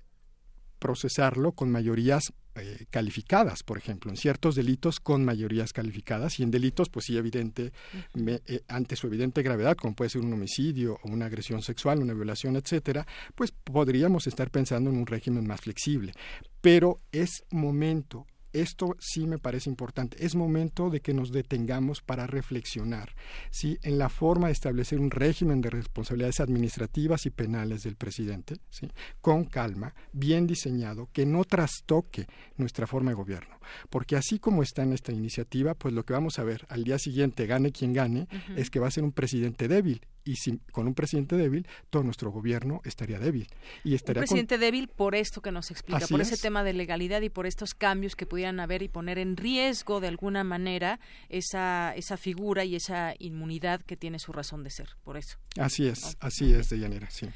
[0.80, 6.52] procesarlo con mayorías eh, calificadas, por ejemplo, en ciertos delitos con mayorías calificadas y en
[6.52, 7.73] delitos, pues sí, evidente,
[8.15, 12.14] eh, ante su evidente gravedad, como puede ser un homicidio o una agresión sexual, una
[12.14, 13.06] violación, etcétera,
[13.36, 16.14] pues podríamos estar pensando en un régimen más flexible.
[16.61, 18.26] Pero es momento
[18.61, 20.23] esto sí me parece importante.
[20.23, 23.14] Es momento de que nos detengamos para reflexionar
[23.52, 23.77] ¿sí?
[23.84, 28.90] en la forma de establecer un régimen de responsabilidades administrativas y penales del presidente, ¿sí?
[29.22, 32.27] con calma, bien diseñado, que no trastoque
[32.57, 33.60] nuestra forma de gobierno.
[33.90, 36.99] Porque así como está en esta iniciativa, pues lo que vamos a ver al día
[36.99, 40.88] siguiente, gane quien gane, es que va a ser un presidente débil y si, con
[40.88, 43.48] un presidente débil, todo nuestro gobierno estaría débil.
[43.84, 47.22] Y estaría un presidente débil por esto que nos explica, por ese tema de legalidad
[47.22, 51.00] y por estos cambios que pudieran haber y poner en riesgo de alguna manera
[51.30, 55.38] esa, esa figura y esa inmunidad que tiene su razón de ser, por eso.
[55.58, 57.28] Así es, así es, de llanera, sí.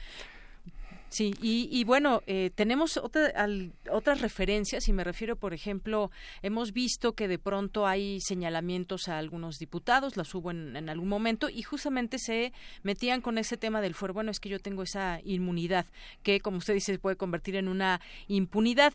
[1.09, 6.11] Sí, y, bueno, eh, tenemos otras referencias y me refiero, por ejemplo,
[6.43, 11.49] hemos visto que de pronto hay señalamientos a algunos diputados, las hubo en, algún momento
[11.49, 12.53] y justamente se
[12.83, 14.13] metían con ese tema del fuero.
[14.13, 15.87] Bueno, es que yo tengo esa inmunidad
[16.21, 18.93] que, como usted dice, se puede convertir en una impunidad.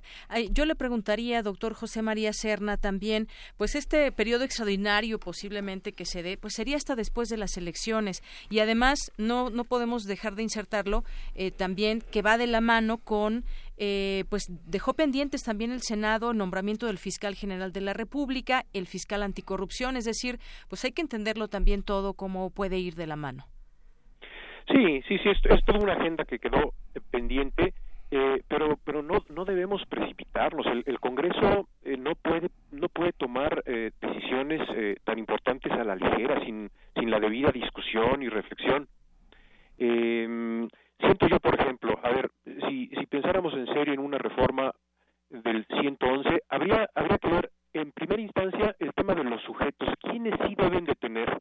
[0.51, 6.23] Yo le preguntaría, doctor José María Serna, también, pues este periodo extraordinario posiblemente que se
[6.23, 10.45] dé, pues sería hasta después de las elecciones y además no, no podemos dejar de
[10.45, 11.05] insertarlo
[11.35, 13.44] eh, también que va de la mano con
[13.76, 18.64] eh, pues dejó pendientes también el Senado el nombramiento del fiscal general de la República,
[18.72, 23.06] el fiscal anticorrupción, es decir, pues hay que entenderlo también todo cómo puede ir de
[23.06, 23.47] la mano.
[24.72, 27.74] Sí, sí, sí, es, toda una agenda que quedó eh, pendiente,
[28.10, 30.66] eh, pero pero no no debemos precipitarnos.
[30.86, 31.68] El, Congreso
[31.98, 34.60] no puede no puede tomar decisiones
[35.05, 38.89] tan importantes a la ligera sin sin la debida discusión y reflexión.
[39.78, 40.68] Eh,
[40.99, 44.73] Siento yo, por ejemplo, a ver, si, si pensáramos en serio en una reforma
[45.29, 50.35] del 111, habría, habría que ver en primera instancia el tema de los sujetos, quiénes
[50.47, 51.39] sí deben de tener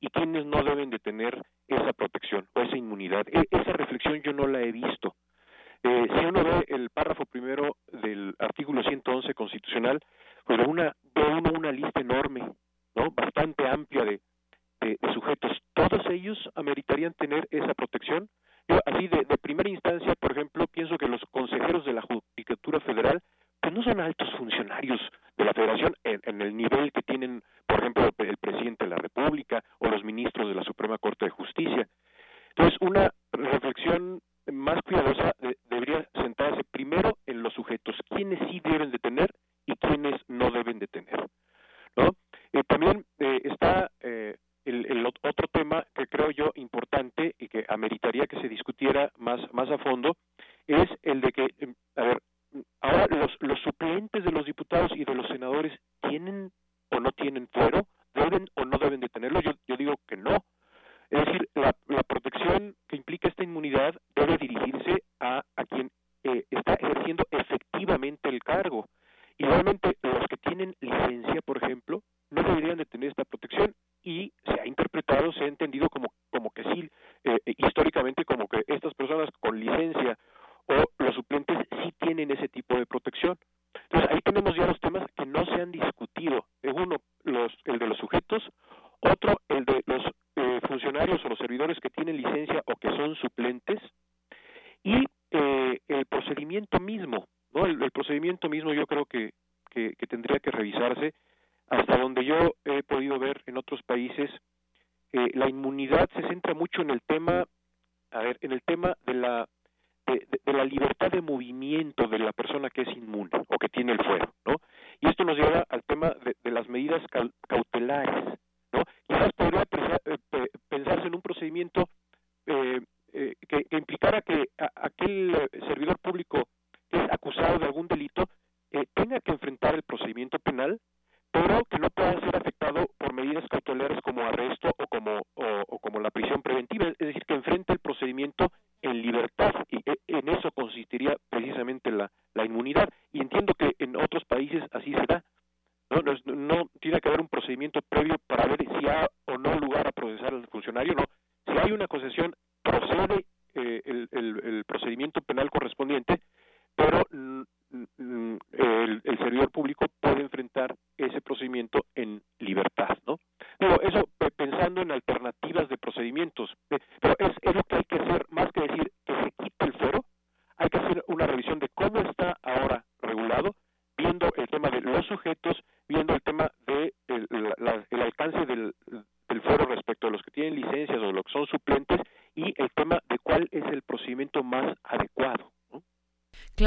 [0.00, 3.26] y quiénes no deben de tener esa protección o esa inmunidad.
[3.28, 5.14] E, esa reflexión yo no la he visto.
[5.82, 10.00] Eh, si uno ve el párrafo primero del artículo 111 constitucional,
[10.44, 10.92] pues uno
[11.54, 12.50] una lista enorme,
[12.94, 13.10] ¿no?
[13.10, 14.20] bastante amplia de,
[14.80, 15.52] de sujetos.
[15.74, 18.28] Todos ellos ameritarían tener esa protección
[18.68, 23.20] yo, así de, primera instancia, por ejemplo, pienso que los consejeros de la Judicatura Federal
[23.60, 25.00] pues no son altos funcionarios
[25.36, 28.96] de la Federación en, en, el nivel que tienen, por ejemplo, el presidente de la
[28.96, 31.88] República o los ministros de la Suprema Corte de Justicia.
[32.50, 34.20] Entonces, una reflexión
[34.52, 35.32] más cuidadosa
[35.68, 39.30] debería centrarse primero en los sujetos, quiénes sí deben de tener
[39.66, 41.26] y quiénes no deben de tener.
[41.96, 42.10] ¿no?
[42.52, 44.36] Eh, también eh, está eh,
[44.68, 49.70] el, otro tema que creo yo importante y que ameritaría que se discutiera más, más
[49.70, 50.16] a fondo
[50.66, 51.48] es el de que,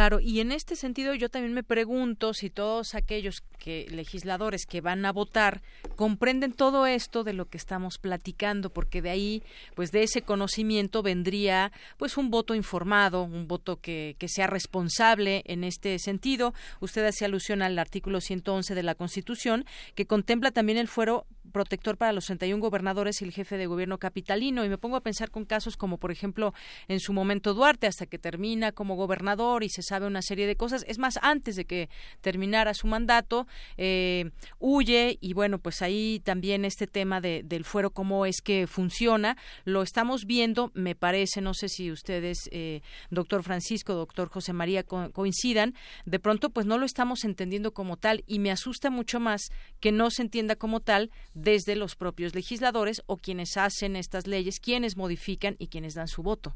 [0.01, 4.81] Claro, y en este sentido yo también me pregunto si todos aquellos que legisladores que
[4.81, 5.61] van a votar
[5.95, 9.43] comprenden todo esto de lo que estamos platicando, porque de ahí,
[9.75, 15.43] pues de ese conocimiento vendría pues un voto informado, un voto que, que sea responsable
[15.45, 16.55] en este sentido.
[16.79, 21.97] Usted hace alusión al artículo 111 de la Constitución, que contempla también el fuero protector
[21.97, 24.65] para los 31 gobernadores y el jefe de gobierno capitalino.
[24.65, 26.53] Y me pongo a pensar con casos como, por ejemplo,
[26.87, 30.55] en su momento Duarte, hasta que termina como gobernador y se sabe una serie de
[30.55, 30.85] cosas.
[30.87, 31.89] Es más, antes de que
[32.21, 33.47] terminara su mandato,
[33.77, 38.67] eh, huye y bueno, pues ahí también este tema de, del fuero, cómo es que
[38.67, 44.53] funciona, lo estamos viendo, me parece, no sé si ustedes, eh, doctor Francisco, doctor José
[44.53, 45.73] María, coincidan,
[46.05, 49.49] de pronto pues no lo estamos entendiendo como tal y me asusta mucho más
[49.79, 51.11] que no se entienda como tal
[51.41, 56.23] desde los propios legisladores o quienes hacen estas leyes, quienes modifican y quienes dan su
[56.23, 56.55] voto.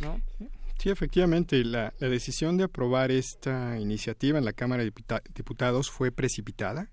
[0.00, 0.20] ¿no?
[0.78, 4.92] Sí, efectivamente, la, decisión de aprobar esta iniciativa en la Cámara de
[5.34, 6.88] Diputados fue precipitada.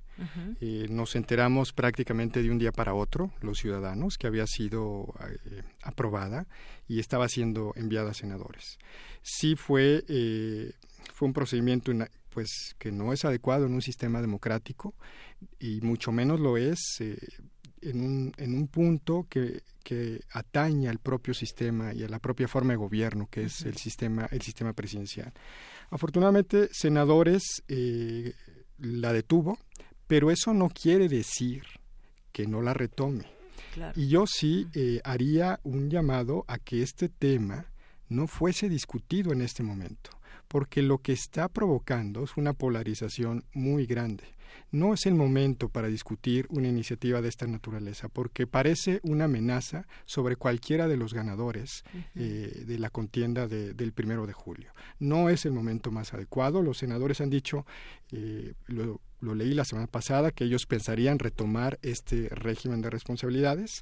[0.62, 5.62] Eh, nos enteramos prácticamente de un día para otro, los ciudadanos, que había sido eh,
[5.84, 6.48] aprobada
[6.88, 8.80] y estaba siendo enviada a senadores.
[9.22, 10.72] Sí fue, eh,
[11.14, 11.92] fue un procedimiento
[12.36, 14.94] pues, que no es adecuado en un sistema democrático
[15.58, 17.18] y mucho menos lo es eh,
[17.82, 22.50] en, un, en un punto que, que atañe al propio sistema y a la propia
[22.50, 25.32] forma de gobierno que es el sistema el sistema presidencial.
[25.90, 28.34] Afortunadamente, senadores eh,
[28.80, 29.58] la detuvo,
[30.08, 31.64] pero eso no quiere decir
[32.34, 33.34] que no la retome.
[33.96, 37.66] Y yo sí eh, haría un llamado a que este tema
[38.10, 40.12] no fuese discutido en este momento,
[40.56, 44.24] porque lo que está provocando es una polarización muy grande
[44.72, 49.88] no es el momento para discutir una iniciativa de esta naturaleza, porque parece una amenaza
[50.06, 51.84] sobre cualquiera de los ganadores
[52.16, 54.74] eh, de la contienda del primero de julio.
[55.00, 56.62] No es el momento más adecuado.
[56.62, 57.66] Los senadores han dicho,
[58.12, 63.82] eh, lo, lo leí la semana pasada, que ellos pensarían retomar este régimen de responsabilidades.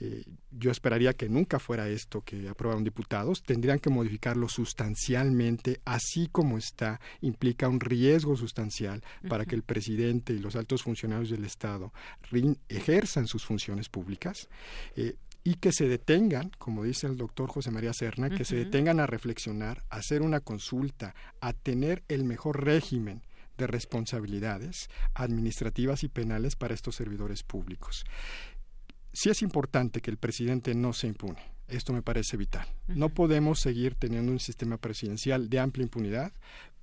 [0.00, 3.42] Eh, yo esperaría que nunca fuera esto que aprobaron diputados.
[3.42, 10.32] Tendrían que modificarlo sustancialmente, así como está, implica un riesgo sustancial para que el presidente
[10.32, 11.92] y los altos funcionarios del Estado
[12.68, 14.48] ejerzan sus funciones públicas.
[14.96, 15.16] Eh,
[15.46, 19.06] y que se detengan, como dice el doctor José María Serna, que se detengan a
[19.06, 23.20] reflexionar, a hacer una consulta, a tener el mejor régimen
[23.58, 28.04] de responsabilidades administrativas y penales para estos servidores públicos.
[29.12, 31.54] Sí es importante que el presidente no se impune.
[31.68, 32.66] Esto me parece vital.
[32.88, 36.32] No podemos seguir teniendo un sistema presidencial de amplia impunidad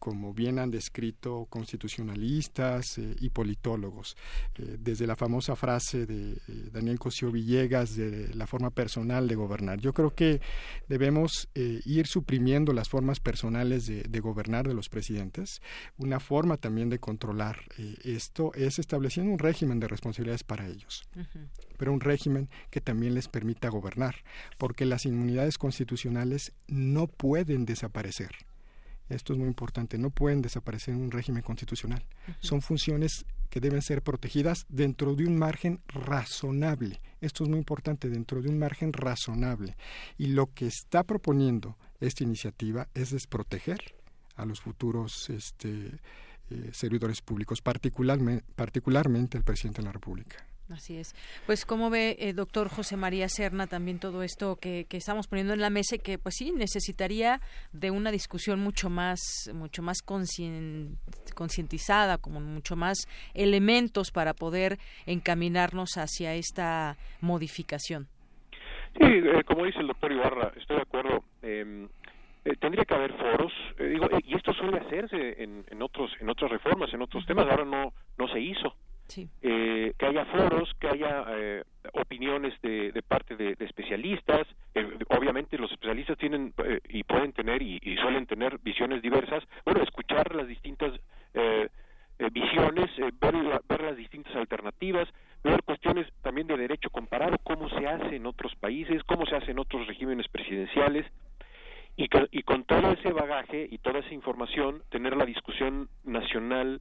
[0.02, 4.18] como bien han descrito constitucionalistas eh, y politólogos,
[4.58, 6.40] eh, desde la famosa frase de eh,
[6.72, 9.80] Daniel Cosío Villegas de la forma personal de gobernar.
[9.80, 10.42] Yo creo que
[10.90, 15.62] debemos ir suprimiendo las formas personales de, gobernar de los presidentes.
[15.98, 17.60] Una forma también de controlar
[18.04, 21.04] esto es estableciendo un régimen de responsabilidades para ellos,
[21.78, 24.16] pero un régimen que también les permita gobernar,
[24.58, 28.32] porque las inmunidades constitucionales no pueden desaparecer
[29.10, 32.06] esto es muy importante, no pueden desaparecer en un régimen constitucional.
[32.40, 37.02] Son funciones que deben ser protegidas dentro de un margen razonable.
[37.20, 39.76] Esto es muy importante, dentro de un margen razonable.
[40.18, 43.80] Y lo que está proponiendo esta iniciativa es desproteger
[44.36, 46.00] a los futuros este,
[46.50, 50.46] eh, servidores públicos, particularmente, particularmente al presidente de la República.
[50.72, 51.14] Así es.
[51.46, 55.54] Pues como ve, eh, doctor José María Serna, también todo esto que, que, estamos poniendo
[55.54, 57.42] en la mesa y que pues sí necesitaría
[57.74, 59.20] de una discusión mucho más,
[59.54, 68.08] mucho más concientizada, como mucho más elementos para poder encaminarnos hacia esta modificación.
[68.98, 71.24] Sí, eh, como dice el doctor Ibarra, estoy de acuerdo.
[71.42, 71.90] Em,
[72.44, 76.50] eh, tendría que haber foros, digo, y esto suele hacerse en, en otros, en otras
[76.50, 77.48] reformas, en otros temas.
[77.50, 78.74] Ahora no, no se hizo.
[79.42, 81.64] Eh, que haya foros, que haya eh,
[81.94, 84.48] opiniones de, parte de, especialistas.
[84.74, 86.54] Eh, obviamente los especialistas tienen
[86.88, 89.44] y pueden tener y, suelen tener visiones diversas.
[89.66, 90.94] Bueno, escuchar las distintas
[92.32, 92.90] visiones,
[93.20, 95.08] ver, ver las distintas alternativas,
[95.44, 99.52] ver cuestiones también de derecho comparado, cómo se hace en otros países, cómo se hace
[99.52, 101.06] en otros regímenes presidenciales.
[101.98, 106.80] Y, y con todo ese bagaje y toda esa información, tener la discusión nacional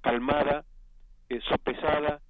[0.00, 0.64] calmada,
[1.28, 2.20] eh, sopesada,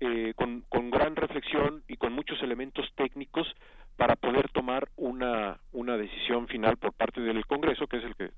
[0.00, 3.46] eh, con, con, gran reflexión y con muchos elementos técnicos
[3.96, 8.30] para poder tomar una, una decisión final por parte del Congreso, que es el que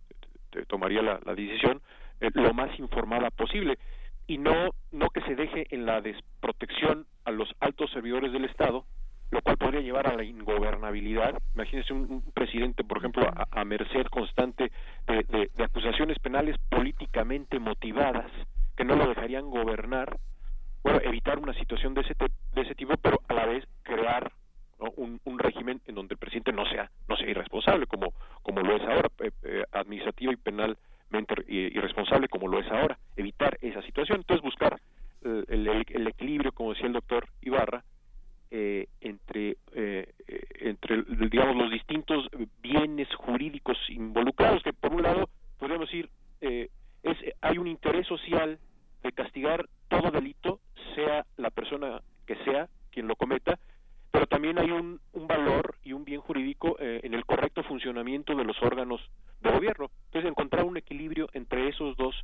[0.67, 1.81] tomaría la, decisión,
[2.21, 3.79] eh, lo más informada posible
[4.27, 8.85] y no, no que se deje en la desprotección a los altos servidores del Estado
[9.31, 11.41] lo cual podría llevar a la ingobernabilidad.
[11.55, 14.73] Imagínense un, presidente, por ejemplo, a, merced constante
[15.07, 18.31] de, acusaciones penales políticamente motivadas
[18.81, 20.17] que no lo dejarían gobernar.
[20.83, 22.15] Bueno, evitar una situación de ese,
[22.55, 24.33] de ese tipo, pero a la vez crear
[24.97, 28.77] un, un, régimen en donde el presidente no sea no sea irresponsable como como lo
[28.77, 34.21] es ahora eh, eh, administrativo y penalmente irresponsable como lo es ahora evitar esa situación
[34.21, 34.81] entonces buscar
[35.23, 37.85] eh, el, el, equilibrio como decía el doctor Ibarra
[38.51, 39.59] entre
[40.61, 42.27] entre digamos los distintos
[42.63, 45.29] bienes jurídicos involucrados que por un lado
[45.59, 46.09] podríamos decir
[46.41, 48.59] es hay un interés social
[49.03, 50.61] de castigar todo delito
[50.95, 53.59] sea la persona que sea quien lo cometa
[54.11, 58.35] pero también hay un, un valor y un bien jurídico eh, en el correcto funcionamiento
[58.35, 59.01] de los órganos
[59.41, 59.91] de gobierno.
[60.07, 62.15] Entonces, encontrar un equilibrio entre esos dos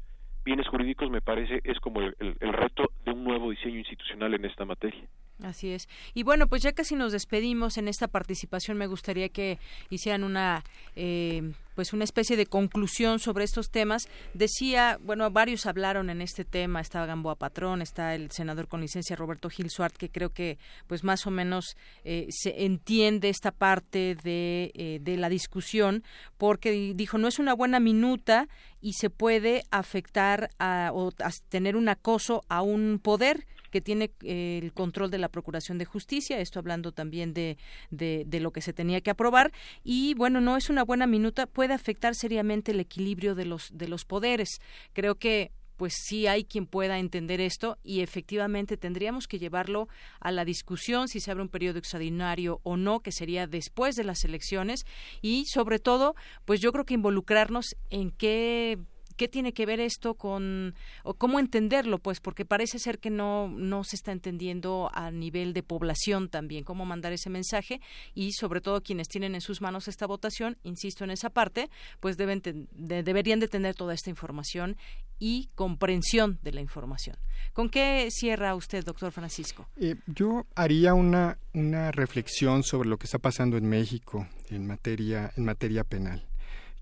[0.44, 4.44] bienes jurídicos me parece es como el, el reto de un nuevo diseño institucional en
[4.44, 5.02] esta materia.
[5.42, 5.86] Así es.
[6.14, 8.78] Y bueno, pues ya casi nos despedimos en esta participación.
[8.78, 9.58] Me gustaría que
[9.90, 10.64] hicieran una,
[10.94, 14.08] eh, pues una especie de conclusión sobre estos temas.
[14.32, 16.80] Decía, bueno, varios hablaron en este tema.
[16.80, 20.56] Estaba Gamboa Patrón, está el senador con licencia Roberto Gil Suart, que creo que,
[20.86, 26.02] pues más o menos eh, se entiende esta parte de, eh, de la discusión,
[26.38, 28.48] porque dijo no es una buena minuta
[28.80, 31.12] y se puede afectar a, o
[31.50, 35.84] tener un acoso a un poder que tiene eh, el control de la Procuración de
[35.84, 37.56] Justicia, esto hablando también de,
[37.90, 39.52] de, lo que se tenía que aprobar,
[39.82, 43.88] y bueno, no es una buena minuta, puede afectar seriamente el equilibrio de los, de
[43.88, 44.60] los poderes.
[44.92, 49.88] Creo que pues sí hay quien pueda entender esto y efectivamente tendríamos que llevarlo
[50.20, 54.04] a la discusión si se abre un periodo extraordinario o no, que sería después de
[54.04, 54.84] las elecciones
[55.20, 56.14] y sobre todo,
[56.44, 58.78] pues yo creo que involucrarnos en qué
[59.16, 61.98] ¿Qué tiene que ver esto con o cómo entenderlo?
[61.98, 66.64] Pues porque parece ser que no no se está entendiendo a nivel de población también
[66.64, 67.80] cómo mandar ese mensaje
[68.14, 71.70] y sobre todo quienes tienen en sus manos esta votación, insisto en esa parte,
[72.00, 74.76] pues deben deberían de tener toda esta información
[75.18, 77.16] y comprensión de la información.
[77.52, 79.66] ¿Con qué cierra usted, doctor Francisco?
[79.76, 85.32] Eh, yo haría una, una reflexión sobre lo que está pasando en México en materia,
[85.36, 86.26] en materia penal.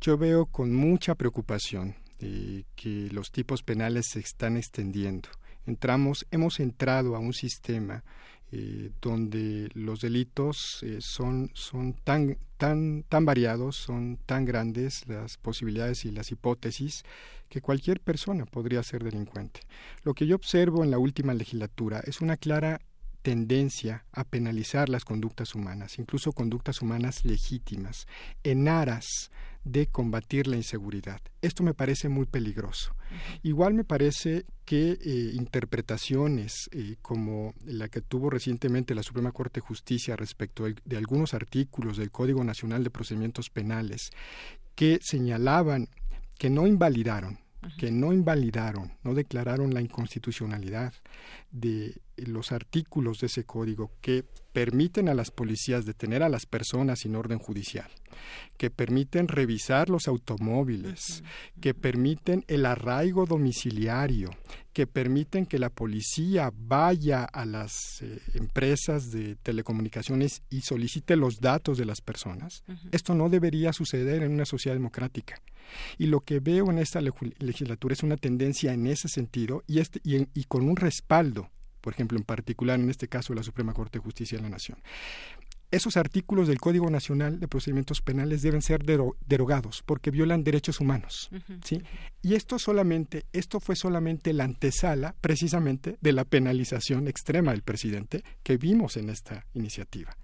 [0.01, 5.29] Yo veo con mucha preocupación eh, que los tipos penales se están extendiendo.
[5.67, 8.05] Entramos, hemos entrado a un sistema
[8.53, 15.39] eh, donde los delitos eh, son, son tan, tan, tan variados, son tan grandes las
[15.39, 17.03] posibilidades y las hipótesis
[17.49, 19.61] que cualquier persona podría ser delincuente.
[20.03, 22.81] Lo que yo observo en la última legislatura es una clara
[23.23, 28.07] tendencia a penalizar las conductas humanas, incluso conductas humanas legítimas,
[28.45, 29.31] en aras
[29.65, 31.21] de combatir la inseguridad.
[31.43, 32.95] Esto me parece muy peligroso.
[33.43, 39.61] Igual me parece que eh, interpretaciones eh, como la que tuvo recientemente la Suprema Corte
[39.61, 44.11] de Justicia respecto de algunos artículos del Código Nacional de Procedimientos Penales
[44.75, 45.89] que señalaban
[46.39, 47.39] que no invalidaron
[47.79, 50.93] que no invalidaron, no declararon la inconstitucionalidad
[51.51, 54.25] de los artículos de ese código que
[54.55, 57.91] permiten a las policías detener a las personas sin orden judicial,
[58.57, 61.25] que permiten revisar los automóviles,
[61.61, 64.31] que permiten el arraigo domiciliario,
[64.73, 71.41] que permiten que la policía vaya a las eh, empresas de telecomunicaciones y solicite los
[71.41, 72.63] datos de las personas.
[72.93, 75.43] Esto no debería suceder en una sociedad democrática.
[75.99, 80.01] Y lo que veo en esta legislatura es una tendencia en ese sentido y, este,
[80.05, 81.51] y, con un respaldo,
[81.85, 84.49] por ejemplo, en particular en este caso de la Suprema Corte de Justicia de la
[84.49, 84.79] Nación
[85.71, 91.31] esos artículos del Código Nacional de Procedimientos Penales deben ser derogados porque violan derechos humanos,
[91.65, 91.83] ¿sí?
[92.23, 98.23] Y esto solamente, esto fue solamente la antesala precisamente de la penalización extrema del presidente
[98.45, 100.17] que vimos en esta iniciativa.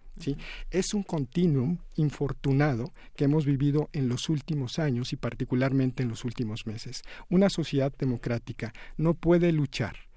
[0.70, 6.24] Es un continuum infortunado que hemos vivido en los últimos años y particularmente en los
[6.24, 7.02] últimos meses.
[7.28, 10.09] Una sociedad democrática no puede luchar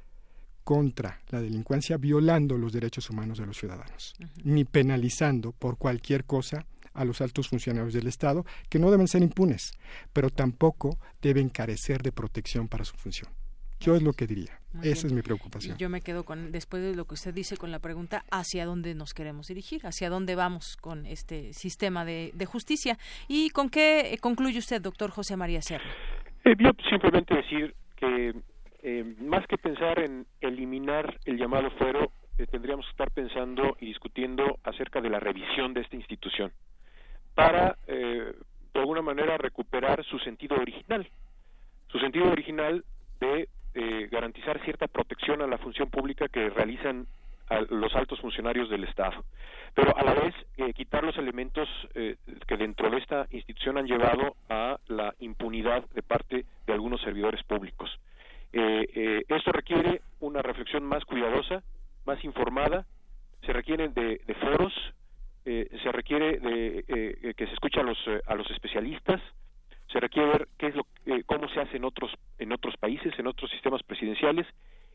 [0.63, 4.13] contra la delincuencia violando los derechos humanos de los ciudadanos,
[4.43, 9.23] ni penalizando por cualquier cosa a los altos funcionarios del Estado, que no deben ser
[9.23, 9.71] impunes,
[10.13, 13.29] pero tampoco deben carecer de protección para su función.
[13.79, 14.59] Yo es lo que diría.
[14.81, 15.77] Esa es mi preocupación.
[15.77, 18.95] yo me quedo con, después de lo que usted dice, con la pregunta hacia dónde
[18.95, 22.97] nos queremos dirigir, hacia dónde vamos con este sistema de, justicia.
[23.27, 25.85] ¿Y con qué concluye usted, doctor José María Serra?
[26.45, 28.33] Eh, yo simplemente decir que
[28.83, 33.87] eh, más que pensar en eliminar el llamado fuero, eh, tendríamos que estar pensando y
[33.87, 36.51] discutiendo acerca de la revisión de esta institución
[37.33, 38.35] para, de
[38.75, 41.07] alguna manera, recuperar su sentido original.
[41.87, 42.83] Su sentido original
[43.19, 47.07] de eh, garantizar cierta protección a la función pública que realizan
[47.69, 49.23] los altos funcionarios del Estado,
[49.73, 52.15] pero a la vez eh, quitar los elementos eh,
[52.47, 57.43] que dentro de esta institución han llevado a la impunidad de parte de algunos servidores
[57.43, 57.99] públicos.
[58.53, 61.63] Eh, esto requiere una reflexión más cuidadosa,
[62.05, 62.85] más informada,
[63.45, 64.73] se requieren de, foros,
[65.43, 69.21] se requiere de que se escuche a los, a los especialistas,
[69.91, 70.85] se requiere ver qué es lo,
[71.25, 74.47] cómo se hace en otros en otros países, en otros sistemas presidenciales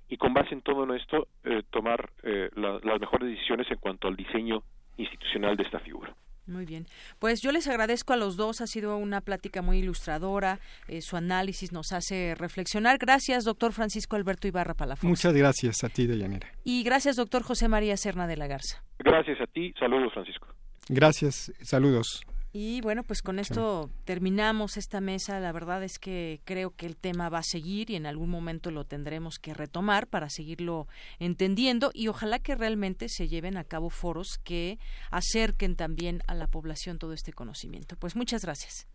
[0.08, 4.16] y con base en todo esto eh, tomar eh, las mejores decisiones en cuanto al
[4.16, 4.62] diseño
[4.96, 6.14] institucional de esta figura.
[6.48, 6.86] Muy bien.
[7.18, 8.60] Pues yo les agradezco a los dos.
[8.60, 10.58] Ha sido una plática muy ilustradora.
[10.88, 12.98] Eh, su análisis nos hace reflexionar.
[12.98, 15.04] Gracias, doctor Francisco Alberto Ibarra Palafox.
[15.04, 16.48] Muchas gracias a ti, Deyanira.
[16.64, 18.82] Y gracias, doctor José María Serna de la Garza.
[18.98, 19.72] Gracias a ti.
[19.78, 20.48] Saludos, Francisco.
[20.88, 21.52] Gracias.
[21.60, 22.22] Saludos.
[22.52, 25.38] Y bueno, pues con esto terminamos esta mesa.
[25.38, 28.70] La verdad es que creo que el tema va a seguir y en algún momento
[28.70, 30.88] lo tendremos que retomar para seguirlo
[31.18, 34.78] entendiendo y ojalá que realmente se lleven a cabo foros que
[35.10, 37.96] acerquen también a la población todo este conocimiento.
[37.96, 38.86] Pues muchas gracias.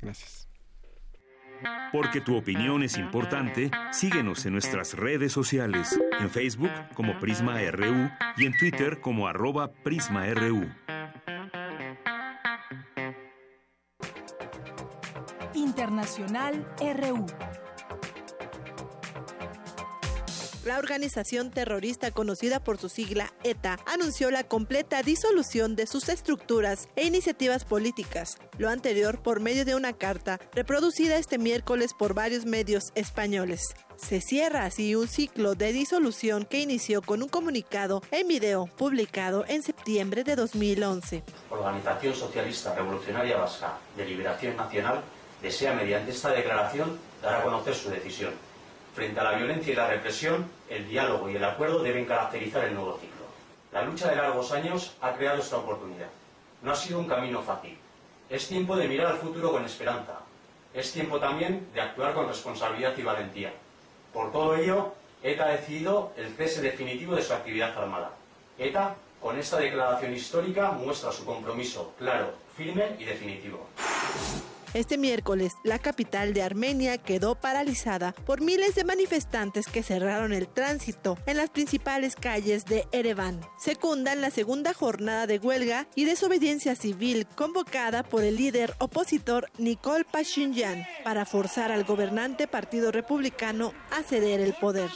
[0.00, 0.48] Gracias.
[1.92, 8.10] Porque tu opinión es importante, síguenos en nuestras redes sociales, en Facebook como Prisma RU
[8.36, 10.68] y en Twitter como arroba PrismaRU.
[15.72, 17.24] Internacional RU.
[20.66, 26.90] La organización terrorista conocida por su sigla ETA anunció la completa disolución de sus estructuras
[26.94, 32.44] e iniciativas políticas, lo anterior por medio de una carta reproducida este miércoles por varios
[32.44, 33.74] medios españoles.
[33.96, 39.46] Se cierra así un ciclo de disolución que inició con un comunicado en video publicado
[39.48, 41.24] en septiembre de 2011.
[41.48, 45.02] Organización Socialista Revolucionaria Vasca de Liberación Nacional
[45.42, 48.32] desea mediante esta declaración dar a conocer su decisión.
[48.94, 52.74] Frente a la violencia y la represión, el diálogo y el acuerdo deben caracterizar el
[52.74, 53.22] nuevo ciclo.
[53.72, 56.08] La lucha de largos años ha creado esta oportunidad.
[56.62, 57.76] No ha sido un camino fácil.
[58.30, 60.20] Es tiempo de mirar al futuro con esperanza.
[60.74, 63.52] Es tiempo también de actuar con responsabilidad y valentía.
[64.12, 68.10] Por todo ello, ETA ha decidido el cese definitivo de su actividad armada.
[68.58, 73.66] ETA, con esta declaración histórica, muestra su compromiso claro, firme y definitivo.
[74.74, 80.48] Este miércoles, la capital de Armenia quedó paralizada por miles de manifestantes que cerraron el
[80.48, 83.40] tránsito en las principales calles de Ereván.
[83.58, 90.06] Secundan la segunda jornada de huelga y desobediencia civil convocada por el líder opositor Nicole
[90.10, 94.90] Pashinyan para forzar al gobernante Partido Republicano a ceder el poder.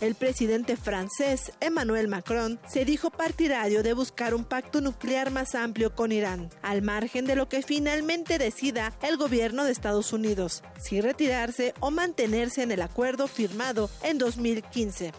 [0.00, 5.94] El presidente francés Emmanuel Macron se dijo partidario de buscar un pacto nuclear más amplio
[5.94, 11.00] con Irán, al margen de lo que finalmente decida el gobierno de Estados Unidos, si
[11.00, 15.12] retirarse o mantenerse en el acuerdo firmado en 2015.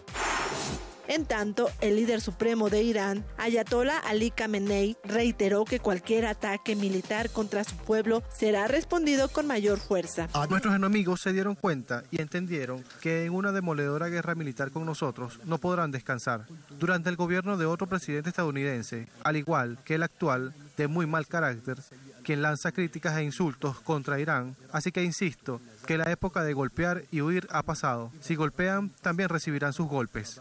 [1.08, 7.30] En tanto, el líder supremo de Irán, Ayatollah Ali Khamenei, reiteró que cualquier ataque militar
[7.30, 10.28] contra su pueblo será respondido con mayor fuerza.
[10.50, 15.40] Nuestros enemigos se dieron cuenta y entendieron que en una demoledora guerra militar con nosotros
[15.46, 16.44] no podrán descansar.
[16.78, 21.26] Durante el gobierno de otro presidente estadounidense, al igual que el actual, de muy mal
[21.26, 21.78] carácter,
[22.22, 27.04] quien lanza críticas e insultos contra Irán, así que insisto que la época de golpear
[27.10, 28.12] y huir ha pasado.
[28.20, 30.38] Si golpean, también recibirán sus golpes.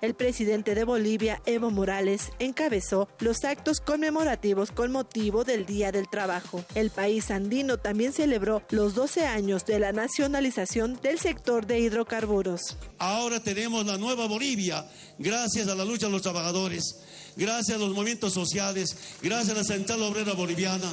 [0.00, 6.08] El presidente de Bolivia, Evo Morales, encabezó los actos conmemorativos con motivo del Día del
[6.08, 6.64] Trabajo.
[6.74, 12.78] El país andino también celebró los 12 años de la nacionalización del sector de hidrocarburos.
[12.96, 14.86] Ahora tenemos la nueva Bolivia,
[15.18, 16.96] gracias a la lucha de los trabajadores
[17.36, 20.92] gracias a los movimientos sociales, gracias a la Central Obrera Boliviana,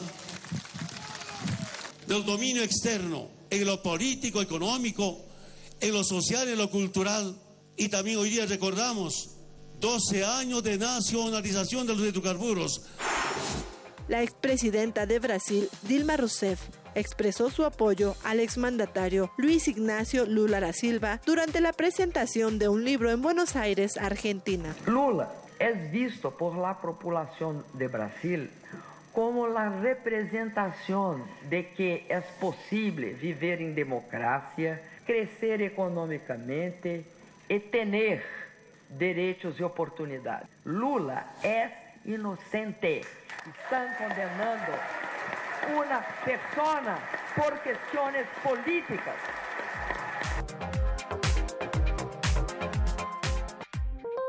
[2.07, 5.19] del dominio externo en lo político, económico,
[5.79, 7.35] en lo social, en lo cultural.
[7.75, 9.35] Y también hoy día recordamos
[9.79, 12.81] 12 años de nacionalización de los hidrocarburos.
[14.07, 16.61] La expresidenta de Brasil, Dilma Rousseff,
[16.95, 22.85] expresó su apoyo al exmandatario Luis Ignacio Lula da Silva durante la presentación de un
[22.85, 24.73] libro en Buenos Aires, Argentina.
[24.87, 28.49] Lula es visto por la población de Brasil
[29.17, 37.03] como la representación de que es posible vivir en democracia, crecer económicamente
[37.49, 38.23] y tener
[38.87, 40.47] derechos y oportunidades.
[40.65, 41.71] Lula es
[42.05, 43.01] inocente.
[43.63, 44.73] Están condenando
[45.75, 46.99] una persona
[47.35, 49.15] por cuestiones políticas.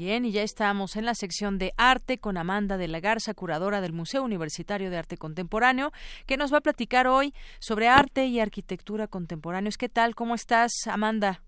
[0.00, 3.82] Bien, y ya estamos en la sección de arte con Amanda de la Garza, curadora
[3.82, 5.92] del Museo Universitario de Arte Contemporáneo,
[6.26, 9.76] que nos va a platicar hoy sobre arte y arquitectura contemporáneos.
[9.76, 10.14] ¿Qué tal?
[10.14, 11.42] ¿Cómo estás, Amanda?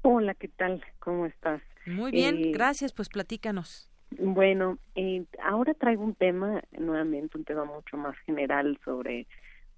[0.00, 0.82] Hola, ¿qué tal?
[1.00, 1.60] ¿Cómo estás?
[1.84, 2.94] Muy bien, Eh, gracias.
[2.94, 3.90] Pues platícanos.
[4.18, 9.26] Bueno, eh, ahora traigo un tema, nuevamente un tema mucho más general sobre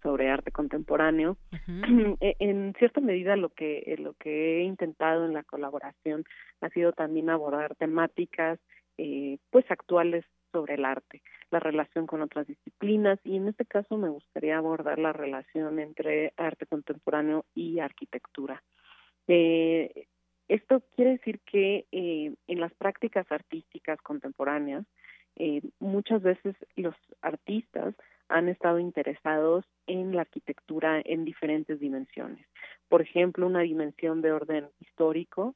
[0.04, 1.36] sobre arte contemporáneo.
[2.20, 6.24] Eh, en cierta medida lo que eh, lo que he intentado en la colaboración
[6.60, 8.60] ha sido también abordar temáticas
[8.98, 11.20] eh, pues actuales sobre el arte,
[11.50, 16.32] la relación con otras disciplinas y en este caso me gustaría abordar la relación entre
[16.36, 18.62] arte contemporáneo y arquitectura.
[19.26, 20.06] Eh,
[20.48, 24.84] esto quiere decir que eh, en las prácticas artísticas contemporáneas
[25.36, 27.94] eh, muchas veces los artistas
[28.28, 32.46] han estado interesados en la arquitectura en diferentes dimensiones.
[32.88, 35.54] Por ejemplo, una dimensión de orden histórico,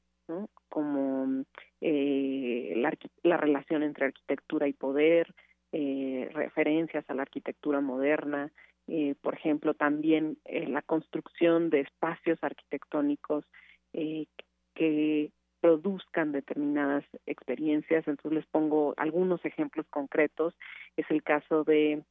[0.69, 1.45] como
[1.81, 2.93] eh, la,
[3.23, 5.35] la relación entre arquitectura y poder,
[5.71, 8.51] eh, referencias a la arquitectura moderna,
[8.87, 13.45] eh, por ejemplo, también eh, la construcción de espacios arquitectónicos
[13.93, 15.31] que
[15.61, 18.07] produzcan determinadas experiencias.
[18.09, 20.55] Entonces les pongo algunos ejemplos concretos.
[20.97, 22.03] Es el caso de,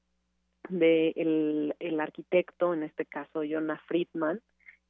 [0.69, 4.41] de el, arquitecto, en este caso Jonah Friedman,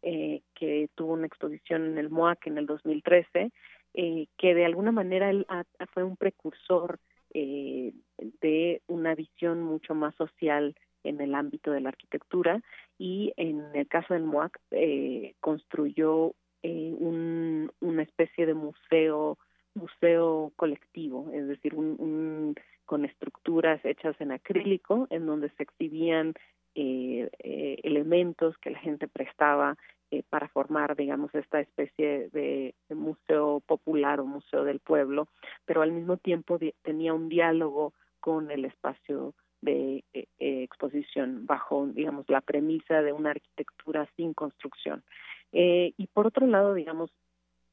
[0.02, 3.52] eh, que tuvo una exposición en el MOAC en el 2013,
[3.94, 7.00] eh, que de alguna manera él ha- fue un precursor
[7.34, 7.94] eh,
[8.42, 12.62] de una visión mucho más social en el ámbito de la arquitectura
[12.98, 16.34] y en el caso del MOAC eh, construyó
[16.64, 19.38] eh, un, una especie de museo
[19.74, 22.56] museo colectivo, es decir, un, un-
[22.88, 26.34] con estructuras hechas en acrílico en donde se exhibían
[26.74, 29.78] eh, eh, elementos que la gente prestaba
[30.10, 35.28] eh, para formar, digamos, esta especie de, museo popular o museo del pueblo,
[35.66, 37.92] pero al mismo tiempo tenía un diálogo
[38.22, 44.34] con el espacio de eh, eh, exposición bajo, digamos, la premisa de una arquitectura sin
[44.34, 45.04] construcción.
[45.52, 47.12] Y por otro lado, digamos,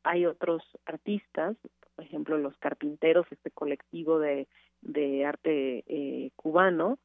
[0.04, 1.56] hay otros artistas,
[1.96, 4.46] por ejemplo, los carpinteros, este colectivo de,
[5.24, 6.98] arte eh, cubano,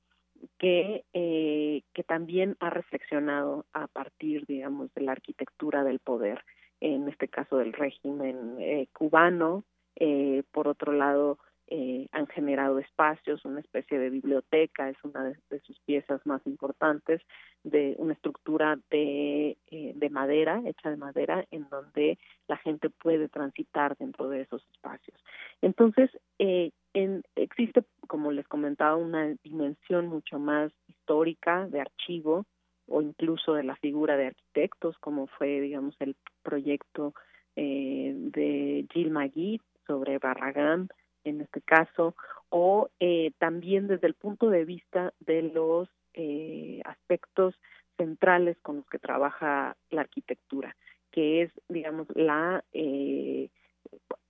[0.58, 6.44] que, eh, que también ha reflexionado a partir, digamos, de la arquitectura del poder,
[6.82, 9.64] en este caso del régimen eh, cubano.
[9.96, 11.40] Eh, por otro lado,
[11.72, 17.22] eh, han generado espacios, una especie de biblioteca, es una de, sus piezas más importantes,
[17.64, 22.18] de una estructura de, eh, de madera, hecha de madera, en donde
[22.48, 25.18] la gente puede transitar dentro de esos espacios.
[25.62, 26.10] Entonces,
[26.40, 32.46] eh, en, existe, como les comentaba, una dimensión mucho más histórica de archivo
[32.88, 37.14] o incluso de la figura de arquitectos, como fue, digamos, el proyecto
[37.56, 40.90] eh, de Gilles Magui sobre Barragán,
[41.24, 42.16] en este caso,
[42.50, 47.56] o eh, también desde el punto de vista de los eh, aspectos
[47.98, 50.76] centrales con los que trabaja la arquitectura,
[51.12, 53.50] que es, digamos, la, eh,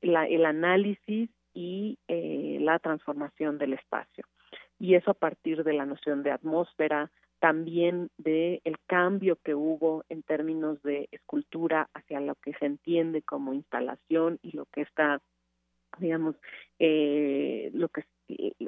[0.01, 4.25] la el análisis y eh, la transformación del espacio.
[4.79, 10.03] Y eso a partir de la noción de atmósfera, también de el cambio que hubo
[10.09, 15.21] en términos de escultura hacia lo que se entiende como instalación y lo que está
[15.99, 16.35] digamos
[16.79, 18.03] eh, lo que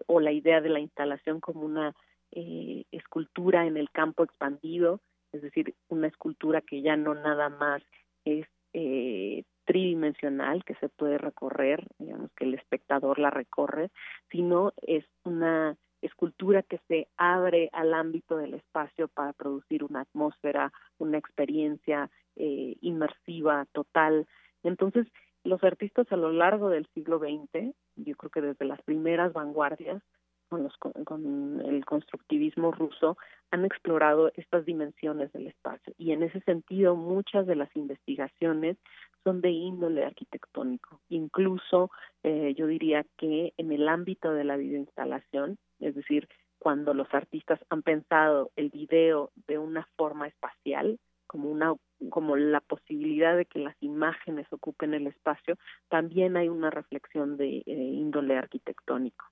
[0.07, 1.93] o la idea de la instalación como una
[2.31, 5.01] eh, escultura en el campo expandido
[5.31, 7.83] es decir una escultura que ya no nada más
[8.25, 13.89] es eh, tridimensional que se puede recorrer digamos que el espectador la recorre
[14.29, 20.73] sino es una escultura que se abre al ámbito del espacio para producir una atmósfera,
[20.97, 24.27] una experiencia eh, inmersiva total.
[24.63, 25.07] Entonces,
[25.43, 30.01] los artistas a lo largo del siglo XX, yo creo que desde las primeras vanguardias,
[30.49, 33.18] con, los, con, el constructivismo ruso,
[33.51, 35.93] han explorado estas dimensiones del espacio.
[35.97, 38.77] Y en ese sentido, muchas de las investigaciones
[39.23, 40.99] son de índole arquitectónico.
[41.09, 41.89] Incluso
[42.23, 46.27] eh, yo diría que en el ámbito de la videoinstalación, es decir,
[46.59, 51.73] cuando los artistas han pensado el video de una forma espacial, como una
[52.09, 55.57] como la posibilidad de que las imágenes ocupen el espacio,
[55.89, 59.25] también hay una reflexión de eh, índole arquitectónico,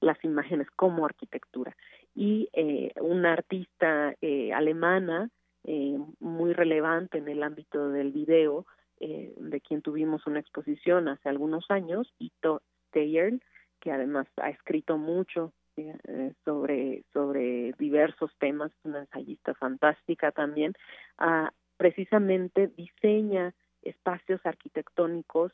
[0.00, 1.76] las imágenes como arquitectura.
[2.14, 5.30] Y eh, una artista eh, alemana,
[5.64, 8.66] eh, muy relevante en el ámbito del video,
[9.00, 13.40] eh, de quien tuvimos una exposición hace algunos años, Ito Steyer,
[13.80, 15.52] que además ha escrito mucho
[16.46, 20.72] sobre, sobre diversos temas, una ensayista fantástica también,
[21.18, 25.52] ah, precisamente diseña espacios arquitectónicos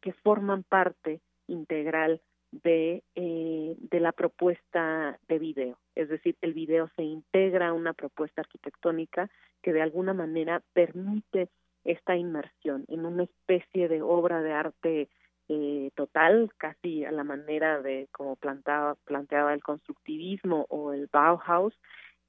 [0.00, 2.20] que forman parte integral
[2.50, 5.78] de, eh, de la propuesta de video.
[5.94, 9.30] Es decir, el video se integra a una propuesta arquitectónica
[9.62, 11.48] que de alguna manera permite
[11.84, 15.08] esta inmersión en una especie de obra de arte
[15.48, 21.74] eh, total, casi a la manera de como planteaba, planteaba el constructivismo o el Bauhaus,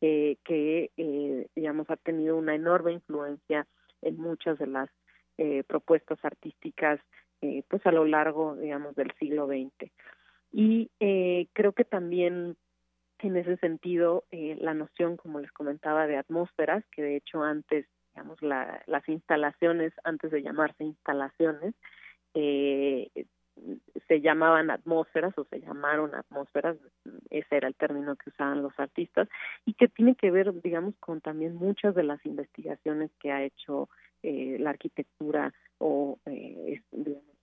[0.01, 3.67] eh, que eh, digamos ha tenido una enorme influencia
[4.01, 4.89] en muchas de las
[5.38, 6.99] eh, propuestas artísticas
[7.41, 9.91] eh, pues a lo largo digamos del siglo XX
[10.51, 12.57] y eh, creo que también
[13.19, 17.85] en ese sentido eh, la noción como les comentaba de atmósferas que de hecho antes
[18.13, 21.76] digamos la, las instalaciones antes de llamarse instalaciones
[22.34, 23.09] eh,
[24.07, 26.77] se llamaban atmósferas o se llamaron atmósferas,
[27.30, 29.27] ese era el término que usaban los artistas,
[29.65, 33.90] y que tiene que ver, digamos, con también muchas de las investigaciones que ha hecho
[34.23, 36.81] eh, la arquitectura o eh,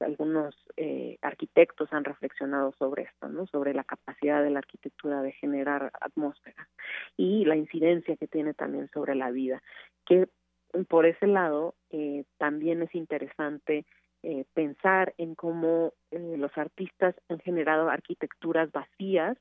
[0.01, 3.47] algunos eh, arquitectos han reflexionado sobre esto, ¿no?
[3.47, 6.69] Sobre la capacidad de la arquitectura de generar atmósferas
[7.17, 9.63] y la incidencia que tiene también sobre la vida,
[10.05, 10.29] que
[10.85, 13.87] por ese lado eh, también es interesante
[14.29, 19.39] eh, pensar en cómo eh, los artistas han generado arquitecturas vacías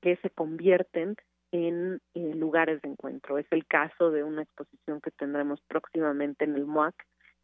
[0.00, 1.16] que se convierten
[1.50, 3.38] en eh, lugares de encuentro.
[3.38, 6.94] Es el caso de una exposición que tendremos próximamente en el MUAC,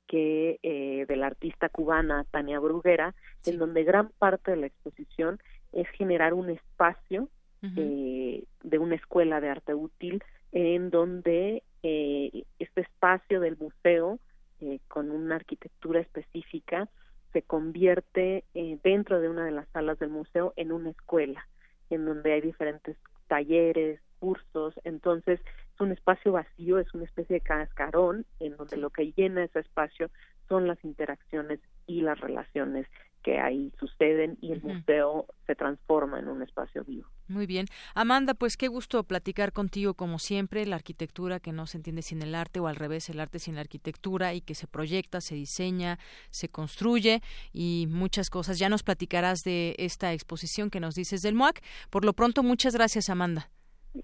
[0.06, 5.40] que eh, de la artista cubana Tania Bruguera, en donde gran parte de la exposición
[5.72, 7.28] es generar un espacio
[7.76, 10.22] eh, de una escuela de arte útil
[10.52, 14.20] en donde eh, este espacio del museo
[14.60, 16.88] eh, con una arquitectura específica
[17.32, 21.46] se convierte eh, dentro de una de las salas del museo en una escuela
[21.90, 22.96] en donde hay diferentes
[23.28, 25.40] talleres, cursos, entonces
[25.74, 29.60] es un espacio vacío, es una especie de cascarón en donde lo que llena ese
[29.60, 30.10] espacio
[30.48, 32.86] son las interacciones y las relaciones
[33.22, 37.08] que ahí suceden y el museo se transforma en un espacio vivo.
[37.28, 37.66] Muy bien.
[37.94, 42.22] Amanda, pues qué gusto platicar contigo como siempre, la arquitectura que no se entiende sin
[42.22, 45.34] el arte o al revés, el arte sin la arquitectura y que se proyecta, se
[45.34, 45.98] diseña,
[46.30, 47.22] se construye
[47.52, 48.58] y muchas cosas.
[48.58, 51.62] Ya nos platicarás de esta exposición que nos dices del MOAC.
[51.90, 53.50] Por lo pronto, muchas gracias, Amanda.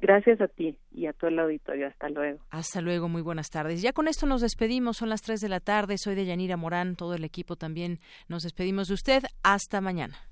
[0.01, 1.87] Gracias a ti y a todo el auditorio.
[1.87, 2.41] Hasta luego.
[2.51, 3.83] Hasta luego, muy buenas tardes.
[3.83, 6.97] Ya con esto nos despedimos, son las 3 de la tarde, soy de Yanira Morán,
[6.97, 9.23] todo el equipo también nos despedimos de usted.
[9.43, 10.32] Hasta mañana.